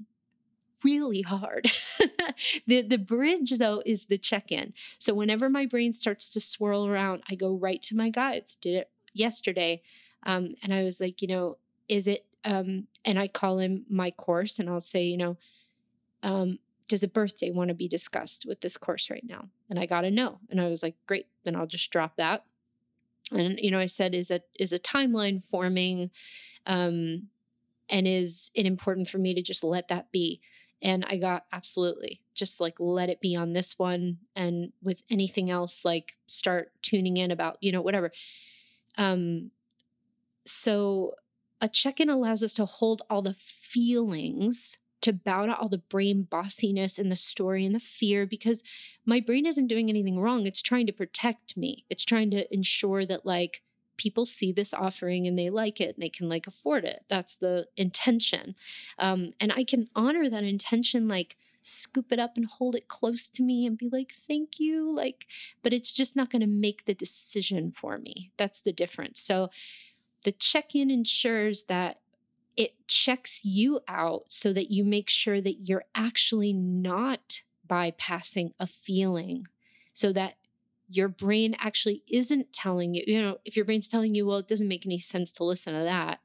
really 0.84 1.22
hard. 1.22 1.70
the 2.66 2.82
the 2.82 2.98
bridge 2.98 3.58
though 3.58 3.82
is 3.84 4.06
the 4.06 4.18
check-in. 4.18 4.72
So 4.98 5.14
whenever 5.14 5.48
my 5.48 5.66
brain 5.66 5.92
starts 5.92 6.30
to 6.30 6.40
swirl 6.40 6.86
around, 6.86 7.22
I 7.30 7.34
go 7.34 7.52
right 7.52 7.82
to 7.84 7.96
my 7.96 8.10
guides. 8.10 8.56
Did 8.60 8.74
it 8.74 8.90
yesterday. 9.12 9.82
Um, 10.24 10.54
and 10.62 10.72
I 10.72 10.82
was 10.84 11.00
like, 11.00 11.20
you 11.20 11.28
know, 11.28 11.58
is 11.88 12.06
it 12.06 12.26
um, 12.44 12.86
and 13.04 13.18
I 13.18 13.28
call 13.28 13.58
him 13.58 13.84
my 13.88 14.10
course 14.10 14.58
and 14.58 14.68
I'll 14.68 14.80
say, 14.80 15.04
you 15.04 15.16
know, 15.16 15.36
um, 16.22 16.58
does 16.88 17.02
a 17.02 17.08
birthday 17.08 17.50
want 17.50 17.68
to 17.68 17.74
be 17.74 17.88
discussed 17.88 18.44
with 18.46 18.60
this 18.60 18.76
course 18.76 19.10
right 19.10 19.24
now? 19.26 19.48
And 19.70 19.78
I 19.78 19.86
got 19.86 20.04
a 20.04 20.10
no. 20.10 20.40
And 20.50 20.60
I 20.60 20.68
was 20.68 20.82
like, 20.82 20.96
great, 21.06 21.26
then 21.44 21.56
I'll 21.56 21.66
just 21.66 21.90
drop 21.90 22.16
that. 22.16 22.44
And, 23.30 23.58
you 23.58 23.70
know, 23.70 23.78
I 23.78 23.86
said, 23.86 24.14
is 24.14 24.30
a, 24.30 24.40
is 24.58 24.72
a 24.72 24.78
timeline 24.78 25.42
forming? 25.42 26.10
Um, 26.66 27.28
and 27.88 28.06
is 28.06 28.50
it 28.54 28.66
important 28.66 29.08
for 29.08 29.18
me 29.18 29.34
to 29.34 29.42
just 29.42 29.64
let 29.64 29.88
that 29.88 30.12
be? 30.12 30.40
And 30.82 31.04
I 31.08 31.16
got 31.16 31.44
absolutely 31.52 32.22
just 32.34 32.60
like 32.60 32.80
let 32.80 33.08
it 33.08 33.20
be 33.20 33.36
on 33.36 33.52
this 33.52 33.78
one. 33.78 34.18
And 34.34 34.72
with 34.82 35.02
anything 35.10 35.50
else, 35.50 35.84
like 35.84 36.16
start 36.26 36.72
tuning 36.82 37.16
in 37.16 37.30
about, 37.30 37.58
you 37.60 37.72
know, 37.72 37.82
whatever. 37.82 38.10
Um, 38.98 39.50
so 40.46 41.14
a 41.60 41.68
check 41.68 42.00
in 42.00 42.10
allows 42.10 42.42
us 42.42 42.54
to 42.54 42.66
hold 42.66 43.02
all 43.08 43.22
the 43.22 43.34
feelings 43.34 44.78
to 45.02 45.12
bow 45.12 45.46
to 45.46 45.56
all 45.56 45.68
the 45.68 45.78
brain 45.78 46.26
bossiness 46.30 46.98
and 46.98 47.10
the 47.10 47.16
story 47.16 47.66
and 47.66 47.74
the 47.74 47.80
fear 47.80 48.24
because 48.24 48.62
my 49.04 49.20
brain 49.20 49.44
isn't 49.44 49.66
doing 49.66 49.90
anything 49.90 50.18
wrong. 50.18 50.46
It's 50.46 50.62
trying 50.62 50.86
to 50.86 50.92
protect 50.92 51.56
me. 51.56 51.84
It's 51.90 52.04
trying 52.04 52.30
to 52.30 52.52
ensure 52.54 53.04
that 53.06 53.26
like 53.26 53.62
people 54.02 54.26
see 54.26 54.50
this 54.50 54.74
offering 54.74 55.26
and 55.28 55.38
they 55.38 55.48
like 55.48 55.80
it 55.80 55.94
and 55.94 56.02
they 56.02 56.08
can 56.08 56.28
like 56.28 56.48
afford 56.48 56.84
it. 56.84 57.04
That's 57.08 57.36
the 57.36 57.68
intention. 57.76 58.56
Um, 58.98 59.32
and 59.38 59.52
I 59.52 59.62
can 59.62 59.88
honor 59.94 60.28
that 60.28 60.42
intention, 60.42 61.06
like 61.06 61.36
scoop 61.62 62.10
it 62.10 62.18
up 62.18 62.36
and 62.36 62.46
hold 62.46 62.74
it 62.74 62.88
close 62.88 63.28
to 63.28 63.42
me 63.44 63.64
and 63.64 63.78
be 63.78 63.88
like, 63.88 64.12
thank 64.26 64.58
you. 64.58 64.92
Like, 64.92 65.28
but 65.62 65.72
it's 65.72 65.92
just 65.92 66.16
not 66.16 66.30
going 66.30 66.40
to 66.40 66.48
make 66.48 66.84
the 66.84 66.94
decision 66.94 67.70
for 67.70 67.96
me. 67.98 68.32
That's 68.36 68.60
the 68.60 68.72
difference. 68.72 69.20
So 69.20 69.50
the 70.24 70.32
check 70.32 70.74
in 70.74 70.90
ensures 70.90 71.64
that 71.64 72.00
it 72.56 72.74
checks 72.88 73.44
you 73.44 73.80
out 73.86 74.24
so 74.28 74.52
that 74.52 74.72
you 74.72 74.84
make 74.84 75.08
sure 75.08 75.40
that 75.40 75.68
you're 75.68 75.84
actually 75.94 76.52
not 76.52 77.42
bypassing 77.68 78.52
a 78.58 78.66
feeling 78.66 79.46
so 79.94 80.12
that 80.12 80.34
your 80.94 81.08
brain 81.08 81.56
actually 81.58 82.02
isn't 82.06 82.52
telling 82.52 82.94
you, 82.94 83.02
you 83.06 83.20
know, 83.20 83.38
if 83.44 83.56
your 83.56 83.64
brain's 83.64 83.88
telling 83.88 84.14
you, 84.14 84.26
well, 84.26 84.38
it 84.38 84.48
doesn't 84.48 84.68
make 84.68 84.86
any 84.86 84.98
sense 84.98 85.32
to 85.32 85.44
listen 85.44 85.74
to 85.74 85.84
that, 85.84 86.20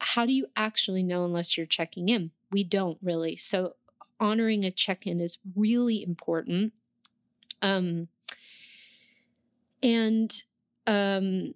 how 0.00 0.26
do 0.26 0.32
you 0.32 0.46
actually 0.54 1.02
know 1.02 1.24
unless 1.24 1.56
you're 1.56 1.66
checking 1.66 2.08
in? 2.08 2.30
We 2.50 2.64
don't 2.64 2.98
really. 3.02 3.36
So 3.36 3.74
honoring 4.20 4.64
a 4.64 4.70
check 4.70 5.06
in 5.06 5.20
is 5.20 5.38
really 5.56 6.02
important. 6.02 6.72
Um, 7.62 8.08
And 9.82 10.42
um, 10.86 11.54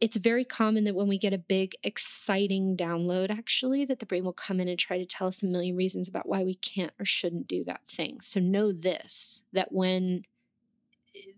it's 0.00 0.16
very 0.16 0.44
common 0.44 0.84
that 0.84 0.96
when 0.96 1.06
we 1.06 1.16
get 1.16 1.32
a 1.32 1.38
big, 1.38 1.74
exciting 1.84 2.76
download, 2.76 3.30
actually, 3.30 3.84
that 3.84 4.00
the 4.00 4.06
brain 4.06 4.24
will 4.24 4.32
come 4.32 4.58
in 4.58 4.68
and 4.68 4.78
try 4.78 4.98
to 4.98 5.06
tell 5.06 5.28
us 5.28 5.42
a 5.42 5.46
million 5.46 5.76
reasons 5.76 6.08
about 6.08 6.28
why 6.28 6.42
we 6.42 6.54
can't 6.56 6.92
or 6.98 7.04
shouldn't 7.04 7.46
do 7.46 7.62
that 7.64 7.86
thing. 7.86 8.20
So 8.20 8.40
know 8.40 8.72
this 8.72 9.44
that 9.52 9.70
when 9.70 10.22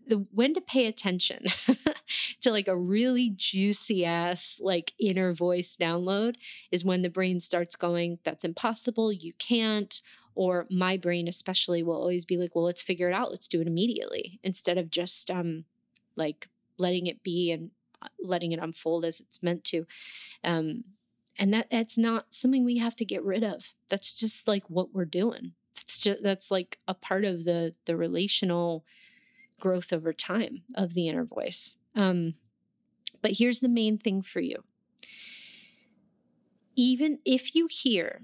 the 0.07 0.27
when 0.33 0.55
to 0.55 0.61
pay 0.61 0.87
attention 0.87 1.45
to 2.41 2.51
like 2.51 2.69
a 2.69 2.77
really 2.77 3.31
juicy 3.35 4.05
ass 4.05 4.59
like 4.61 4.93
inner 4.99 5.33
voice 5.33 5.77
download 5.81 6.37
is 6.71 6.85
when 6.85 7.03
the 7.03 7.11
brain 7.11 7.41
starts 7.41 7.75
going 7.77 8.19
that's 8.25 8.45
impossible 8.45 9.13
you 9.13 9.33
can't 9.39 10.01
or 10.35 10.67
my 10.71 10.97
brain 10.97 11.27
especially 11.29 11.83
will 11.83 11.97
always 11.97 12.25
be 12.25 12.37
like 12.37 12.55
well 12.55 12.65
let's 12.65 12.83
figure 12.83 13.09
it 13.09 13.15
out 13.15 13.31
let's 13.31 13.49
do 13.49 13.61
it 13.61 13.67
immediately 13.67 14.39
instead 14.43 14.79
of 14.79 14.91
just 14.91 15.31
um 15.31 15.65
like 16.17 16.49
letting 16.79 17.07
it 17.07 17.23
be 17.23 17.51
and 17.51 17.71
uh, 18.03 18.09
letting 18.23 18.53
it 18.53 18.61
unfold 18.61 19.05
as 19.05 19.21
it's 19.21 19.43
meant 19.43 19.65
to. 19.65 19.87
Um 20.43 20.85
and 21.39 21.53
that 21.53 21.71
that's 21.71 21.99
not 21.99 22.27
something 22.31 22.65
we 22.65 22.79
have 22.79 22.97
to 22.97 23.05
get 23.05 23.25
rid 23.25 23.43
of. 23.43 23.75
That's 23.89 24.13
just 24.13 24.47
like 24.47 24.69
what 24.71 24.95
we're 24.95 25.05
doing. 25.05 25.53
That's 25.75 25.99
just 25.99 26.23
that's 26.23 26.51
like 26.51 26.79
a 26.87 26.95
part 26.95 27.25
of 27.25 27.45
the 27.45 27.75
the 27.87 27.97
relational 27.97 28.85
growth 29.61 29.93
over 29.93 30.13
time 30.13 30.63
of 30.75 30.95
the 30.95 31.09
inner 31.09 31.25
voice 31.25 31.75
um 31.95 32.35
but 33.23 33.33
here's 33.39 33.61
the 33.61 33.69
main 33.69 33.97
thing 33.97 34.21
for 34.21 34.41
you 34.41 34.65
even 36.77 37.19
if 37.25 37.55
you 37.55 37.69
hear 37.71 38.23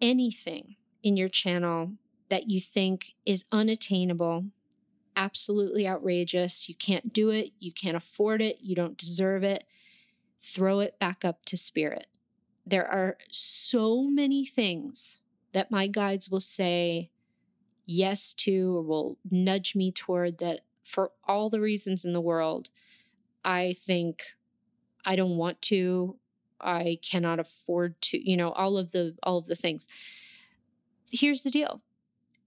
anything 0.00 0.76
in 1.02 1.16
your 1.16 1.28
channel 1.28 1.92
that 2.28 2.48
you 2.48 2.60
think 2.60 3.14
is 3.26 3.44
unattainable, 3.52 4.46
absolutely 5.16 5.86
outrageous, 5.86 6.68
you 6.68 6.74
can't 6.74 7.12
do 7.12 7.30
it, 7.30 7.50
you 7.58 7.72
can't 7.72 7.96
afford 7.96 8.40
it, 8.40 8.58
you 8.60 8.74
don't 8.74 8.96
deserve 8.96 9.42
it, 9.42 9.64
throw 10.42 10.80
it 10.80 10.98
back 10.98 11.24
up 11.24 11.44
to 11.44 11.56
spirit. 11.56 12.06
There 12.64 12.86
are 12.86 13.18
so 13.30 14.04
many 14.04 14.44
things 14.44 15.18
that 15.52 15.70
my 15.70 15.88
guides 15.88 16.30
will 16.30 16.40
say 16.40 17.10
yes 17.90 18.32
to 18.34 18.76
or 18.78 18.82
will 18.82 19.18
nudge 19.30 19.74
me 19.74 19.92
toward 19.92 20.38
that 20.38 20.60
for 20.84 21.12
all 21.26 21.50
the 21.50 21.60
reasons 21.60 22.04
in 22.04 22.12
the 22.12 22.20
world, 22.20 22.70
I 23.44 23.76
think 23.86 24.22
I 25.04 25.16
don't 25.16 25.36
want 25.36 25.62
to, 25.62 26.16
I 26.60 26.98
cannot 27.02 27.40
afford 27.40 28.00
to, 28.02 28.30
you 28.30 28.36
know, 28.36 28.52
all 28.52 28.78
of 28.78 28.92
the 28.92 29.16
all 29.22 29.38
of 29.38 29.46
the 29.46 29.56
things 29.56 29.88
here's 31.10 31.42
the 31.42 31.50
deal 31.50 31.82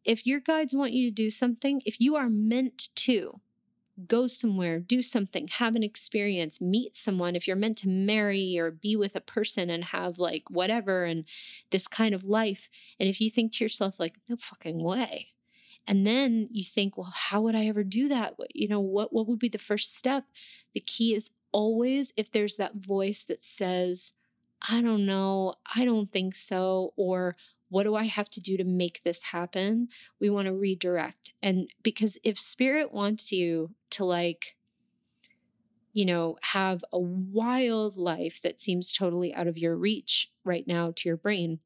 if 0.05 0.25
your 0.25 0.39
guides 0.39 0.73
want 0.73 0.93
you 0.93 1.09
to 1.09 1.15
do 1.15 1.29
something, 1.29 1.81
if 1.85 1.99
you 2.01 2.15
are 2.15 2.29
meant 2.29 2.89
to 2.95 3.41
go 4.07 4.27
somewhere, 4.27 4.79
do 4.79 5.01
something, 5.01 5.47
have 5.49 5.75
an 5.75 5.83
experience, 5.83 6.61
meet 6.61 6.95
someone, 6.95 7.35
if 7.35 7.47
you're 7.47 7.57
meant 7.57 7.77
to 7.79 7.89
marry 7.89 8.57
or 8.59 8.71
be 8.71 8.95
with 8.95 9.15
a 9.15 9.21
person 9.21 9.69
and 9.69 9.85
have 9.85 10.19
like 10.19 10.49
whatever 10.49 11.05
and 11.05 11.25
this 11.71 11.87
kind 11.87 12.15
of 12.15 12.25
life, 12.25 12.69
and 12.99 13.09
if 13.09 13.21
you 13.21 13.29
think 13.29 13.53
to 13.53 13.65
yourself, 13.65 13.99
like, 13.99 14.15
no 14.29 14.37
fucking 14.37 14.83
way. 14.83 15.32
And 15.87 16.07
then 16.07 16.47
you 16.51 16.63
think, 16.63 16.97
well, 16.97 17.13
how 17.13 17.41
would 17.41 17.55
I 17.55 17.65
ever 17.65 17.83
do 17.83 18.07
that? 18.07 18.35
You 18.53 18.67
know, 18.67 18.79
what 18.79 19.13
what 19.13 19.27
would 19.27 19.39
be 19.39 19.49
the 19.49 19.57
first 19.57 19.95
step? 19.95 20.25
The 20.73 20.79
key 20.79 21.13
is 21.13 21.31
always 21.51 22.13
if 22.17 22.31
there's 22.31 22.57
that 22.57 22.75
voice 22.75 23.23
that 23.25 23.43
says, 23.43 24.13
I 24.67 24.81
don't 24.81 25.05
know, 25.05 25.55
I 25.75 25.85
don't 25.85 26.09
think 26.09 26.35
so, 26.35 26.93
or 26.95 27.35
what 27.69 27.83
do 27.83 27.95
I 27.95 28.03
have 28.03 28.29
to 28.29 28.39
do 28.39 28.55
to 28.55 28.63
make 28.63 29.01
this 29.03 29.23
happen? 29.23 29.89
We 30.21 30.29
want 30.29 30.45
to 30.45 30.53
redirect. 30.53 31.33
And 31.41 31.69
because 31.81 32.17
if 32.23 32.39
spirit 32.39 32.93
wants 32.93 33.31
you 33.31 33.71
to 33.91 34.05
like, 34.05 34.55
you 35.91 36.05
know, 36.05 36.37
have 36.41 36.83
a 36.93 36.99
wild 36.99 37.97
life 37.97 38.39
that 38.43 38.61
seems 38.61 38.91
totally 38.91 39.33
out 39.33 39.47
of 39.47 39.57
your 39.57 39.75
reach 39.75 40.31
right 40.43 40.67
now 40.67 40.93
to 40.95 41.09
your 41.09 41.17
brain, 41.17 41.59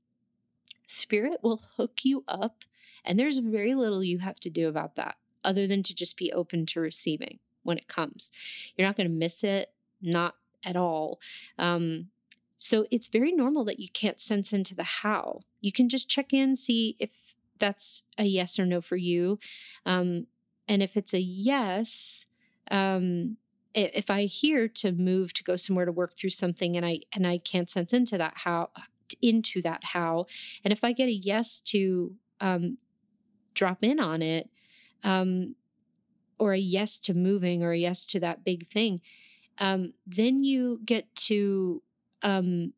spirit 0.86 1.40
will 1.44 1.62
hook 1.76 2.00
you 2.04 2.24
up. 2.28 2.64
And 3.08 3.20
there's 3.20 3.40
very 3.40 3.74
little 3.74 4.04
you 4.04 4.20
have 4.20 4.40
to 4.42 4.50
do 4.50 4.68
about 4.68 4.96
that 4.96 5.16
other 5.44 5.66
than 5.66 5.82
to 5.84 5.96
just 5.96 6.18
be 6.18 6.32
open 6.34 6.66
to 6.68 6.80
receiving 6.80 7.40
when 7.64 7.78
it 7.78 7.88
comes. 7.88 8.32
You're 8.76 8.88
not 8.88 8.98
going 8.98 9.08
to 9.08 9.14
miss 9.14 9.44
it, 9.44 9.72
not 10.02 10.36
at 10.64 10.76
all. 10.76 11.20
Um, 11.58 12.10
so 12.58 12.86
it's 12.92 13.08
very 13.08 13.32
normal 13.32 13.64
that 13.66 13.80
you 13.80 13.88
can't 13.90 14.20
sense 14.20 14.52
into 14.52 14.76
the 14.76 14.84
how. 14.84 15.42
You 15.62 15.72
can 15.72 15.90
just 15.90 16.10
check 16.10 16.34
in, 16.34 16.56
see 16.56 16.96
if 17.00 17.12
that's 17.60 18.04
a 18.18 18.26
yes 18.26 18.60
or 18.60 18.66
no 18.66 18.82
for 18.82 18.98
you. 18.98 19.40
Um, 19.86 20.28
and 20.68 20.84
if 20.84 20.98
it's 20.98 21.14
a 21.14 21.22
yes, 21.22 22.26
um, 22.70 23.38
if 23.74 24.10
I 24.10 24.24
hear 24.26 24.68
to 24.68 24.92
move 24.92 25.34
to 25.34 25.44
go 25.44 25.56
somewhere 25.56 25.86
to 25.86 25.92
work 25.92 26.16
through 26.16 26.32
something 26.32 26.76
and 26.76 26.86
I 26.86 27.02
and 27.14 27.28
I 27.28 27.38
can't 27.38 27.70
sense 27.70 27.94
into 27.94 28.18
that 28.18 28.34
how 28.38 28.72
into 29.22 29.62
that 29.62 29.84
how, 29.84 30.26
and 30.64 30.72
if 30.74 30.84
I 30.84 30.94
get 30.94 31.08
a 31.08 31.14
yes 31.14 31.62
to 31.66 32.16
um, 32.42 32.78
drop 33.58 33.84
in 33.84 34.00
on 34.00 34.22
it, 34.22 34.50
um, 35.04 35.56
or 36.40 36.54
a 36.54 36.58
yes 36.60 37.00
to 37.00 37.14
moving 37.14 37.64
or 37.64 37.72
a 37.72 37.78
yes 37.78 38.06
to 38.06 38.20
that 38.20 38.44
big 38.44 38.68
thing, 38.68 39.02
um, 39.58 39.94
then 40.06 40.44
you 40.44 40.80
get 40.86 41.14
to 41.16 41.82
um, 42.22 42.74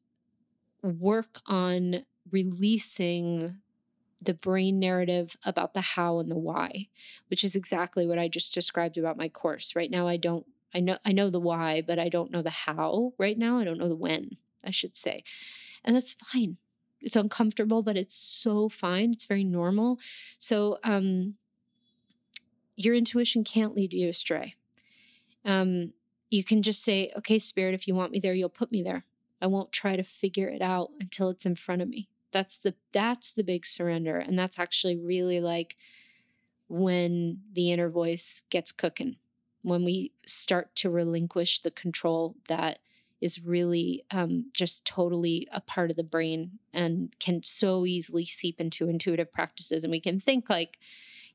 work 0.81 1.39
on 1.45 2.05
releasing 2.31 3.57
the 4.21 4.33
brain 4.33 4.79
narrative 4.79 5.37
about 5.45 5.73
the 5.73 5.81
how 5.81 6.19
and 6.19 6.29
the 6.29 6.37
why, 6.37 6.87
which 7.29 7.43
is 7.43 7.55
exactly 7.55 8.05
what 8.05 8.19
I 8.19 8.27
just 8.27 8.53
described 8.53 8.97
about 8.97 9.17
my 9.17 9.29
course. 9.29 9.75
Right 9.75 9.91
now, 9.91 10.07
I 10.07 10.17
don't, 10.17 10.45
I 10.73 10.79
know, 10.81 10.97
I 11.05 11.11
know 11.11 11.29
the 11.29 11.39
why, 11.39 11.81
but 11.81 11.99
I 11.99 12.09
don't 12.09 12.31
know 12.31 12.41
the 12.41 12.49
how 12.49 13.13
right 13.17 13.37
now. 13.37 13.59
I 13.59 13.63
don't 13.63 13.77
know 13.77 13.87
the 13.89 13.95
when, 13.95 14.31
I 14.63 14.71
should 14.71 14.97
say. 14.97 15.23
And 15.83 15.95
that's 15.95 16.15
fine. 16.33 16.57
It's 17.01 17.15
uncomfortable, 17.15 17.81
but 17.81 17.97
it's 17.97 18.15
so 18.15 18.69
fine. 18.69 19.11
It's 19.11 19.25
very 19.25 19.43
normal. 19.43 19.99
So, 20.37 20.79
um, 20.83 21.35
your 22.75 22.95
intuition 22.95 23.43
can't 23.43 23.75
lead 23.75 23.93
you 23.93 24.09
astray. 24.09 24.55
Um, 25.45 25.93
you 26.29 26.43
can 26.43 26.61
just 26.61 26.83
say, 26.83 27.11
okay, 27.17 27.39
spirit, 27.39 27.73
if 27.73 27.87
you 27.87 27.95
want 27.95 28.11
me 28.11 28.19
there, 28.19 28.33
you'll 28.33 28.49
put 28.49 28.71
me 28.71 28.83
there. 28.83 29.03
I 29.41 29.47
won't 29.47 29.71
try 29.71 29.95
to 29.95 30.03
figure 30.03 30.47
it 30.49 30.61
out 30.61 30.91
until 30.99 31.29
it's 31.29 31.45
in 31.45 31.55
front 31.55 31.81
of 31.81 31.89
me. 31.89 32.07
That's 32.31 32.59
the 32.59 32.75
that's 32.91 33.33
the 33.33 33.43
big 33.43 33.65
surrender 33.65 34.17
and 34.17 34.37
that's 34.37 34.59
actually 34.59 34.95
really 34.95 35.39
like 35.41 35.75
when 36.67 37.41
the 37.51 37.71
inner 37.71 37.89
voice 37.89 38.43
gets 38.49 38.71
cooking. 38.71 39.15
When 39.61 39.83
we 39.83 40.13
start 40.25 40.75
to 40.77 40.89
relinquish 40.89 41.61
the 41.61 41.71
control 41.71 42.35
that 42.47 42.79
is 43.21 43.43
really 43.43 44.03
um, 44.11 44.45
just 44.53 44.85
totally 44.85 45.47
a 45.51 45.61
part 45.61 45.89
of 45.89 45.97
the 45.97 46.03
brain 46.03 46.59
and 46.73 47.13
can 47.19 47.43
so 47.43 47.85
easily 47.85 48.25
seep 48.25 48.61
into 48.61 48.87
intuitive 48.87 49.31
practices. 49.31 49.83
And 49.83 49.91
we 49.91 49.99
can 49.99 50.19
think 50.19 50.49
like, 50.49 50.79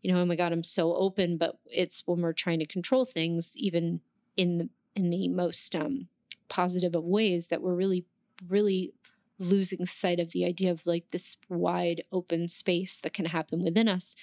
you 0.02 0.12
know, 0.12 0.20
oh 0.20 0.24
my 0.24 0.36
God, 0.36 0.52
I'm 0.52 0.64
so 0.64 0.94
open. 0.94 1.36
But 1.36 1.58
it's 1.70 2.02
when 2.06 2.20
we're 2.20 2.32
trying 2.32 2.58
to 2.60 2.66
control 2.66 3.04
things, 3.04 3.52
even 3.56 4.00
in 4.36 4.58
the 4.58 4.68
in 4.94 5.08
the 5.08 5.28
most 5.28 5.74
um, 5.74 6.08
positive 6.48 6.94
of 6.94 7.04
ways 7.04 7.48
that 7.48 7.60
we're 7.60 7.74
really, 7.74 8.04
really 8.48 8.92
losing 9.38 9.84
sight 9.84 10.20
of 10.20 10.30
the 10.30 10.44
idea 10.44 10.70
of 10.70 10.86
like 10.86 11.10
this 11.10 11.36
wide 11.48 12.04
open 12.12 12.46
space 12.46 13.00
that 13.00 13.12
can 13.12 13.24
happen 13.24 13.62
within 13.62 13.88
us 13.88 14.14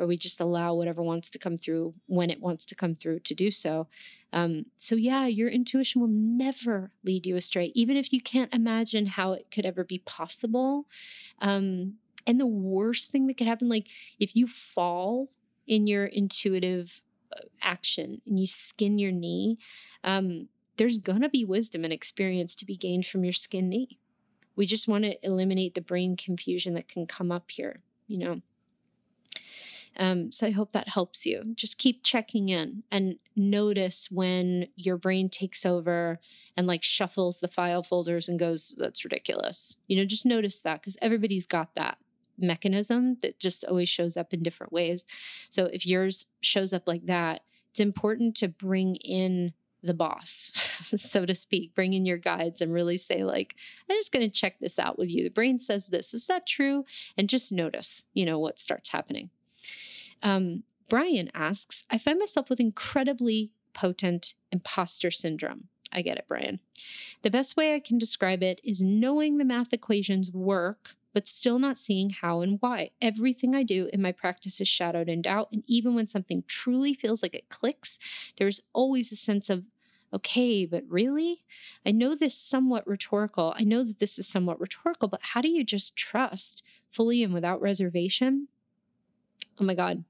where 0.00 0.06
we 0.06 0.16
just 0.16 0.40
allow 0.40 0.72
whatever 0.72 1.02
wants 1.02 1.28
to 1.28 1.38
come 1.38 1.58
through 1.58 1.92
when 2.06 2.30
it 2.30 2.40
wants 2.40 2.64
to 2.64 2.74
come 2.74 2.94
through 2.94 3.18
to 3.20 3.34
do 3.34 3.50
so. 3.50 3.86
Um, 4.32 4.64
so, 4.78 4.94
yeah, 4.94 5.26
your 5.26 5.50
intuition 5.50 6.00
will 6.00 6.08
never 6.08 6.92
lead 7.04 7.26
you 7.26 7.36
astray, 7.36 7.70
even 7.74 7.98
if 7.98 8.10
you 8.10 8.22
can't 8.22 8.54
imagine 8.54 9.04
how 9.04 9.32
it 9.32 9.48
could 9.50 9.66
ever 9.66 9.84
be 9.84 9.98
possible. 9.98 10.86
Um, 11.42 11.96
and 12.26 12.40
the 12.40 12.46
worst 12.46 13.10
thing 13.10 13.26
that 13.26 13.36
could 13.36 13.46
happen, 13.46 13.68
like 13.68 13.88
if 14.18 14.34
you 14.34 14.46
fall 14.46 15.28
in 15.66 15.86
your 15.86 16.06
intuitive 16.06 17.02
uh, 17.36 17.42
action 17.60 18.22
and 18.26 18.40
you 18.40 18.46
skin 18.46 18.98
your 18.98 19.12
knee, 19.12 19.58
um, 20.02 20.48
there's 20.78 20.96
going 20.96 21.20
to 21.20 21.28
be 21.28 21.44
wisdom 21.44 21.84
and 21.84 21.92
experience 21.92 22.54
to 22.54 22.64
be 22.64 22.74
gained 22.74 23.04
from 23.04 23.22
your 23.22 23.34
skin 23.34 23.68
knee. 23.68 23.98
We 24.56 24.64
just 24.64 24.88
want 24.88 25.04
to 25.04 25.22
eliminate 25.26 25.74
the 25.74 25.82
brain 25.82 26.16
confusion 26.16 26.72
that 26.72 26.88
can 26.88 27.06
come 27.06 27.30
up 27.30 27.50
here, 27.50 27.82
you 28.08 28.16
know. 28.16 28.40
Um, 29.96 30.32
so 30.32 30.46
I 30.46 30.50
hope 30.50 30.72
that 30.72 30.88
helps 30.88 31.26
you. 31.26 31.54
Just 31.54 31.78
keep 31.78 32.02
checking 32.02 32.48
in 32.48 32.84
and 32.90 33.18
notice 33.36 34.08
when 34.10 34.68
your 34.76 34.96
brain 34.96 35.28
takes 35.28 35.66
over 35.66 36.18
and 36.56 36.66
like 36.66 36.82
shuffles 36.82 37.40
the 37.40 37.48
file 37.48 37.82
folders 37.82 38.28
and 38.28 38.38
goes, 38.38 38.74
that's 38.78 39.04
ridiculous. 39.04 39.76
You 39.88 39.96
know, 39.96 40.04
just 40.04 40.24
notice 40.24 40.62
that 40.62 40.80
because 40.80 40.96
everybody's 41.02 41.46
got 41.46 41.74
that 41.74 41.98
mechanism 42.38 43.18
that 43.22 43.38
just 43.38 43.64
always 43.64 43.88
shows 43.88 44.16
up 44.16 44.32
in 44.32 44.42
different 44.42 44.72
ways. 44.72 45.06
So 45.50 45.66
if 45.66 45.86
yours 45.86 46.26
shows 46.40 46.72
up 46.72 46.86
like 46.86 47.06
that, 47.06 47.42
it's 47.70 47.80
important 47.80 48.36
to 48.38 48.48
bring 48.48 48.96
in 48.96 49.52
the 49.82 49.94
boss, 49.94 50.50
so 50.96 51.24
to 51.24 51.34
speak, 51.34 51.74
bring 51.74 51.92
in 51.92 52.04
your 52.04 52.18
guides 52.18 52.60
and 52.60 52.72
really 52.72 52.96
say, 52.96 53.24
like, 53.24 53.56
I'm 53.88 53.96
just 53.96 54.12
going 54.12 54.26
to 54.26 54.32
check 54.32 54.58
this 54.60 54.78
out 54.78 54.98
with 54.98 55.10
you. 55.10 55.24
The 55.24 55.30
brain 55.30 55.58
says 55.58 55.86
this. 55.86 56.12
Is 56.12 56.26
that 56.26 56.46
true? 56.46 56.84
And 57.16 57.28
just 57.28 57.52
notice, 57.52 58.04
you 58.12 58.26
know, 58.26 58.38
what 58.38 58.58
starts 58.58 58.90
happening. 58.90 59.30
Um, 60.22 60.64
Brian 60.88 61.30
asks, 61.34 61.84
I 61.88 61.98
find 61.98 62.18
myself 62.18 62.50
with 62.50 62.60
incredibly 62.60 63.52
potent 63.72 64.34
imposter 64.50 65.10
syndrome. 65.10 65.68
I 65.92 66.02
get 66.02 66.18
it, 66.18 66.26
Brian. 66.28 66.60
The 67.22 67.30
best 67.30 67.56
way 67.56 67.74
I 67.74 67.80
can 67.80 67.98
describe 67.98 68.42
it 68.42 68.60
is 68.62 68.82
knowing 68.82 69.38
the 69.38 69.44
math 69.44 69.72
equations 69.72 70.30
work, 70.30 70.96
but 71.12 71.28
still 71.28 71.58
not 71.58 71.78
seeing 71.78 72.10
how 72.10 72.40
and 72.40 72.58
why. 72.60 72.90
Everything 73.02 73.54
I 73.54 73.62
do 73.62 73.88
in 73.92 74.00
my 74.00 74.12
practice 74.12 74.60
is 74.60 74.68
shadowed 74.68 75.08
in 75.08 75.22
doubt. 75.22 75.48
And 75.52 75.64
even 75.66 75.94
when 75.94 76.06
something 76.06 76.44
truly 76.46 76.94
feels 76.94 77.22
like 77.22 77.34
it 77.34 77.48
clicks, 77.48 77.98
there's 78.36 78.60
always 78.72 79.10
a 79.10 79.16
sense 79.16 79.50
of, 79.50 79.66
okay, 80.12 80.66
but 80.66 80.84
really? 80.88 81.44
I 81.84 81.90
know 81.90 82.14
this 82.14 82.36
somewhat 82.36 82.86
rhetorical. 82.86 83.54
I 83.56 83.64
know 83.64 83.82
that 83.82 83.98
this 83.98 84.18
is 84.18 84.28
somewhat 84.28 84.60
rhetorical, 84.60 85.08
but 85.08 85.20
how 85.22 85.40
do 85.40 85.48
you 85.48 85.64
just 85.64 85.96
trust 85.96 86.62
fully 86.88 87.22
and 87.22 87.34
without 87.34 87.60
reservation? 87.60 88.48
Oh 89.60 89.64
my 89.64 89.74
God. 89.74 90.04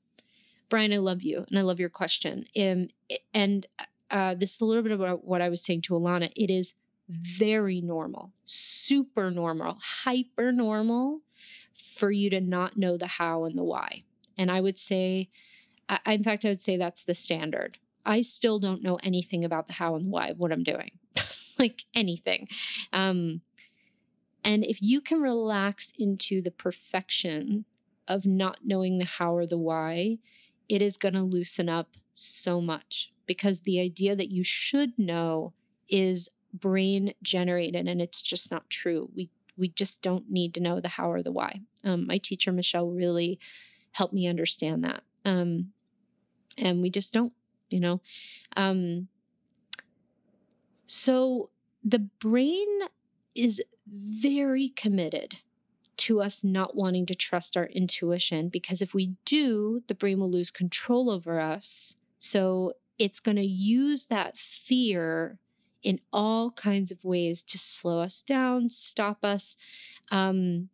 Brian, 0.71 0.93
I 0.93 0.99
love 0.99 1.23
you 1.23 1.45
and 1.49 1.59
I 1.59 1.63
love 1.63 1.81
your 1.81 1.91
question. 1.91 2.47
And, 2.57 2.93
and 3.35 3.67
uh, 4.11 4.35
this 4.35 4.55
is 4.55 4.61
a 4.61 4.65
little 4.65 4.83
bit 4.83 4.93
about 4.93 5.25
what 5.25 5.43
I 5.43 5.51
was 5.51 5.61
saying 5.61 5.83
to 5.83 5.95
Alana. 5.95 6.33
It 6.35 6.49
is 6.49 6.75
very 7.09 7.81
normal, 7.81 8.33
super 8.47 9.31
normal, 9.31 9.79
hyper 10.05 10.53
normal 10.53 11.21
for 11.97 12.11
you 12.13 12.31
to 12.31 12.41
not 12.41 12.77
know 12.77 12.97
the 12.97 13.09
how 13.09 13.45
and 13.45 13.59
the 13.59 13.65
why. 13.65 14.05
And 14.39 14.51
I 14.51 14.61
would 14.61 14.79
say, 14.79 15.29
I, 15.89 16.15
in 16.15 16.23
fact, 16.23 16.45
I 16.45 16.49
would 16.49 16.61
say 16.61 16.77
that's 16.77 17.05
the 17.05 17.15
standard. 17.15 17.79
I 18.07 18.23
still 18.23 18.59
don't 18.59 18.83
know 18.83 18.99
anything 19.03 19.45
about 19.45 19.67
the 19.67 19.75
how 19.75 19.97
and 19.97 20.05
the 20.05 20.09
why 20.09 20.29
of 20.29 20.39
what 20.39 20.53
I'm 20.53 20.63
doing, 20.63 20.93
like 21.59 21.85
anything. 21.95 22.49
Um, 22.93 23.43
and 24.45 24.65
if 24.65 24.81
you 24.81 25.01
can 25.01 25.21
relax 25.21 25.93
into 25.99 26.41
the 26.41 26.51
perfection 26.51 27.65
of 28.09 28.25
not 28.25 28.59
knowing 28.65 28.99
the 28.99 29.05
how 29.05 29.35
or 29.35 29.47
the 29.47 29.59
why, 29.59 30.19
it 30.71 30.81
is 30.81 30.97
going 30.97 31.15
to 31.15 31.23
loosen 31.23 31.69
up 31.69 31.97
so 32.15 32.61
much 32.61 33.13
because 33.27 33.63
the 33.63 33.81
idea 33.81 34.15
that 34.15 34.31
you 34.31 34.45
should 34.45 34.97
know 34.97 35.53
is 35.89 36.29
brain 36.55 37.13
generated 37.23 37.89
and 37.89 38.01
it's 38.01 38.23
just 38.23 38.51
not 38.51 38.71
true. 38.71 39.11
We 39.15 39.31
we 39.57 39.69
just 39.69 40.01
don't 40.01 40.31
need 40.31 40.55
to 40.55 40.61
know 40.61 40.81
the 40.81 40.89
how 40.89 41.11
or 41.11 41.23
the 41.23 41.33
why. 41.33 41.61
Um, 41.85 42.07
my 42.07 42.17
teacher 42.17 42.53
Michelle 42.53 42.89
really 42.89 43.39
helped 43.91 44.15
me 44.15 44.27
understand 44.29 44.85
that, 44.85 45.03
um, 45.25 45.73
and 46.57 46.81
we 46.81 46.89
just 46.89 47.13
don't, 47.13 47.33
you 47.69 47.81
know. 47.81 48.01
Um, 48.57 49.09
so 50.87 51.51
the 51.85 51.99
brain 51.99 52.69
is 53.35 53.63
very 53.87 54.69
committed 54.69 55.39
to 56.01 56.23
us 56.23 56.43
not 56.43 56.75
wanting 56.75 57.05
to 57.07 57.15
trust 57.15 57.57
our 57.57 57.67
intuition 57.67 58.49
because 58.49 58.81
if 58.81 58.95
we 58.95 59.17
do, 59.27 59.83
the 59.87 59.95
brain 59.95 60.19
will 60.19 60.31
lose 60.31 60.51
control 60.51 61.11
over 61.11 61.39
us. 61.39 61.97
So 62.19 62.73
it's 62.99 63.21
going 63.21 63.37
to 63.37 63.47
use 63.47 64.07
that 64.07 64.37
fear 64.37 65.39
in 65.83 66.01
all 66.13 66.51
kinds 66.53 66.91
of 66.91 67.05
ways 67.05 67.43
to 67.43 67.59
slow 67.59 68.01
us 68.01 68.23
down, 68.23 68.71
stop 68.71 69.25
us. 69.25 69.59
Um, 70.11 70.71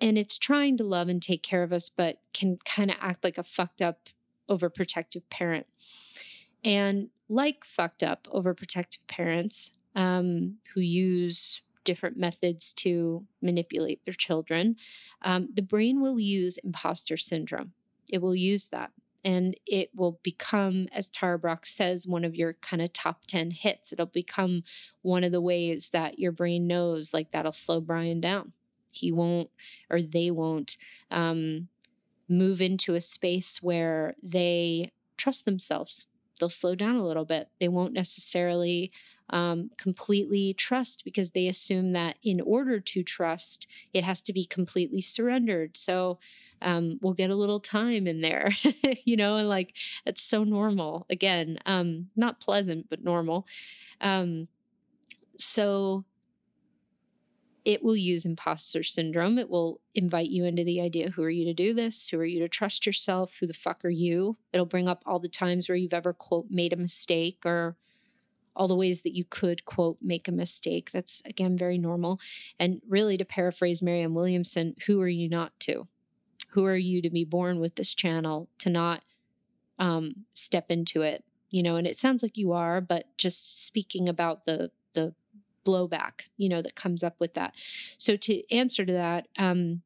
and 0.00 0.16
it's 0.16 0.38
trying 0.38 0.78
to 0.78 0.84
love 0.84 1.08
and 1.08 1.22
take 1.22 1.42
care 1.42 1.62
of 1.62 1.72
us, 1.72 1.90
but 1.90 2.18
can 2.32 2.58
kind 2.64 2.90
of 2.90 2.96
act 3.00 3.22
like 3.22 3.38
a 3.38 3.42
fucked 3.42 3.82
up, 3.82 4.08
overprotective 4.48 5.28
parent. 5.30 5.66
And 6.64 7.10
like 7.28 7.64
fucked 7.64 8.02
up, 8.02 8.26
overprotective 8.32 9.06
parents 9.06 9.70
um, 9.94 10.56
who 10.74 10.80
use 10.80 11.60
different 11.84 12.16
methods 12.16 12.72
to 12.74 13.26
manipulate 13.40 14.04
their 14.04 14.14
children, 14.14 14.76
um, 15.22 15.48
the 15.52 15.62
brain 15.62 16.00
will 16.00 16.20
use 16.20 16.58
imposter 16.58 17.16
syndrome. 17.16 17.72
It 18.10 18.20
will 18.20 18.34
use 18.34 18.68
that 18.68 18.92
and 19.24 19.56
it 19.66 19.90
will 19.94 20.18
become, 20.22 20.88
as 20.92 21.08
Tara 21.08 21.38
Brach 21.38 21.66
says, 21.66 22.06
one 22.06 22.24
of 22.24 22.34
your 22.34 22.54
kind 22.54 22.82
of 22.82 22.92
top 22.92 23.26
10 23.26 23.52
hits. 23.52 23.92
It'll 23.92 24.06
become 24.06 24.64
one 25.02 25.22
of 25.22 25.32
the 25.32 25.40
ways 25.40 25.90
that 25.90 26.18
your 26.18 26.32
brain 26.32 26.66
knows, 26.66 27.14
like, 27.14 27.30
that'll 27.30 27.52
slow 27.52 27.80
Brian 27.80 28.20
down. 28.20 28.52
He 28.90 29.12
won't, 29.12 29.50
or 29.88 30.02
they 30.02 30.30
won't, 30.30 30.76
um, 31.10 31.68
move 32.28 32.60
into 32.60 32.94
a 32.94 33.00
space 33.00 33.62
where 33.62 34.16
they 34.22 34.90
trust 35.16 35.44
themselves. 35.44 36.06
They'll 36.40 36.48
slow 36.48 36.74
down 36.74 36.96
a 36.96 37.06
little 37.06 37.24
bit. 37.24 37.48
They 37.60 37.68
won't 37.68 37.92
necessarily 37.92 38.90
um, 39.32 39.70
completely 39.78 40.54
trust 40.54 41.04
because 41.04 41.30
they 41.30 41.48
assume 41.48 41.92
that 41.92 42.16
in 42.22 42.40
order 42.40 42.78
to 42.78 43.02
trust, 43.02 43.66
it 43.92 44.04
has 44.04 44.20
to 44.22 44.32
be 44.32 44.44
completely 44.44 45.00
surrendered. 45.00 45.76
So 45.76 46.18
um, 46.60 46.98
we'll 47.00 47.14
get 47.14 47.30
a 47.30 47.34
little 47.34 47.58
time 47.58 48.06
in 48.06 48.20
there, 48.20 48.50
you 49.04 49.16
know, 49.16 49.36
and 49.36 49.48
like 49.48 49.74
it's 50.06 50.22
so 50.22 50.44
normal. 50.44 51.06
Again, 51.10 51.58
um, 51.66 52.10
not 52.14 52.40
pleasant, 52.40 52.88
but 52.90 53.02
normal. 53.02 53.46
Um, 54.00 54.48
so 55.38 56.04
it 57.64 57.82
will 57.82 57.96
use 57.96 58.24
imposter 58.24 58.82
syndrome. 58.82 59.38
It 59.38 59.48
will 59.48 59.80
invite 59.94 60.30
you 60.30 60.44
into 60.44 60.64
the 60.64 60.80
idea 60.80 61.10
who 61.10 61.22
are 61.22 61.30
you 61.30 61.44
to 61.44 61.54
do 61.54 61.72
this? 61.72 62.08
Who 62.08 62.18
are 62.18 62.24
you 62.24 62.40
to 62.40 62.48
trust 62.48 62.86
yourself? 62.86 63.36
Who 63.38 63.46
the 63.46 63.54
fuck 63.54 63.84
are 63.84 63.90
you? 63.90 64.36
It'll 64.52 64.66
bring 64.66 64.88
up 64.88 65.02
all 65.06 65.20
the 65.20 65.28
times 65.28 65.68
where 65.68 65.76
you've 65.76 65.94
ever, 65.94 66.12
quote, 66.12 66.46
made 66.50 66.72
a 66.72 66.76
mistake 66.76 67.46
or 67.46 67.76
all 68.54 68.68
the 68.68 68.76
ways 68.76 69.02
that 69.02 69.14
you 69.14 69.24
could, 69.24 69.64
quote, 69.64 69.98
make 70.02 70.28
a 70.28 70.32
mistake. 70.32 70.90
That's, 70.92 71.22
again, 71.24 71.56
very 71.56 71.78
normal. 71.78 72.20
And 72.58 72.80
really, 72.88 73.16
to 73.16 73.24
paraphrase 73.24 73.82
Marianne 73.82 74.14
Williamson, 74.14 74.76
who 74.86 75.00
are 75.00 75.08
you 75.08 75.28
not 75.28 75.58
to? 75.60 75.88
who 76.52 76.66
are 76.66 76.76
you 76.76 77.00
to 77.02 77.10
be 77.10 77.24
born 77.24 77.60
with 77.60 77.76
this 77.76 77.94
channel 77.94 78.48
to 78.58 78.70
not 78.70 79.02
um, 79.78 80.24
step 80.34 80.70
into 80.70 81.02
it 81.02 81.24
you 81.50 81.62
know 81.62 81.76
and 81.76 81.86
it 81.86 81.98
sounds 81.98 82.22
like 82.22 82.36
you 82.36 82.52
are 82.52 82.80
but 82.80 83.06
just 83.18 83.64
speaking 83.64 84.08
about 84.08 84.44
the 84.44 84.70
the 84.94 85.14
blowback 85.66 86.28
you 86.36 86.48
know 86.48 86.62
that 86.62 86.74
comes 86.74 87.02
up 87.02 87.14
with 87.18 87.34
that 87.34 87.54
so 87.98 88.16
to 88.16 88.42
answer 88.54 88.84
to 88.84 88.92
that 88.92 89.28
um, 89.38 89.82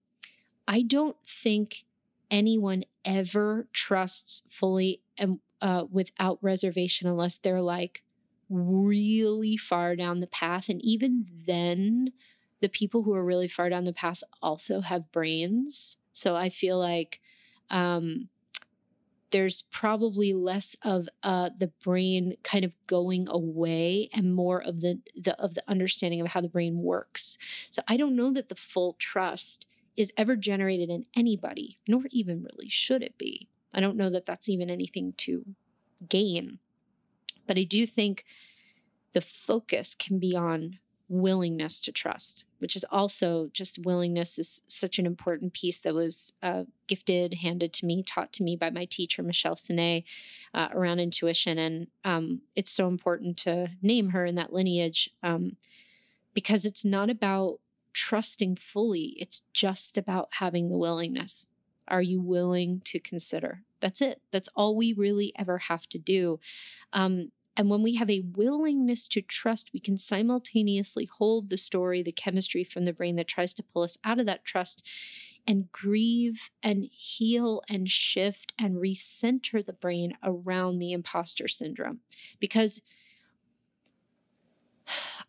i 0.66 0.82
don't 0.82 1.16
think 1.26 1.84
anyone 2.30 2.82
ever 3.04 3.68
trusts 3.72 4.42
fully 4.48 5.00
and 5.16 5.38
uh, 5.62 5.84
without 5.90 6.38
reservation 6.42 7.08
unless 7.08 7.38
they're 7.38 7.62
like 7.62 8.02
really 8.48 9.56
far 9.56 9.96
down 9.96 10.20
the 10.20 10.26
path 10.26 10.68
and 10.68 10.80
even 10.82 11.26
then 11.46 12.12
the 12.60 12.68
people 12.68 13.02
who 13.02 13.14
are 13.14 13.24
really 13.24 13.48
far 13.48 13.68
down 13.68 13.84
the 13.84 13.92
path 13.92 14.22
also 14.40 14.80
have 14.80 15.10
brains 15.12 15.96
so 16.16 16.34
I 16.34 16.48
feel 16.48 16.78
like 16.78 17.20
um, 17.68 18.30
there's 19.32 19.62
probably 19.70 20.32
less 20.32 20.74
of 20.82 21.10
uh, 21.22 21.50
the 21.58 21.70
brain 21.84 22.36
kind 22.42 22.64
of 22.64 22.74
going 22.86 23.28
away 23.28 24.08
and 24.14 24.34
more 24.34 24.62
of 24.62 24.80
the, 24.80 25.00
the 25.14 25.38
of 25.38 25.52
the 25.52 25.62
understanding 25.68 26.22
of 26.22 26.28
how 26.28 26.40
the 26.40 26.48
brain 26.48 26.78
works. 26.78 27.36
So 27.70 27.82
I 27.86 27.98
don't 27.98 28.16
know 28.16 28.32
that 28.32 28.48
the 28.48 28.54
full 28.54 28.94
trust 28.98 29.66
is 29.94 30.10
ever 30.16 30.36
generated 30.36 30.88
in 30.88 31.04
anybody, 31.14 31.78
nor 31.86 32.04
even 32.10 32.42
really 32.42 32.70
should 32.70 33.02
it 33.02 33.18
be. 33.18 33.50
I 33.74 33.80
don't 33.80 33.98
know 33.98 34.08
that 34.08 34.24
that's 34.24 34.48
even 34.48 34.70
anything 34.70 35.12
to 35.18 35.44
gain. 36.08 36.60
But 37.46 37.58
I 37.58 37.64
do 37.64 37.86
think 37.86 38.24
the 39.12 39.20
focus 39.20 39.94
can 39.98 40.18
be 40.18 40.36
on 40.36 40.78
willingness 41.08 41.80
to 41.80 41.92
trust 41.92 42.44
which 42.58 42.76
is 42.76 42.84
also 42.90 43.48
just 43.52 43.78
willingness 43.78 44.38
is 44.38 44.62
such 44.68 44.98
an 44.98 45.06
important 45.06 45.52
piece 45.52 45.80
that 45.80 45.94
was 45.94 46.32
uh, 46.42 46.64
gifted, 46.86 47.34
handed 47.34 47.72
to 47.74 47.86
me, 47.86 48.02
taught 48.02 48.32
to 48.34 48.42
me 48.42 48.56
by 48.56 48.70
my 48.70 48.84
teacher, 48.84 49.22
Michelle 49.22 49.56
Sine, 49.56 50.04
uh, 50.54 50.68
around 50.72 51.00
intuition. 51.00 51.58
And 51.58 51.88
um, 52.04 52.42
it's 52.54 52.70
so 52.70 52.88
important 52.88 53.36
to 53.38 53.68
name 53.82 54.10
her 54.10 54.24
in 54.24 54.34
that 54.36 54.52
lineage 54.52 55.10
um, 55.22 55.56
because 56.34 56.64
it's 56.64 56.84
not 56.84 57.10
about 57.10 57.60
trusting 57.92 58.56
fully, 58.56 59.16
it's 59.18 59.42
just 59.52 59.96
about 59.96 60.28
having 60.32 60.68
the 60.68 60.78
willingness. 60.78 61.46
Are 61.88 62.02
you 62.02 62.20
willing 62.20 62.82
to 62.86 62.98
consider? 62.98 63.62
That's 63.80 64.00
it. 64.00 64.20
That's 64.32 64.48
all 64.56 64.76
we 64.76 64.92
really 64.92 65.32
ever 65.38 65.58
have 65.58 65.88
to 65.90 65.98
do. 65.98 66.40
Um, 66.92 67.30
and 67.56 67.70
when 67.70 67.82
we 67.82 67.94
have 67.94 68.10
a 68.10 68.24
willingness 68.34 69.08
to 69.08 69.22
trust, 69.22 69.72
we 69.72 69.80
can 69.80 69.96
simultaneously 69.96 71.06
hold 71.06 71.48
the 71.48 71.56
story, 71.56 72.02
the 72.02 72.12
chemistry 72.12 72.64
from 72.64 72.84
the 72.84 72.92
brain 72.92 73.16
that 73.16 73.28
tries 73.28 73.54
to 73.54 73.62
pull 73.62 73.82
us 73.82 73.96
out 74.04 74.20
of 74.20 74.26
that 74.26 74.44
trust 74.44 74.86
and 75.46 75.72
grieve 75.72 76.50
and 76.62 76.84
heal 76.84 77.62
and 77.68 77.88
shift 77.88 78.52
and 78.58 78.76
recenter 78.76 79.64
the 79.64 79.72
brain 79.72 80.18
around 80.22 80.78
the 80.78 80.92
imposter 80.92 81.48
syndrome. 81.48 82.00
Because 82.40 82.82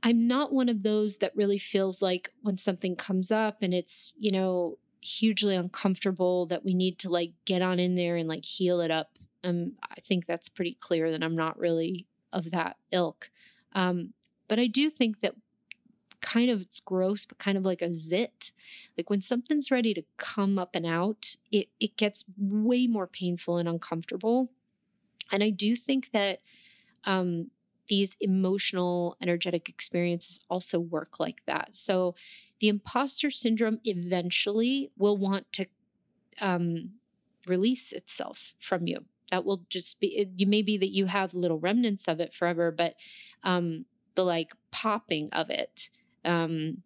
I'm 0.03 0.28
not 0.28 0.51
one 0.51 0.69
of 0.69 0.84
those 0.84 1.19
that 1.19 1.36
really 1.36 1.57
feels 1.57 2.01
like 2.01 2.34
when 2.41 2.57
something 2.57 2.95
comes 2.95 3.32
up 3.32 3.59
and 3.61 3.73
it's, 3.73 4.13
you 4.17 4.32
know, 4.32 4.78
hugely 4.99 5.55
uncomfortable 5.55 6.45
that 6.47 6.65
we 6.65 6.73
need 6.73 6.99
to 6.99 7.09
like 7.09 7.32
get 7.45 7.61
on 7.61 7.80
in 7.80 7.95
there 7.95 8.17
and 8.17 8.28
like 8.28 8.43
heal 8.43 8.82
it 8.82 8.91
up. 8.91 9.11
Um, 9.43 9.73
I 9.89 10.01
think 10.01 10.25
that's 10.25 10.49
pretty 10.49 10.78
clear 10.80 11.09
that 11.11 11.23
I'm 11.23 11.36
not 11.36 11.57
really 11.57 12.05
of 12.34 12.51
that 12.51 12.78
ilk. 12.91 13.32
Um, 13.73 14.13
but 14.47 14.59
I 14.59 14.67
do 14.67 14.89
think 14.89 15.19
that 15.21 15.36
kind 16.21 16.49
of 16.49 16.61
it's 16.61 16.80
gross, 16.80 17.25
but 17.25 17.38
kind 17.38 17.57
of 17.57 17.65
like 17.65 17.82
a 17.82 17.93
zit. 17.93 18.51
Like 18.97 19.09
when 19.09 19.21
something's 19.21 19.71
ready 19.71 19.93
to 19.93 20.03
come 20.17 20.57
up 20.59 20.75
and 20.75 20.86
out, 20.86 21.38
it, 21.51 21.69
it 21.80 21.97
gets 21.97 22.25
way 22.38 22.88
more 22.88 23.07
painful 23.07 23.57
and 23.57 23.69
uncomfortable 23.69 24.49
And 25.32 25.43
I 25.43 25.49
do 25.49 25.75
think 25.75 26.11
that 26.11 26.39
um, 27.05 27.51
these 27.89 28.17
emotional, 28.21 29.17
energetic 29.21 29.69
experiences 29.69 30.39
also 30.49 30.80
work 30.80 31.19
like 31.19 31.43
that. 31.47 31.75
So 31.75 32.15
the 32.59 32.69
imposter 32.69 33.32
syndrome 33.32 33.80
eventually 33.86 34.91
will 34.97 35.17
want 35.17 35.51
to 35.53 35.67
um, 36.41 36.91
release 37.47 37.91
itself 37.93 38.53
from 38.59 38.88
you. 38.88 39.05
That 39.32 39.45
will 39.45 39.63
just 39.69 39.99
be, 39.99 40.07
it, 40.17 40.30
you 40.36 40.47
may 40.47 40.61
be 40.61 40.78
that 40.78 40.93
you 40.93 41.07
have 41.07 41.34
little 41.34 41.59
remnants 41.59 42.07
of 42.07 42.19
it 42.19 42.34
forever, 42.34 42.71
but 42.71 42.95
um, 43.43 43.86
the 44.15 44.23
like 44.23 44.53
popping 44.71 45.30
of 45.32 45.49
it 45.49 45.89
um, 46.23 46.84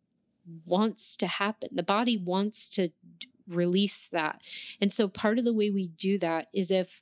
wants 0.66 1.16
to 1.18 1.28
happen. 1.28 1.70
The 1.72 1.84
body 1.84 2.18
wants 2.18 2.68
to 2.70 2.90
release 3.48 4.08
that. 4.08 4.42
And 4.80 4.92
so 4.92 5.08
part 5.08 5.38
of 5.38 5.46
the 5.46 5.54
way 5.54 5.70
we 5.70 5.88
do 5.88 6.18
that 6.20 6.48
is 6.54 6.72
if 6.72 7.02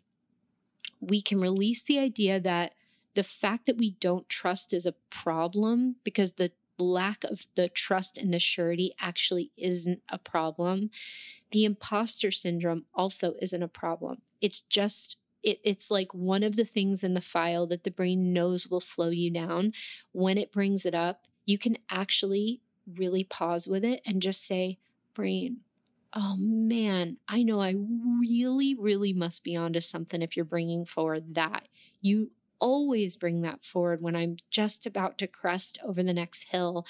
we 0.99 1.21
can 1.21 1.39
release 1.39 1.81
the 1.81 1.99
idea 1.99 2.39
that 2.39 2.73
the 3.15 3.23
fact 3.23 3.65
that 3.65 3.77
we 3.77 3.91
don't 3.91 4.29
trust 4.29 4.73
is 4.73 4.85
a 4.85 4.95
problem 5.09 5.95
because 6.03 6.33
the 6.33 6.51
lack 6.77 7.23
of 7.23 7.45
the 7.55 7.67
trust 7.67 8.17
and 8.17 8.33
the 8.33 8.39
surety 8.39 8.93
actually 8.99 9.51
isn't 9.57 10.01
a 10.09 10.17
problem. 10.17 10.89
The 11.51 11.65
imposter 11.65 12.31
syndrome 12.31 12.85
also 12.93 13.33
isn't 13.41 13.63
a 13.63 13.67
problem. 13.67 14.21
It's 14.41 14.61
just 14.61 15.17
it, 15.43 15.59
it's 15.63 15.89
like 15.89 16.13
one 16.13 16.43
of 16.43 16.55
the 16.55 16.65
things 16.65 17.03
in 17.03 17.13
the 17.13 17.21
file 17.21 17.67
that 17.67 17.83
the 17.83 17.91
brain 17.91 18.33
knows 18.33 18.67
will 18.67 18.79
slow 18.79 19.09
you 19.09 19.31
down. 19.31 19.73
When 20.11 20.37
it 20.37 20.51
brings 20.51 20.85
it 20.85 20.95
up, 20.95 21.25
you 21.45 21.57
can 21.57 21.77
actually 21.89 22.61
really 22.97 23.23
pause 23.23 23.67
with 23.67 23.83
it 23.83 24.01
and 24.05 24.21
just 24.21 24.45
say, 24.45 24.77
brain, 25.13 25.57
oh 26.13 26.35
man, 26.37 27.17
I 27.27 27.43
know 27.43 27.61
I 27.61 27.75
really, 28.21 28.75
really 28.75 29.13
must 29.13 29.43
be 29.43 29.55
onto 29.55 29.79
something 29.79 30.21
if 30.21 30.35
you're 30.35 30.45
bringing 30.45 30.85
forward 30.85 31.35
that. 31.35 31.67
You 32.01 32.31
always 32.59 33.15
bring 33.15 33.41
that 33.41 33.63
forward 33.63 34.01
when 34.01 34.15
I'm 34.15 34.37
just 34.49 34.85
about 34.85 35.17
to 35.19 35.27
crest 35.27 35.79
over 35.83 36.03
the 36.03 36.13
next 36.13 36.47
hill 36.49 36.85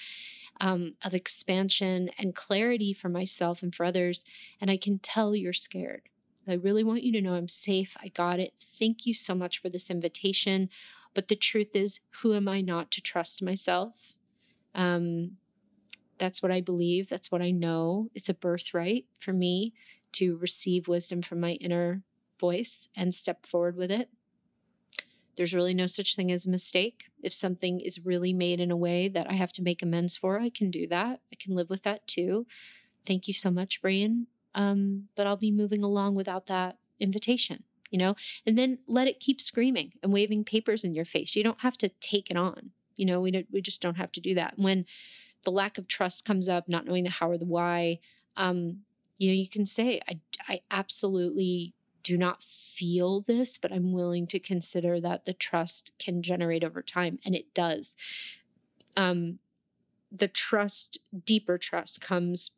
um, 0.60 0.94
of 1.04 1.14
expansion 1.14 2.10
and 2.18 2.36
clarity 2.36 2.94
for 2.94 3.10
myself 3.10 3.62
and 3.62 3.74
for 3.74 3.86
others. 3.86 4.24
And 4.60 4.72
I 4.72 4.78
can 4.78 5.00
tell 5.00 5.36
you're 5.36 5.54
scared. 5.54 6.10
I 6.48 6.54
really 6.54 6.84
want 6.84 7.04
you 7.04 7.12
to 7.14 7.22
know 7.22 7.34
I'm 7.34 7.48
safe. 7.48 7.96
I 8.02 8.08
got 8.10 8.40
it. 8.40 8.54
Thank 8.80 9.06
you 9.06 9.14
so 9.14 9.36
much 9.36 9.60
for 9.62 9.70
this 9.70 9.90
invitation. 9.90 10.70
But 11.14 11.28
the 11.28 11.36
truth 11.36 11.76
is, 11.76 12.00
who 12.22 12.34
am 12.34 12.48
I 12.48 12.62
not 12.62 12.92
to 12.92 13.02
trust 13.02 13.42
myself? 13.42 14.14
Um, 14.74 15.38
that's 16.18 16.42
what 16.42 16.52
I 16.52 16.62
believe. 16.62 17.10
That's 17.10 17.32
what 17.32 17.42
I 17.42 17.52
know. 17.52 18.10
It's 18.14 18.30
a 18.30 18.34
birthright 18.34 19.06
for 19.20 19.34
me 19.34 19.74
to 20.14 20.38
receive 20.38 20.88
wisdom 20.88 21.22
from 21.22 21.40
my 21.40 21.54
inner 21.54 22.04
voice 22.40 22.90
and 22.96 23.14
step 23.14 23.46
forward 23.46 23.76
with 23.76 23.92
it. 23.92 24.10
There's 25.36 25.54
really 25.54 25.74
no 25.74 25.86
such 25.86 26.16
thing 26.16 26.32
as 26.32 26.46
a 26.46 26.50
mistake. 26.50 27.06
If 27.24 27.34
something 27.34 27.80
is 27.80 28.06
really 28.06 28.34
made 28.34 28.60
in 28.60 28.72
a 28.72 28.78
way 28.78 29.08
that 29.08 29.30
I 29.30 29.34
have 29.34 29.54
to 29.54 29.62
make 29.62 29.82
amends 29.82 30.18
for, 30.18 30.40
I 30.40 30.50
can 30.50 30.70
do 30.70 30.86
that. 30.88 31.22
I 31.32 31.36
can 31.40 31.56
live 31.56 31.70
with 31.70 31.84
that 31.84 32.06
too. 32.08 32.46
Thank 33.06 33.28
you 33.28 33.34
so 33.34 33.50
much, 33.50 33.82
Brian. 33.82 34.28
Um, 34.56 35.10
but 35.16 35.28
I'll 35.28 35.38
be 35.38 35.52
moving 35.52 35.84
along 35.84 36.16
without 36.16 36.48
that 36.48 36.78
invitation, 37.00 37.64
you 37.92 37.98
know? 37.98 38.16
And 38.46 38.58
then 38.58 38.80
let 38.88 39.08
it 39.08 39.20
keep 39.20 39.40
screaming 39.40 39.94
and 40.02 40.12
waving 40.12 40.44
papers 40.44 40.84
in 40.84 40.94
your 40.94 41.06
face. 41.06 41.36
You 41.36 41.44
don't 41.44 41.62
have 41.62 41.78
to 41.80 41.90
take 41.90 42.30
it 42.32 42.38
on. 42.38 42.72
You 42.96 43.06
know, 43.06 43.22
we 43.22 43.32
don't, 43.32 43.48
we 43.52 43.62
just 43.62 43.82
don't 43.82 43.98
have 43.98 44.12
to 44.14 44.20
do 44.20 44.34
that. 44.36 44.56
When 44.58 44.86
the 45.44 45.52
lack 45.52 45.78
of 45.78 45.88
trust 45.88 46.26
comes 46.26 46.50
up, 46.50 46.68
not 46.68 46.86
knowing 46.86 47.04
the 47.04 47.12
how 47.12 47.30
or 47.30 47.38
the 47.38 47.46
why, 47.46 48.00
um, 48.36 48.80
you 49.18 49.30
know, 49.30 49.36
you 49.36 49.48
can 49.48 49.66
say, 49.66 50.02
I, 50.08 50.20
I 50.48 50.62
absolutely 50.72 51.74
do 52.04 52.18
not 52.18 52.42
feel 52.42 53.22
this, 53.22 53.58
but 53.58 53.72
I'm 53.72 53.92
willing 53.92 54.28
to 54.28 54.40
consider 54.40 55.00
that 55.02 55.26
the 55.26 55.34
trust 55.34 55.92
can 56.00 56.24
generate 56.24 56.64
over 56.64 56.82
time. 56.82 57.20
And 57.26 57.36
it 57.36 57.54
does. 57.54 57.96
Um, 58.98 59.40
the 60.12 60.28
trust, 60.28 60.98
deeper 61.26 61.58
trust, 61.58 62.02
comes 62.02 62.52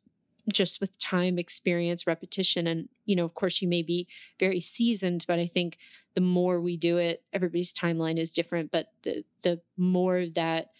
just 0.50 0.80
with 0.80 0.98
time, 0.98 1.38
experience, 1.38 2.06
repetition. 2.06 2.66
And, 2.66 2.88
you 3.04 3.14
know, 3.14 3.24
of 3.24 3.34
course, 3.34 3.62
you 3.62 3.68
may 3.68 3.82
be 3.82 4.08
very 4.40 4.60
seasoned, 4.60 5.24
but 5.28 5.38
I 5.38 5.46
think 5.46 5.78
the 6.14 6.20
more 6.20 6.60
we 6.60 6.76
do 6.76 6.98
it, 6.98 7.22
everybody's 7.32 7.72
timeline 7.72 8.18
is 8.18 8.30
different. 8.30 8.70
But 8.70 8.88
the, 9.02 9.24
the 9.42 9.60
more 9.76 10.26
that 10.34 10.70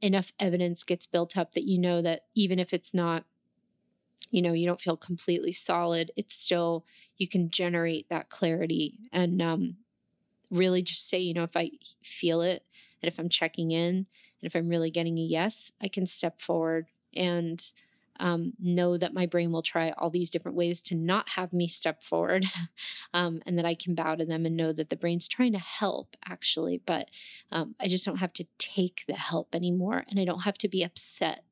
enough 0.00 0.32
evidence 0.38 0.82
gets 0.82 1.06
built 1.06 1.36
up 1.36 1.52
that 1.52 1.64
you 1.64 1.78
know 1.78 2.02
that 2.02 2.22
even 2.34 2.58
if 2.58 2.74
it's 2.74 2.92
not 2.92 3.24
you 4.30 4.42
know 4.42 4.52
you 4.52 4.66
don't 4.66 4.80
feel 4.80 4.96
completely 4.96 5.52
solid 5.52 6.10
it's 6.16 6.34
still 6.34 6.84
you 7.16 7.28
can 7.28 7.50
generate 7.50 8.08
that 8.08 8.30
clarity 8.30 8.98
and 9.12 9.40
um, 9.40 9.76
really 10.50 10.82
just 10.82 11.08
say 11.08 11.18
you 11.18 11.34
know 11.34 11.44
if 11.44 11.56
i 11.56 11.70
feel 12.02 12.42
it 12.42 12.64
and 13.02 13.08
if 13.12 13.18
i'm 13.18 13.28
checking 13.28 13.70
in 13.70 13.94
and 13.96 14.06
if 14.42 14.54
i'm 14.54 14.68
really 14.68 14.90
getting 14.90 15.18
a 15.18 15.22
yes 15.22 15.72
i 15.80 15.88
can 15.88 16.06
step 16.06 16.40
forward 16.40 16.86
and 17.14 17.72
um, 18.20 18.52
know 18.58 18.96
that 18.96 19.14
my 19.14 19.26
brain 19.26 19.52
will 19.52 19.62
try 19.62 19.90
all 19.92 20.10
these 20.10 20.30
different 20.30 20.56
ways 20.56 20.80
to 20.82 20.94
not 20.94 21.30
have 21.30 21.52
me 21.52 21.66
step 21.66 22.02
forward 22.02 22.44
um, 23.14 23.42
and 23.46 23.58
that 23.58 23.64
I 23.64 23.74
can 23.74 23.94
bow 23.94 24.14
to 24.14 24.24
them 24.24 24.46
and 24.46 24.56
know 24.56 24.72
that 24.72 24.90
the 24.90 24.96
brain's 24.96 25.28
trying 25.28 25.52
to 25.52 25.58
help 25.58 26.16
actually, 26.24 26.80
but 26.84 27.10
um, 27.50 27.74
I 27.80 27.88
just 27.88 28.04
don't 28.04 28.18
have 28.18 28.32
to 28.34 28.46
take 28.58 29.04
the 29.06 29.14
help 29.14 29.54
anymore 29.54 30.04
and 30.08 30.20
I 30.20 30.24
don't 30.24 30.40
have 30.40 30.58
to 30.58 30.68
be 30.68 30.82
upset 30.82 31.44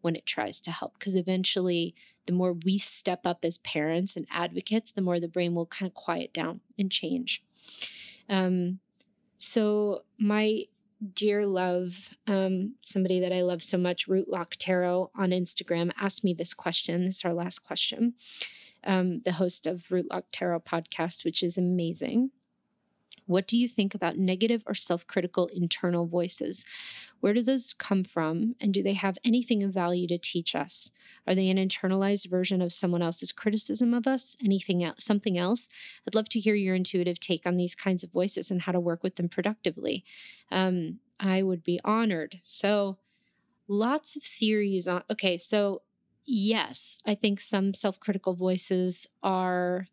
when 0.00 0.16
it 0.16 0.26
tries 0.26 0.60
to 0.60 0.70
help 0.70 0.98
because 0.98 1.16
eventually 1.16 1.94
the 2.26 2.32
more 2.32 2.52
we 2.52 2.78
step 2.78 3.26
up 3.26 3.44
as 3.44 3.58
parents 3.58 4.16
and 4.16 4.26
advocates, 4.30 4.92
the 4.92 5.02
more 5.02 5.20
the 5.20 5.28
brain 5.28 5.54
will 5.54 5.66
kind 5.66 5.88
of 5.88 5.94
quiet 5.94 6.32
down 6.32 6.60
and 6.78 6.90
change. 6.90 7.42
Um, 8.28 8.80
so 9.38 10.04
my 10.18 10.64
dear 11.14 11.46
love, 11.46 12.10
um, 12.26 12.74
somebody 12.82 13.20
that 13.20 13.32
I 13.32 13.42
love 13.42 13.62
so 13.62 13.78
much, 13.78 14.08
Rootlock 14.08 14.56
Tarot 14.58 15.10
on 15.16 15.30
Instagram, 15.30 15.92
asked 15.98 16.24
me 16.24 16.34
this 16.34 16.54
question. 16.54 17.04
This 17.04 17.16
is 17.16 17.24
our 17.24 17.34
last 17.34 17.60
question. 17.60 18.14
Um, 18.84 19.20
the 19.20 19.32
host 19.32 19.66
of 19.66 19.88
Rootlock 19.88 20.24
Tarot 20.32 20.60
podcast, 20.60 21.24
which 21.24 21.42
is 21.42 21.58
amazing. 21.58 22.30
What 23.26 23.46
do 23.46 23.58
you 23.58 23.66
think 23.68 23.94
about 23.94 24.18
negative 24.18 24.62
or 24.66 24.74
self 24.74 25.06
critical 25.06 25.48
internal 25.54 26.06
voices? 26.06 26.64
Where 27.24 27.32
do 27.32 27.40
those 27.40 27.72
come 27.72 28.04
from? 28.04 28.54
And 28.60 28.74
do 28.74 28.82
they 28.82 28.92
have 28.92 29.16
anything 29.24 29.62
of 29.62 29.72
value 29.72 30.06
to 30.08 30.18
teach 30.18 30.54
us? 30.54 30.92
Are 31.26 31.34
they 31.34 31.48
an 31.48 31.56
internalized 31.56 32.28
version 32.28 32.60
of 32.60 32.70
someone 32.70 33.00
else's 33.00 33.32
criticism 33.32 33.94
of 33.94 34.06
us? 34.06 34.36
Anything 34.44 34.84
else, 34.84 35.02
something 35.04 35.38
else? 35.38 35.70
I'd 36.06 36.14
love 36.14 36.28
to 36.28 36.38
hear 36.38 36.54
your 36.54 36.74
intuitive 36.74 37.18
take 37.18 37.46
on 37.46 37.54
these 37.54 37.74
kinds 37.74 38.02
of 38.02 38.12
voices 38.12 38.50
and 38.50 38.60
how 38.60 38.72
to 38.72 38.78
work 38.78 39.02
with 39.02 39.16
them 39.16 39.30
productively. 39.30 40.04
Um, 40.50 40.98
I 41.18 41.42
would 41.42 41.64
be 41.64 41.80
honored. 41.82 42.40
So, 42.42 42.98
lots 43.66 44.16
of 44.16 44.22
theories 44.22 44.86
on. 44.86 45.02
Okay, 45.10 45.38
so 45.38 45.80
yes, 46.26 47.00
I 47.06 47.14
think 47.14 47.40
some 47.40 47.72
self 47.72 47.98
critical 47.98 48.34
voices 48.34 49.06
are 49.22 49.86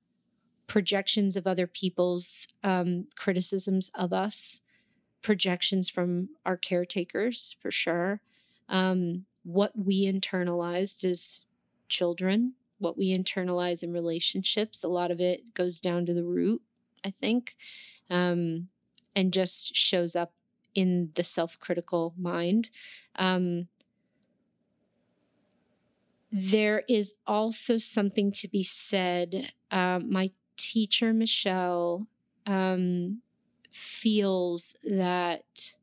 projections 0.68 1.38
of 1.38 1.48
other 1.48 1.66
people's 1.66 2.50
um, 2.62 3.06
criticisms 3.16 3.90
of 3.96 4.12
us 4.12 4.60
projections 5.22 5.90
from 5.90 6.30
our 6.46 6.58
caretakers 6.58 7.56
for 7.60 7.72
sure. 7.72 8.22
Um, 8.70 9.26
what 9.44 9.78
we 9.78 10.06
internalized 10.06 11.04
as 11.04 11.42
children, 11.90 12.54
what 12.80 12.98
we 12.98 13.16
internalize 13.18 13.84
in 13.84 13.92
relationships, 13.94 14.84
a 14.84 14.88
lot 14.88 15.12
of 15.12 15.20
it 15.20 15.54
goes 15.54 15.80
down 15.80 16.06
to 16.06 16.14
the 16.14 16.24
root, 16.24 16.62
I 17.06 17.12
think, 17.12 17.56
um, 18.10 18.70
and 19.16 19.34
just 19.34 19.76
shows 19.76 20.16
up 20.16 20.34
in 20.74 21.12
the 21.16 21.24
self 21.24 21.60
critical 21.60 22.14
mind. 22.18 22.70
Um, 23.16 23.68
there 26.32 26.84
is 26.88 27.16
also 27.28 27.78
something 27.78 28.32
to 28.32 28.48
be 28.48 28.64
said. 28.64 29.52
Um, 29.70 30.10
my 30.12 30.32
teacher, 30.56 31.14
Michelle, 31.14 32.08
um, 32.46 33.22
feels 33.72 34.76
that 34.84 35.74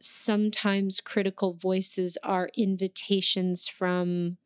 sometimes 0.00 1.00
critical 1.00 1.52
voices 1.52 2.16
are 2.22 2.50
invitations 2.56 3.66
from 3.68 4.36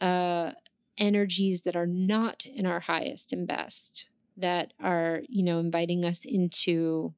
uh, 0.00 0.52
energies 0.98 1.62
that 1.62 1.76
are 1.76 1.86
not 1.86 2.46
in 2.46 2.66
our 2.66 2.80
highest 2.80 3.32
and 3.32 3.46
best, 3.46 4.06
that 4.36 4.72
are, 4.80 5.22
you 5.28 5.42
know, 5.42 5.58
inviting 5.58 6.04
us 6.04 6.24
into 6.24 7.14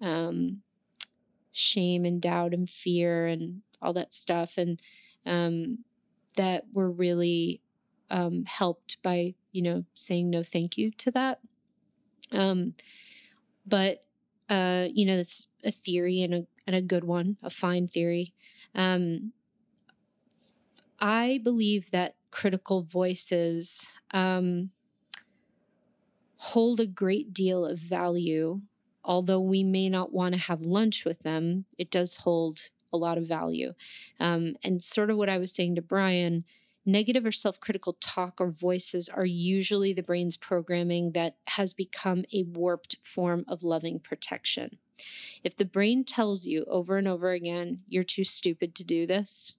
um, 0.00 0.62
shame 1.52 2.04
and 2.04 2.20
doubt 2.20 2.52
and 2.52 2.68
fear 2.68 3.26
and 3.26 3.62
all 3.80 3.92
that 3.92 4.12
stuff. 4.12 4.58
And 4.58 4.80
um, 5.24 5.78
that 6.36 6.64
we're 6.72 6.88
really 6.88 7.60
um, 8.10 8.44
helped 8.44 8.98
by, 9.02 9.34
you 9.52 9.62
know, 9.62 9.84
saying 9.94 10.30
no 10.30 10.42
thank 10.42 10.78
you 10.78 10.90
to 10.92 11.10
that. 11.10 11.40
Um, 12.32 12.74
but 13.68 14.04
uh, 14.48 14.88
you 14.92 15.04
know, 15.04 15.16
that's 15.16 15.46
a 15.64 15.70
theory 15.70 16.22
and 16.22 16.34
a 16.34 16.46
and 16.66 16.76
a 16.76 16.82
good 16.82 17.04
one, 17.04 17.36
a 17.42 17.50
fine 17.50 17.86
theory. 17.86 18.32
Um, 18.74 19.32
I 21.00 21.40
believe 21.42 21.90
that 21.90 22.16
critical 22.30 22.82
voices 22.82 23.86
um, 24.10 24.70
hold 26.36 26.80
a 26.80 26.86
great 26.86 27.32
deal 27.32 27.64
of 27.64 27.78
value. 27.78 28.60
Although 29.04 29.40
we 29.40 29.62
may 29.62 29.88
not 29.88 30.12
want 30.12 30.34
to 30.34 30.40
have 30.40 30.60
lunch 30.62 31.04
with 31.04 31.20
them, 31.20 31.64
it 31.78 31.90
does 31.90 32.16
hold 32.16 32.70
a 32.92 32.96
lot 32.98 33.16
of 33.16 33.26
value. 33.26 33.74
Um, 34.20 34.56
and 34.62 34.82
sort 34.82 35.10
of 35.10 35.16
what 35.16 35.28
I 35.28 35.38
was 35.38 35.52
saying 35.52 35.76
to 35.76 35.82
Brian 35.82 36.44
negative 36.88 37.26
or 37.26 37.32
self 37.32 37.60
critical 37.60 37.96
talk 38.00 38.40
or 38.40 38.50
voices 38.50 39.08
are 39.08 39.26
usually 39.26 39.92
the 39.92 40.02
brain's 40.02 40.36
programming 40.36 41.12
that 41.12 41.36
has 41.48 41.72
become 41.72 42.24
a 42.32 42.42
warped 42.44 42.96
form 43.02 43.44
of 43.46 43.62
loving 43.62 44.00
protection. 44.00 44.78
If 45.44 45.56
the 45.56 45.64
brain 45.64 46.02
tells 46.02 46.46
you 46.46 46.64
over 46.66 46.96
and 46.96 47.06
over 47.06 47.30
again, 47.30 47.82
you're 47.88 48.02
too 48.02 48.24
stupid 48.24 48.74
to 48.74 48.84
do 48.84 49.06
this, 49.06 49.54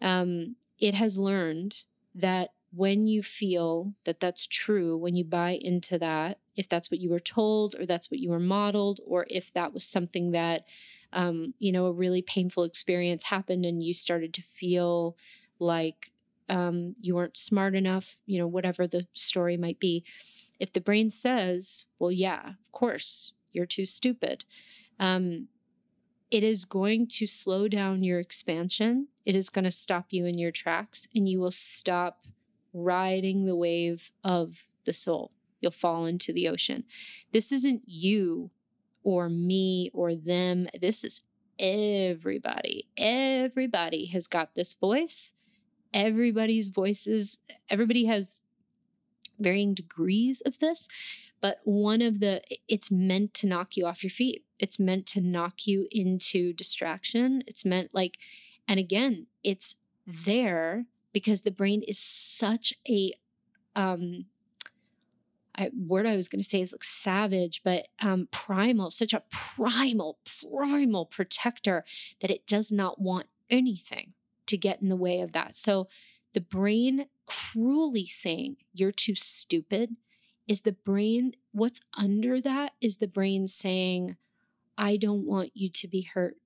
um, 0.00 0.56
it 0.78 0.94
has 0.94 1.18
learned 1.18 1.84
that 2.14 2.50
when 2.72 3.06
you 3.06 3.22
feel 3.22 3.94
that 4.04 4.20
that's 4.20 4.46
true, 4.46 4.96
when 4.96 5.14
you 5.14 5.24
buy 5.24 5.58
into 5.60 5.98
that, 5.98 6.38
if 6.54 6.68
that's 6.68 6.90
what 6.90 7.00
you 7.00 7.10
were 7.10 7.18
told 7.18 7.74
or 7.74 7.84
that's 7.86 8.10
what 8.10 8.20
you 8.20 8.30
were 8.30 8.38
modeled, 8.38 9.00
or 9.04 9.26
if 9.28 9.52
that 9.54 9.72
was 9.72 9.84
something 9.84 10.30
that, 10.30 10.64
um, 11.12 11.54
you 11.58 11.72
know, 11.72 11.86
a 11.86 11.92
really 11.92 12.22
painful 12.22 12.62
experience 12.62 13.24
happened 13.24 13.64
and 13.64 13.82
you 13.82 13.92
started 13.92 14.32
to 14.34 14.42
feel 14.42 15.16
like 15.58 16.09
um, 16.50 16.96
you 17.00 17.14
weren't 17.14 17.36
smart 17.36 17.74
enough, 17.74 18.16
you 18.26 18.38
know, 18.38 18.46
whatever 18.46 18.86
the 18.86 19.06
story 19.14 19.56
might 19.56 19.78
be. 19.78 20.04
If 20.58 20.72
the 20.72 20.80
brain 20.80 21.08
says, 21.08 21.84
well, 21.98 22.10
yeah, 22.10 22.50
of 22.50 22.72
course, 22.72 23.32
you're 23.52 23.66
too 23.66 23.86
stupid, 23.86 24.44
um, 24.98 25.46
it 26.30 26.42
is 26.42 26.64
going 26.64 27.06
to 27.06 27.26
slow 27.26 27.68
down 27.68 28.02
your 28.02 28.18
expansion. 28.18 29.08
It 29.24 29.34
is 29.34 29.48
going 29.48 29.64
to 29.64 29.70
stop 29.70 30.06
you 30.10 30.26
in 30.26 30.38
your 30.38 30.50
tracks 30.50 31.08
and 31.14 31.26
you 31.28 31.40
will 31.40 31.50
stop 31.50 32.26
riding 32.72 33.46
the 33.46 33.56
wave 33.56 34.10
of 34.22 34.64
the 34.84 34.92
soul. 34.92 35.32
You'll 35.60 35.72
fall 35.72 36.04
into 36.04 36.32
the 36.32 36.48
ocean. 36.48 36.84
This 37.32 37.52
isn't 37.52 37.82
you 37.86 38.50
or 39.02 39.28
me 39.28 39.90
or 39.92 40.14
them. 40.14 40.68
This 40.78 41.04
is 41.04 41.20
everybody. 41.58 42.88
Everybody 42.96 44.06
has 44.06 44.26
got 44.26 44.54
this 44.54 44.74
voice 44.74 45.34
everybody's 45.92 46.68
voices, 46.68 47.38
everybody 47.68 48.06
has 48.06 48.40
varying 49.38 49.74
degrees 49.74 50.40
of 50.42 50.58
this, 50.58 50.88
but 51.40 51.58
one 51.64 52.02
of 52.02 52.20
the, 52.20 52.42
it's 52.68 52.90
meant 52.90 53.34
to 53.34 53.46
knock 53.46 53.76
you 53.76 53.86
off 53.86 54.04
your 54.04 54.10
feet. 54.10 54.44
It's 54.58 54.78
meant 54.78 55.06
to 55.06 55.20
knock 55.20 55.66
you 55.66 55.88
into 55.90 56.52
distraction. 56.52 57.42
It's 57.46 57.64
meant 57.64 57.90
like, 57.94 58.18
and 58.68 58.78
again, 58.78 59.26
it's 59.42 59.74
there 60.06 60.84
because 61.12 61.40
the 61.40 61.50
brain 61.50 61.82
is 61.82 61.98
such 61.98 62.74
a, 62.88 63.14
um, 63.74 64.26
I, 65.56 65.70
word 65.74 66.06
I 66.06 66.16
was 66.16 66.28
going 66.28 66.42
to 66.42 66.48
say 66.48 66.60
is 66.60 66.72
like 66.72 66.84
savage, 66.84 67.62
but 67.64 67.88
um, 68.00 68.28
primal, 68.30 68.90
such 68.90 69.12
a 69.12 69.22
primal, 69.30 70.18
primal 70.42 71.06
protector 71.06 71.84
that 72.20 72.30
it 72.30 72.46
does 72.46 72.70
not 72.70 73.00
want 73.00 73.26
anything 73.48 74.12
to 74.50 74.58
get 74.58 74.80
in 74.80 74.88
the 74.88 74.96
way 74.96 75.20
of 75.20 75.32
that. 75.32 75.56
So 75.56 75.88
the 76.34 76.40
brain 76.40 77.06
cruelly 77.26 78.06
saying 78.06 78.56
you're 78.72 78.92
too 78.92 79.14
stupid 79.14 79.96
is 80.46 80.62
the 80.62 80.72
brain, 80.72 81.32
what's 81.52 81.80
under 81.96 82.40
that 82.40 82.72
is 82.80 82.96
the 82.96 83.08
brain 83.08 83.46
saying, 83.46 84.16
I 84.76 84.96
don't 84.96 85.26
want 85.26 85.50
you 85.54 85.68
to 85.68 85.88
be 85.88 86.02
hurt. 86.02 86.36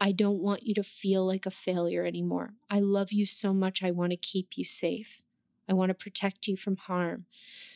I 0.00 0.12
don't 0.12 0.40
want 0.40 0.64
you 0.64 0.74
to 0.74 0.82
feel 0.82 1.26
like 1.26 1.46
a 1.46 1.50
failure 1.50 2.04
anymore. 2.04 2.54
I 2.70 2.80
love 2.80 3.12
you 3.12 3.24
so 3.26 3.54
much. 3.54 3.82
I 3.82 3.90
want 3.90 4.10
to 4.10 4.16
keep 4.16 4.56
you 4.56 4.64
safe. 4.64 5.22
I 5.68 5.72
want 5.72 5.88
to 5.90 5.94
protect 5.94 6.46
you 6.46 6.56
from 6.56 6.76
harm. 6.76 7.24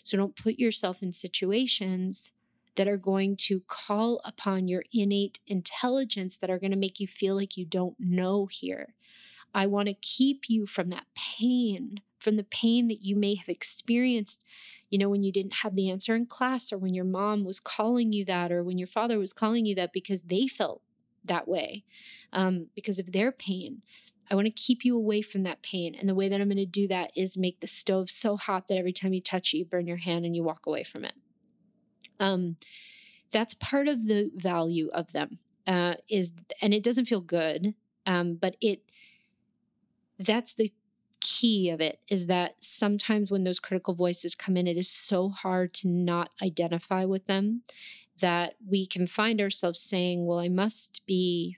So 0.04 0.16
don't 0.16 0.36
put 0.36 0.58
yourself 0.58 1.02
in 1.02 1.12
situations 1.12 2.30
that 2.76 2.86
are 2.86 2.96
going 2.96 3.36
to 3.36 3.62
call 3.66 4.20
upon 4.24 4.68
your 4.68 4.84
innate 4.92 5.40
intelligence 5.46 6.36
that 6.36 6.50
are 6.50 6.58
going 6.58 6.70
to 6.70 6.76
make 6.76 7.00
you 7.00 7.06
feel 7.06 7.34
like 7.34 7.56
you 7.56 7.64
don't 7.64 7.96
know 7.98 8.46
here. 8.46 8.94
I 9.54 9.66
want 9.66 9.88
to 9.88 9.94
keep 9.94 10.48
you 10.48 10.66
from 10.66 10.90
that 10.90 11.06
pain, 11.14 12.00
from 12.18 12.36
the 12.36 12.44
pain 12.44 12.88
that 12.88 13.02
you 13.02 13.16
may 13.16 13.34
have 13.34 13.48
experienced, 13.48 14.44
you 14.90 14.98
know, 14.98 15.08
when 15.08 15.22
you 15.22 15.32
didn't 15.32 15.54
have 15.62 15.74
the 15.74 15.90
answer 15.90 16.14
in 16.14 16.26
class 16.26 16.72
or 16.72 16.78
when 16.78 16.94
your 16.94 17.04
mom 17.04 17.44
was 17.44 17.60
calling 17.60 18.12
you 18.12 18.24
that 18.24 18.52
or 18.52 18.62
when 18.62 18.78
your 18.78 18.88
father 18.88 19.18
was 19.18 19.32
calling 19.32 19.66
you 19.66 19.74
that 19.74 19.92
because 19.92 20.22
they 20.22 20.46
felt 20.46 20.82
that 21.24 21.48
way 21.48 21.84
um, 22.32 22.68
because 22.74 22.98
of 22.98 23.12
their 23.12 23.32
pain. 23.32 23.82
I 24.30 24.36
want 24.36 24.46
to 24.46 24.52
keep 24.52 24.84
you 24.84 24.96
away 24.96 25.22
from 25.22 25.42
that 25.42 25.62
pain. 25.62 25.96
And 25.98 26.08
the 26.08 26.14
way 26.14 26.28
that 26.28 26.40
I'm 26.40 26.48
going 26.48 26.56
to 26.58 26.66
do 26.66 26.86
that 26.88 27.10
is 27.16 27.36
make 27.36 27.60
the 27.60 27.66
stove 27.66 28.10
so 28.10 28.36
hot 28.36 28.68
that 28.68 28.78
every 28.78 28.92
time 28.92 29.12
you 29.12 29.20
touch 29.20 29.52
it, 29.52 29.58
you 29.58 29.64
burn 29.64 29.88
your 29.88 29.96
hand 29.96 30.24
and 30.24 30.36
you 30.36 30.44
walk 30.44 30.66
away 30.66 30.84
from 30.84 31.04
it. 31.04 31.14
Um, 32.20 32.56
that's 33.32 33.54
part 33.54 33.88
of 33.88 34.06
the 34.06 34.30
value 34.34 34.88
of 34.92 35.12
them. 35.12 35.38
Uh, 35.66 35.94
is 36.08 36.32
and 36.62 36.72
it 36.72 36.82
doesn't 36.82 37.04
feel 37.04 37.20
good, 37.20 37.74
um, 38.06 38.34
but 38.34 38.56
it 38.60 38.82
that's 40.20 40.54
the 40.54 40.72
key 41.20 41.70
of 41.70 41.80
it 41.80 42.00
is 42.08 42.26
that 42.28 42.56
sometimes 42.60 43.30
when 43.30 43.44
those 43.44 43.60
critical 43.60 43.94
voices 43.94 44.34
come 44.34 44.56
in, 44.56 44.66
it 44.66 44.76
is 44.76 44.88
so 44.88 45.28
hard 45.28 45.74
to 45.74 45.88
not 45.88 46.30
identify 46.42 47.04
with 47.04 47.26
them 47.26 47.62
that 48.20 48.54
we 48.66 48.86
can 48.86 49.06
find 49.06 49.40
ourselves 49.40 49.80
saying, 49.80 50.26
Well, 50.26 50.38
I 50.38 50.48
must 50.48 51.00
be, 51.06 51.56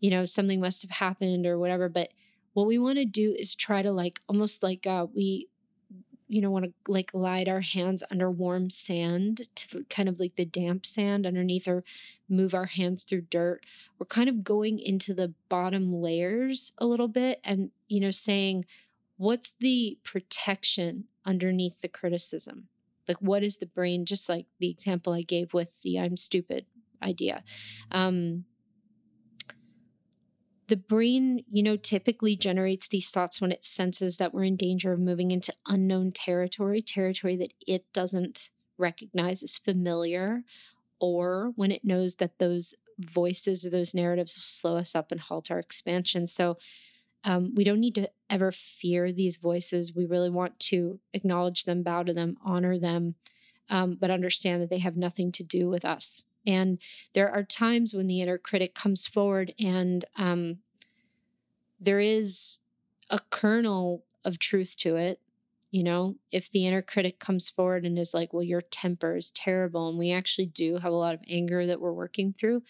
you 0.00 0.10
know, 0.10 0.26
something 0.26 0.60
must 0.60 0.82
have 0.82 0.92
happened 0.92 1.46
or 1.46 1.58
whatever. 1.58 1.88
But 1.88 2.10
what 2.52 2.66
we 2.66 2.78
want 2.78 2.98
to 2.98 3.04
do 3.04 3.34
is 3.38 3.54
try 3.54 3.82
to 3.82 3.92
like 3.92 4.20
almost 4.28 4.62
like 4.62 4.86
uh, 4.86 5.06
we 5.14 5.48
you 6.28 6.40
know, 6.42 6.50
want 6.50 6.66
to 6.66 6.72
like 6.86 7.12
glide 7.12 7.48
our 7.48 7.62
hands 7.62 8.04
under 8.10 8.30
warm 8.30 8.70
sand 8.70 9.48
to 9.54 9.84
kind 9.88 10.08
of 10.08 10.20
like 10.20 10.36
the 10.36 10.44
damp 10.44 10.84
sand 10.84 11.26
underneath 11.26 11.66
or 11.66 11.82
move 12.28 12.54
our 12.54 12.66
hands 12.66 13.02
through 13.02 13.22
dirt. 13.22 13.64
We're 13.98 14.06
kind 14.06 14.28
of 14.28 14.44
going 14.44 14.78
into 14.78 15.14
the 15.14 15.34
bottom 15.48 15.92
layers 15.92 16.72
a 16.78 16.86
little 16.86 17.08
bit 17.08 17.40
and, 17.42 17.70
you 17.88 18.00
know, 18.00 18.10
saying, 18.10 18.66
what's 19.16 19.54
the 19.58 19.98
protection 20.04 21.04
underneath 21.24 21.80
the 21.80 21.88
criticism? 21.88 22.68
Like, 23.08 23.22
what 23.22 23.42
is 23.42 23.56
the 23.56 23.66
brain, 23.66 24.04
just 24.04 24.28
like 24.28 24.46
the 24.60 24.70
example 24.70 25.14
I 25.14 25.22
gave 25.22 25.54
with 25.54 25.80
the 25.82 25.98
I'm 25.98 26.18
stupid 26.18 26.66
idea. 27.02 27.42
Um, 27.90 28.44
the 30.68 30.76
brain, 30.76 31.44
you 31.50 31.62
know, 31.62 31.76
typically 31.76 32.36
generates 32.36 32.88
these 32.88 33.10
thoughts 33.10 33.40
when 33.40 33.52
it 33.52 33.64
senses 33.64 34.18
that 34.18 34.32
we're 34.32 34.44
in 34.44 34.56
danger 34.56 34.92
of 34.92 35.00
moving 35.00 35.30
into 35.30 35.52
unknown 35.66 36.12
territory, 36.12 36.82
territory 36.82 37.36
that 37.36 37.52
it 37.66 37.90
doesn't 37.92 38.50
recognize 38.76 39.42
as 39.42 39.56
familiar, 39.56 40.44
or 41.00 41.52
when 41.56 41.72
it 41.72 41.84
knows 41.84 42.16
that 42.16 42.38
those 42.38 42.74
voices 42.98 43.64
or 43.64 43.70
those 43.70 43.94
narratives 43.94 44.36
will 44.36 44.42
slow 44.44 44.76
us 44.76 44.94
up 44.94 45.10
and 45.10 45.22
halt 45.22 45.50
our 45.50 45.58
expansion. 45.58 46.26
So 46.26 46.58
um, 47.24 47.54
we 47.54 47.64
don't 47.64 47.80
need 47.80 47.94
to 47.96 48.10
ever 48.28 48.52
fear 48.52 49.10
these 49.12 49.36
voices. 49.36 49.94
We 49.94 50.06
really 50.06 50.30
want 50.30 50.58
to 50.60 51.00
acknowledge 51.12 51.64
them, 51.64 51.82
bow 51.82 52.04
to 52.04 52.12
them, 52.12 52.36
honor 52.44 52.78
them, 52.78 53.14
um, 53.70 53.96
but 54.00 54.10
understand 54.10 54.62
that 54.62 54.70
they 54.70 54.78
have 54.78 54.96
nothing 54.96 55.32
to 55.32 55.44
do 55.44 55.68
with 55.68 55.84
us. 55.84 56.24
And 56.48 56.78
there 57.12 57.30
are 57.30 57.44
times 57.44 57.92
when 57.92 58.06
the 58.06 58.22
inner 58.22 58.38
critic 58.38 58.74
comes 58.74 59.06
forward 59.06 59.52
and 59.60 60.06
um, 60.16 60.60
there 61.78 62.00
is 62.00 62.58
a 63.10 63.20
kernel 63.30 64.04
of 64.24 64.38
truth 64.38 64.74
to 64.78 64.96
it. 64.96 65.20
You 65.70 65.82
know, 65.82 66.16
if 66.32 66.50
the 66.50 66.66
inner 66.66 66.80
critic 66.80 67.18
comes 67.18 67.50
forward 67.50 67.84
and 67.84 67.98
is 67.98 68.14
like, 68.14 68.32
well, 68.32 68.42
your 68.42 68.62
temper 68.62 69.16
is 69.16 69.30
terrible, 69.30 69.90
and 69.90 69.98
we 69.98 70.10
actually 70.10 70.46
do 70.46 70.78
have 70.78 70.92
a 70.92 70.96
lot 70.96 71.12
of 71.12 71.20
anger 71.28 71.66
that 71.66 71.78
we're 71.78 71.92
working 71.92 72.32
through, 72.32 72.62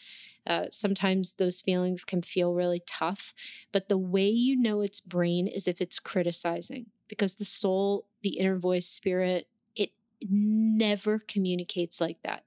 uh, 0.44 0.66
sometimes 0.72 1.34
those 1.34 1.60
feelings 1.60 2.02
can 2.04 2.22
feel 2.22 2.52
really 2.52 2.80
tough. 2.84 3.34
But 3.70 3.88
the 3.88 3.96
way 3.98 4.28
you 4.28 4.60
know 4.60 4.80
it's 4.80 5.00
brain 5.00 5.46
is 5.46 5.68
if 5.68 5.80
it's 5.80 6.00
criticizing, 6.00 6.86
because 7.06 7.36
the 7.36 7.44
soul, 7.44 8.06
the 8.22 8.36
inner 8.38 8.58
voice, 8.58 8.88
spirit, 8.88 9.46
it 9.76 9.92
never 10.28 11.20
communicates 11.20 12.00
like 12.00 12.20
that. 12.24 12.42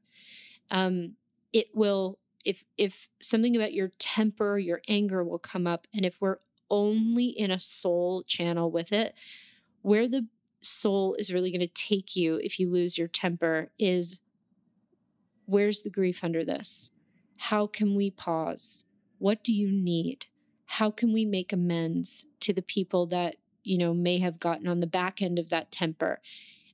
Um, 0.69 1.15
it 1.53 1.67
will 1.73 2.19
if 2.43 2.65
if 2.77 3.07
something 3.21 3.55
about 3.55 3.73
your 3.73 3.91
temper 3.99 4.57
your 4.57 4.81
anger 4.87 5.23
will 5.23 5.39
come 5.39 5.67
up 5.67 5.87
and 5.93 6.05
if 6.05 6.19
we're 6.19 6.37
only 6.69 7.25
in 7.25 7.51
a 7.51 7.59
soul 7.59 8.23
channel 8.23 8.71
with 8.71 8.91
it 8.91 9.13
where 9.81 10.07
the 10.07 10.25
soul 10.61 11.15
is 11.17 11.33
really 11.33 11.51
going 11.51 11.59
to 11.59 11.67
take 11.67 12.15
you 12.15 12.39
if 12.43 12.59
you 12.59 12.69
lose 12.69 12.97
your 12.97 13.07
temper 13.07 13.71
is 13.79 14.19
where's 15.45 15.81
the 15.81 15.89
grief 15.89 16.23
under 16.23 16.45
this? 16.45 16.91
How 17.37 17.67
can 17.67 17.95
we 17.95 18.09
pause? 18.09 18.85
What 19.17 19.43
do 19.43 19.51
you 19.51 19.69
need? 19.71 20.27
How 20.65 20.89
can 20.91 21.11
we 21.11 21.25
make 21.25 21.51
amends 21.51 22.25
to 22.39 22.53
the 22.53 22.61
people 22.61 23.05
that 23.07 23.35
you 23.63 23.77
know 23.77 23.93
may 23.93 24.19
have 24.19 24.39
gotten 24.39 24.67
on 24.67 24.79
the 24.79 24.87
back 24.87 25.21
end 25.21 25.37
of 25.37 25.49
that 25.49 25.71
temper? 25.71 26.21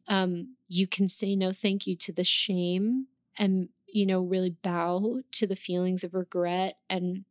Um, 0.08 0.56
you 0.68 0.88
can 0.88 1.08
say 1.08 1.36
no 1.36 1.52
thank 1.52 1.88
you 1.88 1.96
to 1.98 2.12
the 2.12 2.24
shame 2.24 3.08
and 3.38 3.70
you 3.88 4.06
know, 4.06 4.22
really 4.22 4.52
bow 4.52 5.22
to 5.34 5.48
the 5.48 5.56
feelings 5.56 6.04
of 6.04 6.14
regret 6.16 6.78
and, 6.90 7.26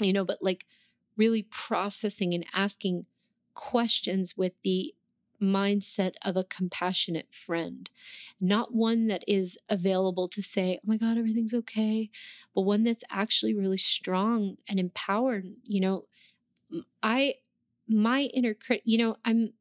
you 0.00 0.12
know, 0.12 0.24
but 0.24 0.42
like 0.42 0.66
really 1.16 1.42
processing 1.44 2.34
and 2.34 2.46
asking 2.54 3.06
questions 3.54 4.36
with 4.36 4.52
the 4.64 4.94
mindset 5.42 6.14
of 6.24 6.36
a 6.36 6.44
compassionate 6.44 7.28
friend, 7.32 7.90
not 8.40 8.74
one 8.74 9.06
that 9.08 9.24
is 9.28 9.58
available 9.68 10.28
to 10.28 10.42
say, 10.42 10.78
oh 10.78 10.86
my 10.86 10.96
God, 10.96 11.18
everything's 11.18 11.54
okay, 11.54 12.10
but 12.54 12.62
one 12.62 12.84
that's 12.84 13.04
actually 13.10 13.54
really 13.54 13.76
strong 13.76 14.56
and 14.68 14.80
empowered. 14.80 15.46
You 15.64 15.80
know, 15.80 16.04
I, 17.02 17.36
my 17.88 18.22
inner 18.34 18.54
crit, 18.54 18.82
you 18.84 18.98
know, 18.98 19.16
I'm, 19.24 19.52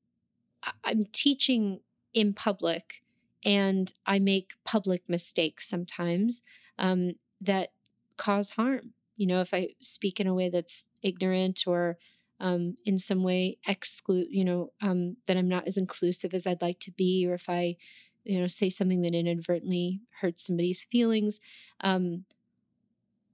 I'm 0.84 1.04
teaching 1.12 1.82
in 2.14 2.34
public 2.34 3.03
and 3.46 3.91
I 4.06 4.20
make 4.20 4.54
public 4.64 5.10
mistakes 5.10 5.68
sometimes 5.68 6.41
um, 6.78 7.14
that 7.41 7.70
cause 8.18 8.52
harm. 8.52 8.94
You 9.16 9.28
know, 9.28 9.41
if 9.41 9.54
I 9.54 9.70
speak 9.82 10.20
in 10.20 10.28
a 10.28 10.34
way 10.34 10.50
that's 10.50 10.86
ignorant 11.02 11.64
or 11.68 11.98
um, 12.39 12.78
in 12.86 12.98
some 12.98 13.24
way 13.24 13.58
exclude, 13.68 14.28
you 14.30 14.44
know, 14.44 14.72
um, 14.82 15.18
that 15.28 15.38
I'm 15.38 15.48
not 15.50 15.68
as 15.68 15.78
inclusive 15.78 16.34
as 16.34 16.48
I'd 16.48 16.62
like 16.62 16.80
to 16.82 16.91
be, 16.91 17.26
or 17.28 17.34
if 17.34 17.50
I, 17.50 17.76
you 18.24 18.39
know, 18.39 18.48
say 18.48 18.70
something 18.70 19.02
that 19.02 19.14
inadvertently 19.14 20.02
hurts 20.22 20.46
somebody's 20.46 20.84
feelings, 20.84 21.39
um, 21.82 22.26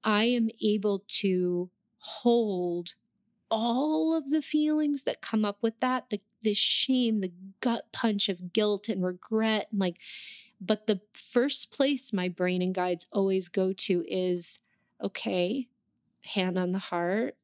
I 0.04 0.26
am 0.26 0.50
able 0.62 1.04
to 1.20 1.70
hold 2.00 2.94
all 3.52 4.16
of 4.16 4.30
the 4.30 4.42
feelings 4.42 5.04
that 5.04 5.22
come 5.22 5.44
up 5.44 5.58
with 5.62 5.80
that 5.80 6.10
the 6.10 6.22
the 6.42 6.54
shame 6.54 7.20
the 7.22 7.32
gut 7.60 7.86
punch 7.92 8.30
of 8.30 8.54
guilt 8.54 8.88
and 8.88 9.04
regret 9.04 9.68
and 9.72 9.80
like 9.80 9.98
but 10.62 10.88
the 10.88 11.02
first 11.14 11.72
place 11.72 12.14
my 12.14 12.28
brain 12.28 12.62
and 12.62 12.76
guides 12.76 13.06
always 13.12 13.50
go 13.50 13.74
to 13.74 14.06
is 14.08 14.60
okay 15.04 15.68
hand 16.34 16.58
on 16.58 16.72
the 16.72 16.80
heart 16.80 17.36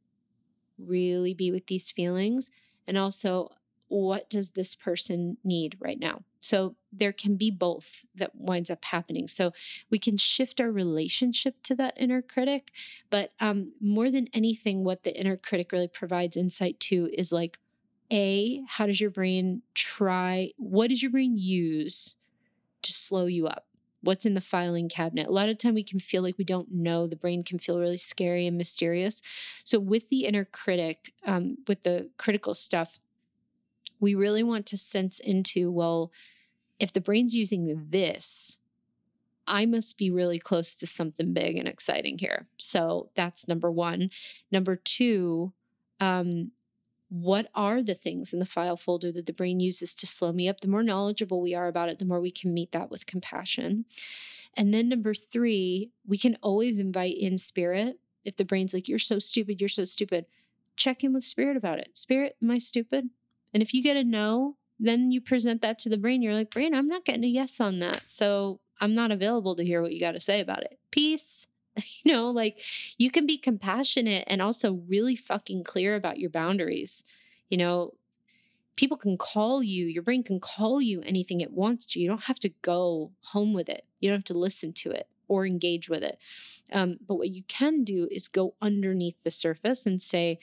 really 0.77 1.33
be 1.33 1.51
with 1.51 1.67
these 1.67 1.91
feelings 1.91 2.49
and 2.87 2.97
also 2.97 3.51
what 3.87 4.29
does 4.29 4.51
this 4.51 4.75
person 4.75 5.37
need 5.43 5.77
right 5.79 5.99
now 5.99 6.21
so 6.45 6.75
there 6.93 7.11
can 7.11 7.35
be 7.35 7.49
both 7.49 8.05
that 8.13 8.35
winds 8.35 8.69
up 8.69 8.85
happening 8.85 9.27
so 9.27 9.51
we 9.89 9.97
can 9.97 10.15
shift 10.15 10.61
our 10.61 10.71
relationship 10.71 11.55
to 11.63 11.73
that 11.73 11.95
inner 11.97 12.21
critic 12.21 12.71
but 13.09 13.31
um, 13.39 13.73
more 13.81 14.11
than 14.11 14.27
anything 14.31 14.83
what 14.83 15.03
the 15.03 15.19
inner 15.19 15.35
critic 15.35 15.71
really 15.71 15.87
provides 15.87 16.37
insight 16.37 16.79
to 16.79 17.09
is 17.13 17.31
like 17.31 17.57
a 18.11 18.61
how 18.67 18.85
does 18.85 19.01
your 19.01 19.09
brain 19.09 19.63
try 19.73 20.51
what 20.57 20.89
does 20.89 21.01
your 21.01 21.11
brain 21.11 21.35
use 21.35 22.15
to 22.83 22.93
slow 22.93 23.25
you 23.25 23.47
up 23.47 23.65
what's 24.01 24.23
in 24.23 24.35
the 24.35 24.41
filing 24.41 24.87
cabinet. 24.87 25.25
A 25.25 25.31
lot 25.31 25.49
of 25.49 25.57
time 25.57 25.73
we 25.73 25.83
can 25.83 25.97
feel 25.97 26.21
like 26.21 26.37
we 26.37 26.43
don't 26.43 26.71
know. 26.71 27.07
The 27.07 27.15
brain 27.15 27.41
can 27.41 27.57
feel 27.57 27.79
really 27.79 27.97
scary 27.97 28.45
and 28.45 28.55
mysterious. 28.55 29.19
So 29.63 29.79
with 29.79 30.09
the 30.09 30.25
inner 30.25 30.45
critic, 30.45 31.11
um, 31.25 31.57
with 31.67 31.81
the 31.81 32.11
critical 32.17 32.53
stuff, 32.53 32.99
we 33.99 34.13
really 34.13 34.43
want 34.43 34.65
to 34.67 34.77
sense 34.77 35.19
into 35.19 35.71
well, 35.71 36.11
if 36.79 36.91
the 36.91 37.01
brain's 37.01 37.35
using 37.35 37.87
this, 37.89 38.57
I 39.47 39.65
must 39.65 39.97
be 39.97 40.09
really 40.09 40.39
close 40.39 40.75
to 40.75 40.87
something 40.87 41.33
big 41.33 41.57
and 41.57 41.67
exciting 41.67 42.17
here. 42.17 42.47
So 42.57 43.09
that's 43.15 43.47
number 43.47 43.71
one. 43.71 44.09
Number 44.51 44.75
two, 44.75 45.53
um, 45.99 46.51
what 47.09 47.49
are 47.53 47.81
the 47.81 47.93
things 47.93 48.33
in 48.33 48.39
the 48.39 48.45
file 48.45 48.75
folder 48.75 49.11
that 49.11 49.27
the 49.27 49.33
brain 49.33 49.59
uses 49.59 49.93
to 49.95 50.07
slow 50.07 50.33
me 50.33 50.49
up? 50.49 50.61
The 50.61 50.67
more 50.67 50.83
knowledgeable 50.83 51.41
we 51.41 51.53
are 51.53 51.67
about 51.67 51.89
it, 51.89 51.99
the 51.99 52.05
more 52.05 52.19
we 52.19 52.31
can 52.31 52.53
meet 52.53 52.71
that 52.71 52.89
with 52.89 53.05
compassion. 53.05 53.85
And 54.55 54.73
then 54.73 54.89
number 54.89 55.13
three, 55.13 55.91
we 56.05 56.17
can 56.17 56.37
always 56.41 56.79
invite 56.79 57.17
in 57.17 57.37
spirit. 57.37 57.99
If 58.23 58.35
the 58.35 58.45
brain's 58.45 58.73
like, 58.73 58.87
you're 58.87 58.97
so 58.97 59.19
stupid, 59.19 59.61
you're 59.61 59.69
so 59.69 59.85
stupid, 59.85 60.25
check 60.75 61.03
in 61.03 61.13
with 61.13 61.23
spirit 61.23 61.55
about 61.55 61.79
it. 61.79 61.91
Spirit, 61.93 62.35
am 62.41 62.49
I 62.49 62.57
stupid? 62.57 63.09
And 63.53 63.61
if 63.61 63.73
you 63.73 63.83
get 63.83 63.97
a 63.97 64.03
no, 64.03 64.57
then 64.79 65.11
you 65.11 65.21
present 65.21 65.61
that 65.61 65.79
to 65.79 65.89
the 65.89 65.97
brain. 65.97 66.21
You're 66.21 66.33
like, 66.33 66.49
brain, 66.49 66.73
I'm 66.73 66.87
not 66.87 67.05
getting 67.05 67.23
a 67.23 67.27
yes 67.27 67.59
on 67.59 67.79
that. 67.79 68.03
So 68.05 68.59
I'm 68.81 68.93
not 68.93 69.11
available 69.11 69.55
to 69.55 69.65
hear 69.65 69.81
what 69.81 69.93
you 69.93 69.99
got 69.99 70.11
to 70.13 70.19
say 70.19 70.39
about 70.41 70.63
it. 70.63 70.79
Peace. 70.91 71.47
you 72.03 72.11
know, 72.11 72.29
like 72.29 72.59
you 72.97 73.11
can 73.11 73.25
be 73.25 73.37
compassionate 73.37 74.25
and 74.27 74.41
also 74.41 74.73
really 74.87 75.15
fucking 75.15 75.63
clear 75.63 75.95
about 75.95 76.19
your 76.19 76.29
boundaries. 76.29 77.03
You 77.49 77.57
know, 77.57 77.93
people 78.75 78.97
can 78.97 79.17
call 79.17 79.63
you, 79.63 79.85
your 79.85 80.03
brain 80.03 80.23
can 80.23 80.39
call 80.39 80.81
you 80.81 81.01
anything 81.01 81.41
it 81.41 81.51
wants 81.51 81.85
to. 81.87 81.99
You 81.99 82.07
don't 82.07 82.23
have 82.25 82.39
to 82.39 82.49
go 82.61 83.11
home 83.25 83.53
with 83.53 83.69
it, 83.69 83.85
you 83.99 84.09
don't 84.09 84.17
have 84.17 84.25
to 84.25 84.39
listen 84.39 84.73
to 84.73 84.91
it 84.91 85.07
or 85.27 85.45
engage 85.45 85.89
with 85.89 86.03
it. 86.03 86.19
Um, 86.71 86.97
but 87.07 87.15
what 87.15 87.29
you 87.29 87.43
can 87.47 87.83
do 87.83 88.07
is 88.11 88.27
go 88.27 88.55
underneath 88.61 89.23
the 89.23 89.31
surface 89.31 89.85
and 89.85 90.01
say, 90.01 90.39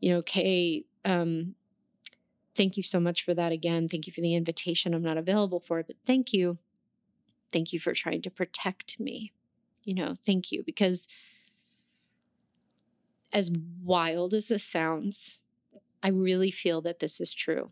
you 0.00 0.10
know, 0.10 0.18
okay, 0.18 0.84
um, 1.04 1.55
thank 2.56 2.76
you 2.76 2.82
so 2.82 3.00
much 3.00 3.24
for 3.24 3.34
that 3.34 3.52
again. 3.52 3.88
Thank 3.88 4.06
you 4.06 4.12
for 4.12 4.20
the 4.20 4.34
invitation. 4.34 4.94
I'm 4.94 5.02
not 5.02 5.18
available 5.18 5.60
for 5.60 5.78
it, 5.78 5.86
but 5.86 5.96
thank 6.06 6.32
you. 6.32 6.58
Thank 7.52 7.72
you 7.72 7.78
for 7.78 7.94
trying 7.94 8.22
to 8.22 8.30
protect 8.30 8.98
me 8.98 9.32
you 9.86 9.94
know, 9.94 10.14
thank 10.26 10.52
you. 10.52 10.62
Because 10.66 11.08
as 13.32 13.50
wild 13.82 14.34
as 14.34 14.46
this 14.46 14.64
sounds, 14.64 15.40
I 16.02 16.08
really 16.08 16.50
feel 16.50 16.82
that 16.82 16.98
this 16.98 17.20
is 17.20 17.32
true. 17.32 17.70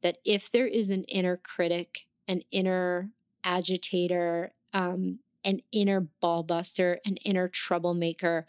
That 0.00 0.18
if 0.24 0.50
there 0.50 0.66
is 0.66 0.90
an 0.90 1.04
inner 1.04 1.36
critic, 1.36 2.06
an 2.26 2.42
inner 2.50 3.10
agitator, 3.44 4.52
um, 4.72 5.18
an 5.44 5.60
inner 5.72 6.06
ballbuster, 6.22 6.98
an 7.04 7.16
inner 7.18 7.48
troublemaker, 7.48 8.46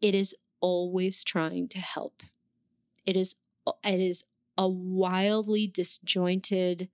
it 0.00 0.14
is 0.14 0.34
always 0.60 1.24
trying 1.24 1.68
to 1.68 1.78
help. 1.78 2.22
It 3.06 3.16
is 3.16 3.36
it 3.84 4.00
is 4.00 4.24
a 4.58 4.68
wildly 4.68 5.68
disjointed, 5.68 6.90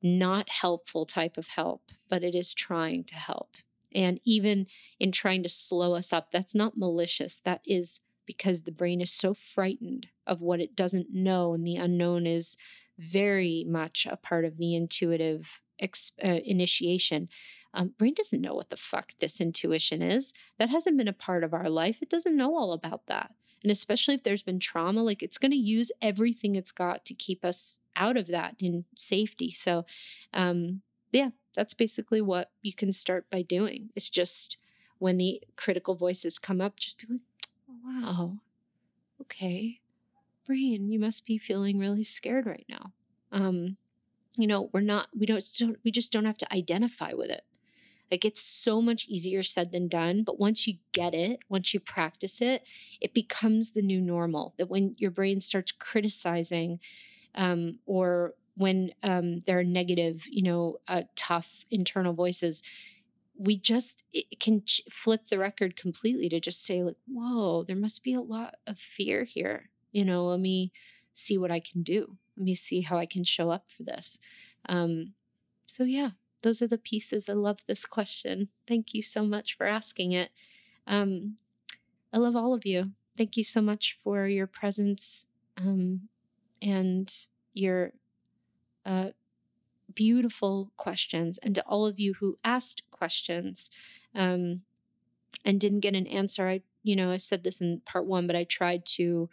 not 0.00 0.48
helpful 0.48 1.04
type 1.04 1.36
of 1.36 1.48
help, 1.48 1.90
but 2.08 2.22
it 2.22 2.34
is 2.34 2.54
trying 2.54 3.04
to 3.04 3.16
help. 3.16 3.56
And 3.94 4.20
even 4.24 4.66
in 4.98 5.12
trying 5.12 5.42
to 5.42 5.48
slow 5.48 5.94
us 5.94 6.12
up, 6.12 6.30
that's 6.30 6.54
not 6.54 6.78
malicious. 6.78 7.40
That 7.40 7.60
is 7.66 8.00
because 8.24 8.62
the 8.62 8.72
brain 8.72 9.00
is 9.00 9.12
so 9.12 9.34
frightened 9.34 10.06
of 10.26 10.40
what 10.40 10.60
it 10.60 10.76
doesn't 10.76 11.12
know. 11.12 11.52
And 11.52 11.66
the 11.66 11.76
unknown 11.76 12.26
is 12.26 12.56
very 12.98 13.66
much 13.68 14.06
a 14.08 14.16
part 14.16 14.44
of 14.44 14.56
the 14.56 14.74
intuitive 14.76 15.60
uh, 15.82 16.28
initiation. 16.44 17.28
Um, 17.74 17.94
brain 17.98 18.14
doesn't 18.14 18.40
know 18.40 18.54
what 18.54 18.70
the 18.70 18.76
fuck 18.76 19.12
this 19.18 19.40
intuition 19.40 20.02
is. 20.02 20.32
That 20.58 20.68
hasn't 20.70 20.96
been 20.96 21.08
a 21.08 21.12
part 21.12 21.42
of 21.42 21.52
our 21.52 21.68
life. 21.68 22.00
It 22.00 22.10
doesn't 22.10 22.36
know 22.36 22.54
all 22.54 22.72
about 22.72 23.06
that. 23.06 23.32
And 23.62 23.70
especially 23.70 24.14
if 24.14 24.22
there's 24.22 24.42
been 24.42 24.58
trauma, 24.58 25.02
like 25.02 25.22
it's 25.22 25.38
going 25.38 25.52
to 25.52 25.56
use 25.56 25.92
everything 26.00 26.56
it's 26.56 26.72
got 26.72 27.04
to 27.06 27.14
keep 27.14 27.44
us 27.44 27.78
out 27.96 28.16
of 28.16 28.26
that 28.28 28.56
in 28.58 28.84
safety. 28.96 29.52
So, 29.52 29.84
um, 30.32 30.82
yeah, 31.12 31.30
that's 31.54 31.74
basically 31.74 32.20
what 32.20 32.50
you 32.62 32.72
can 32.72 32.92
start 32.92 33.28
by 33.30 33.42
doing. 33.42 33.90
It's 33.94 34.10
just 34.10 34.56
when 34.98 35.18
the 35.18 35.42
critical 35.56 35.94
voices 35.94 36.38
come 36.38 36.60
up, 36.60 36.78
just 36.78 36.98
be 36.98 37.06
like, 37.10 37.20
oh, 37.68 37.74
wow, 37.84 38.38
okay, 39.20 39.80
brain, 40.46 40.90
you 40.90 40.98
must 40.98 41.26
be 41.26 41.38
feeling 41.38 41.78
really 41.78 42.04
scared 42.04 42.46
right 42.46 42.66
now. 42.68 42.92
Um, 43.30 43.76
you 44.36 44.46
know, 44.46 44.70
we're 44.72 44.80
not, 44.80 45.08
we 45.16 45.26
don't, 45.26 45.44
we 45.84 45.90
just 45.90 46.12
don't 46.12 46.24
have 46.24 46.38
to 46.38 46.52
identify 46.52 47.12
with 47.12 47.30
it. 47.30 47.44
Like 48.12 48.26
it's 48.26 48.42
so 48.42 48.82
much 48.82 49.06
easier 49.08 49.42
said 49.42 49.72
than 49.72 49.88
done. 49.88 50.24
But 50.24 50.40
once 50.40 50.68
you 50.68 50.76
get 50.92 51.14
it, 51.14 51.40
once 51.50 51.74
you 51.74 51.80
practice 51.80 52.42
it, 52.42 52.64
it 53.00 53.14
becomes 53.14 53.72
the 53.72 53.82
new 53.82 54.02
normal. 54.02 54.54
That 54.58 54.70
when 54.70 54.96
your 54.98 55.12
brain 55.12 55.40
starts 55.40 55.72
criticizing 55.72 56.80
um, 57.34 57.78
or 57.86 58.34
when 58.56 58.92
um, 59.02 59.40
there 59.40 59.58
are 59.58 59.64
negative, 59.64 60.24
you 60.30 60.42
know, 60.42 60.78
uh, 60.88 61.04
tough 61.16 61.66
internal 61.70 62.12
voices, 62.14 62.62
we 63.38 63.56
just 63.58 64.04
it 64.12 64.38
can 64.40 64.62
ch- 64.64 64.82
flip 64.90 65.22
the 65.30 65.38
record 65.38 65.76
completely 65.76 66.28
to 66.28 66.40
just 66.40 66.64
say 66.64 66.82
like, 66.82 66.96
"Whoa, 67.06 67.64
there 67.64 67.76
must 67.76 68.02
be 68.02 68.14
a 68.14 68.20
lot 68.20 68.56
of 68.66 68.78
fear 68.78 69.24
here." 69.24 69.70
You 69.92 70.04
know, 70.04 70.24
let 70.26 70.40
me 70.40 70.72
see 71.14 71.38
what 71.38 71.50
I 71.50 71.60
can 71.60 71.82
do. 71.82 72.18
Let 72.36 72.44
me 72.44 72.54
see 72.54 72.82
how 72.82 72.98
I 72.98 73.06
can 73.06 73.24
show 73.24 73.50
up 73.50 73.70
for 73.70 73.82
this. 73.84 74.18
Um, 74.68 75.14
so 75.66 75.84
yeah, 75.84 76.12
those 76.42 76.60
are 76.62 76.68
the 76.68 76.78
pieces. 76.78 77.28
I 77.28 77.34
love 77.34 77.60
this 77.66 77.86
question. 77.86 78.48
Thank 78.66 78.94
you 78.94 79.02
so 79.02 79.24
much 79.24 79.56
for 79.56 79.66
asking 79.66 80.12
it. 80.12 80.30
Um, 80.86 81.36
I 82.12 82.18
love 82.18 82.36
all 82.36 82.52
of 82.54 82.66
you. 82.66 82.92
Thank 83.16 83.36
you 83.36 83.44
so 83.44 83.60
much 83.60 83.96
for 84.02 84.26
your 84.26 84.46
presence 84.46 85.26
um, 85.56 86.08
and 86.60 87.12
your 87.54 87.92
uh, 88.84 89.10
beautiful 89.94 90.72
questions, 90.76 91.38
and 91.38 91.54
to 91.54 91.62
all 91.62 91.86
of 91.86 92.00
you 92.00 92.14
who 92.14 92.38
asked 92.44 92.82
questions 92.90 93.70
um, 94.14 94.62
and 95.44 95.60
didn't 95.60 95.80
get 95.80 95.94
an 95.94 96.06
answer. 96.06 96.48
I, 96.48 96.62
you 96.82 96.96
know, 96.96 97.10
I 97.10 97.18
said 97.18 97.44
this 97.44 97.60
in 97.60 97.82
part 97.84 98.06
one, 98.06 98.26
but 98.26 98.36
I 98.36 98.44
tried 98.44 98.86
to 98.96 99.28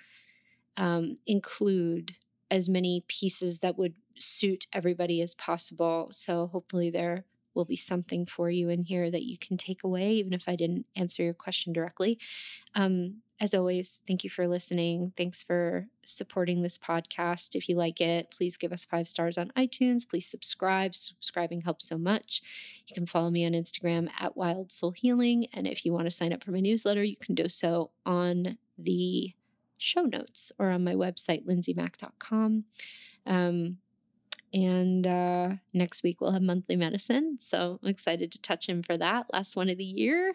um, 0.77 1.17
include 1.25 2.15
as 2.51 2.67
many 2.67 3.03
pieces 3.07 3.59
that 3.59 3.77
would 3.77 3.93
suit 4.19 4.67
everybody 4.73 5.21
as 5.21 5.35
possible. 5.35 6.09
So 6.11 6.47
hopefully 6.47 6.89
there 6.89 7.25
will 7.53 7.65
be 7.65 7.75
something 7.75 8.25
for 8.25 8.49
you 8.49 8.69
in 8.69 8.83
here 8.83 9.09
that 9.11 9.23
you 9.23 9.37
can 9.37 9.57
take 9.57 9.83
away, 9.83 10.13
even 10.13 10.33
if 10.33 10.47
I 10.47 10.55
didn't 10.55 10.85
answer 10.95 11.23
your 11.23 11.33
question 11.33 11.73
directly. 11.73 12.19
Um, 12.75 13.21
as 13.41 13.53
always, 13.53 14.01
thank 14.05 14.23
you 14.23 14.29
for 14.29 14.47
listening. 14.47 15.13
Thanks 15.15 15.41
for 15.41 15.87
supporting 16.03 16.61
this 16.61 16.77
podcast. 16.77 17.55
If 17.55 17.69
you 17.69 17.75
like 17.75 18.01
it, 18.01 18.31
please 18.31 18.57
give 18.57 18.73
us 18.73 18.83
five 18.83 19.07
stars 19.07 19.37
on 19.37 19.51
iTunes. 19.57 20.07
Please 20.07 20.25
subscribe. 20.25 20.93
Subscribing 20.93 21.61
helps 21.61 21.87
so 21.87 21.97
much. 21.97 22.41
You 22.87 22.93
can 22.93 23.05
follow 23.05 23.29
me 23.29 23.45
on 23.45 23.53
Instagram 23.53 24.09
at 24.19 24.35
Wild 24.35 24.73
Soul 24.73 24.91
Healing. 24.91 25.47
And 25.53 25.67
if 25.67 25.85
you 25.85 25.93
want 25.93 26.05
to 26.05 26.11
sign 26.11 26.33
up 26.33 26.43
for 26.43 26.51
my 26.51 26.59
newsletter, 26.59 27.03
you 27.03 27.15
can 27.15 27.33
do 27.33 27.47
so 27.47 27.91
on 28.05 28.57
the 28.77 29.33
show 29.77 30.01
notes 30.01 30.51
or 30.59 30.69
on 30.69 30.83
my 30.83 30.93
website, 30.93 31.45
lindsaymack.com. 31.45 32.65
Um, 33.25 33.77
and 34.53 35.05
uh, 35.05 35.49
next 35.73 36.03
week 36.03 36.21
we'll 36.21 36.31
have 36.31 36.41
monthly 36.41 36.75
medicine. 36.75 37.37
So 37.39 37.79
I'm 37.83 37.89
excited 37.89 38.31
to 38.31 38.41
touch 38.41 38.67
him 38.67 38.81
for 38.81 38.97
that. 38.97 39.27
Last 39.31 39.55
one 39.55 39.69
of 39.69 39.77
the 39.77 39.83
year. 39.83 40.33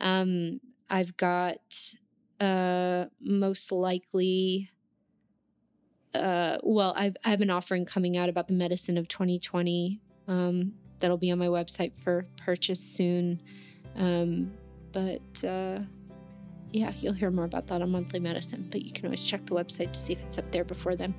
Um, 0.00 0.60
I've 0.90 1.16
got 1.16 1.94
uh, 2.40 3.06
most 3.20 3.72
likely. 3.72 4.70
Uh, 6.14 6.58
well, 6.62 6.94
I've, 6.96 7.16
I 7.24 7.30
have 7.30 7.40
an 7.40 7.50
offering 7.50 7.84
coming 7.84 8.16
out 8.16 8.28
about 8.28 8.46
the 8.46 8.54
medicine 8.54 8.96
of 8.96 9.08
2020 9.08 10.00
um, 10.28 10.74
that'll 11.00 11.16
be 11.16 11.32
on 11.32 11.38
my 11.38 11.46
website 11.46 11.98
for 11.98 12.26
purchase 12.36 12.80
soon. 12.80 13.40
Um, 13.96 14.52
but 14.92 15.44
uh, 15.44 15.80
yeah, 16.70 16.92
you'll 17.00 17.14
hear 17.14 17.30
more 17.30 17.44
about 17.44 17.66
that 17.68 17.82
on 17.82 17.90
monthly 17.90 18.20
medicine. 18.20 18.68
But 18.70 18.82
you 18.82 18.92
can 18.92 19.06
always 19.06 19.24
check 19.24 19.44
the 19.46 19.54
website 19.54 19.92
to 19.92 19.98
see 19.98 20.12
if 20.12 20.22
it's 20.22 20.38
up 20.38 20.50
there 20.52 20.64
before 20.64 20.94
then. 20.94 21.14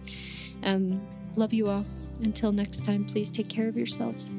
Um, 0.64 1.02
love 1.38 1.54
you 1.54 1.68
all. 1.68 1.86
Until 2.22 2.52
next 2.52 2.86
time, 2.86 3.06
please 3.06 3.32
take 3.32 3.50
care 3.50 3.68
of 3.68 3.78
yourselves. 3.78 4.34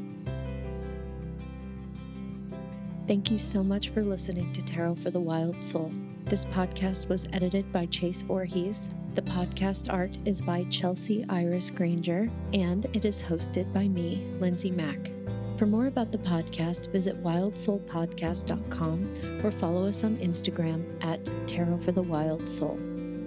Thank 3.06 3.30
you 3.30 3.38
so 3.38 3.62
much 3.62 3.90
for 3.90 4.02
listening 4.02 4.52
to 4.52 4.62
Tarot 4.62 4.96
for 4.96 5.10
the 5.10 5.20
Wild 5.20 5.62
Soul. 5.62 5.92
This 6.24 6.44
podcast 6.46 7.08
was 7.08 7.28
edited 7.32 7.70
by 7.70 7.86
Chase 7.86 8.22
Voorhees. 8.22 8.90
The 9.14 9.22
podcast 9.22 9.92
art 9.92 10.18
is 10.24 10.40
by 10.40 10.64
Chelsea 10.64 11.24
Iris 11.28 11.70
Granger, 11.70 12.28
and 12.52 12.84
it 12.94 13.04
is 13.04 13.22
hosted 13.22 13.72
by 13.72 13.86
me, 13.86 14.26
Lindsay 14.40 14.72
Mack. 14.72 15.12
For 15.56 15.66
more 15.66 15.86
about 15.86 16.10
the 16.10 16.18
podcast, 16.18 16.90
visit 16.90 17.22
wildsoulpodcast.com 17.22 19.40
or 19.44 19.52
follow 19.52 19.86
us 19.86 20.02
on 20.02 20.16
Instagram 20.16 21.04
at 21.04 21.32
Tarot 21.46 21.78
for 21.78 21.92
the 21.92 22.02
Wild 22.02 22.48
Soul. 22.48 22.76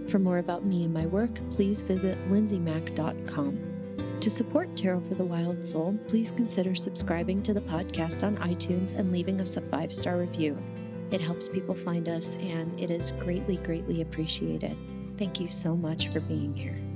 For 0.10 0.18
more 0.18 0.40
about 0.40 0.66
me 0.66 0.86
and 0.86 0.94
my 0.94 1.06
work, 1.06 1.40
please 1.52 1.82
visit 1.82 2.18
lindsaymack.com. 2.32 4.18
To 4.20 4.30
support 4.30 4.76
Tarot 4.76 5.02
for 5.02 5.14
the 5.14 5.24
Wild 5.24 5.64
Soul, 5.64 5.98
please 6.08 6.32
consider 6.32 6.74
subscribing 6.74 7.44
to 7.44 7.54
the 7.54 7.62
podcast 7.62 8.24
on 8.24 8.36
iTunes 8.38 8.98
and 8.98 9.12
leaving 9.12 9.40
us 9.40 9.56
a 9.56 9.62
five 9.62 9.94
star 9.94 10.18
review. 10.18 10.58
It 11.12 11.22
helps 11.22 11.48
people 11.48 11.76
find 11.76 12.10
us 12.10 12.36
and 12.36 12.78
it 12.80 12.90
is 12.90 13.12
greatly, 13.20 13.58
greatly 13.58 14.02
appreciated. 14.02 14.76
Thank 15.18 15.40
you 15.40 15.48
so 15.48 15.76
much 15.76 16.08
for 16.08 16.22
being 16.22 16.56
here. 16.56 16.89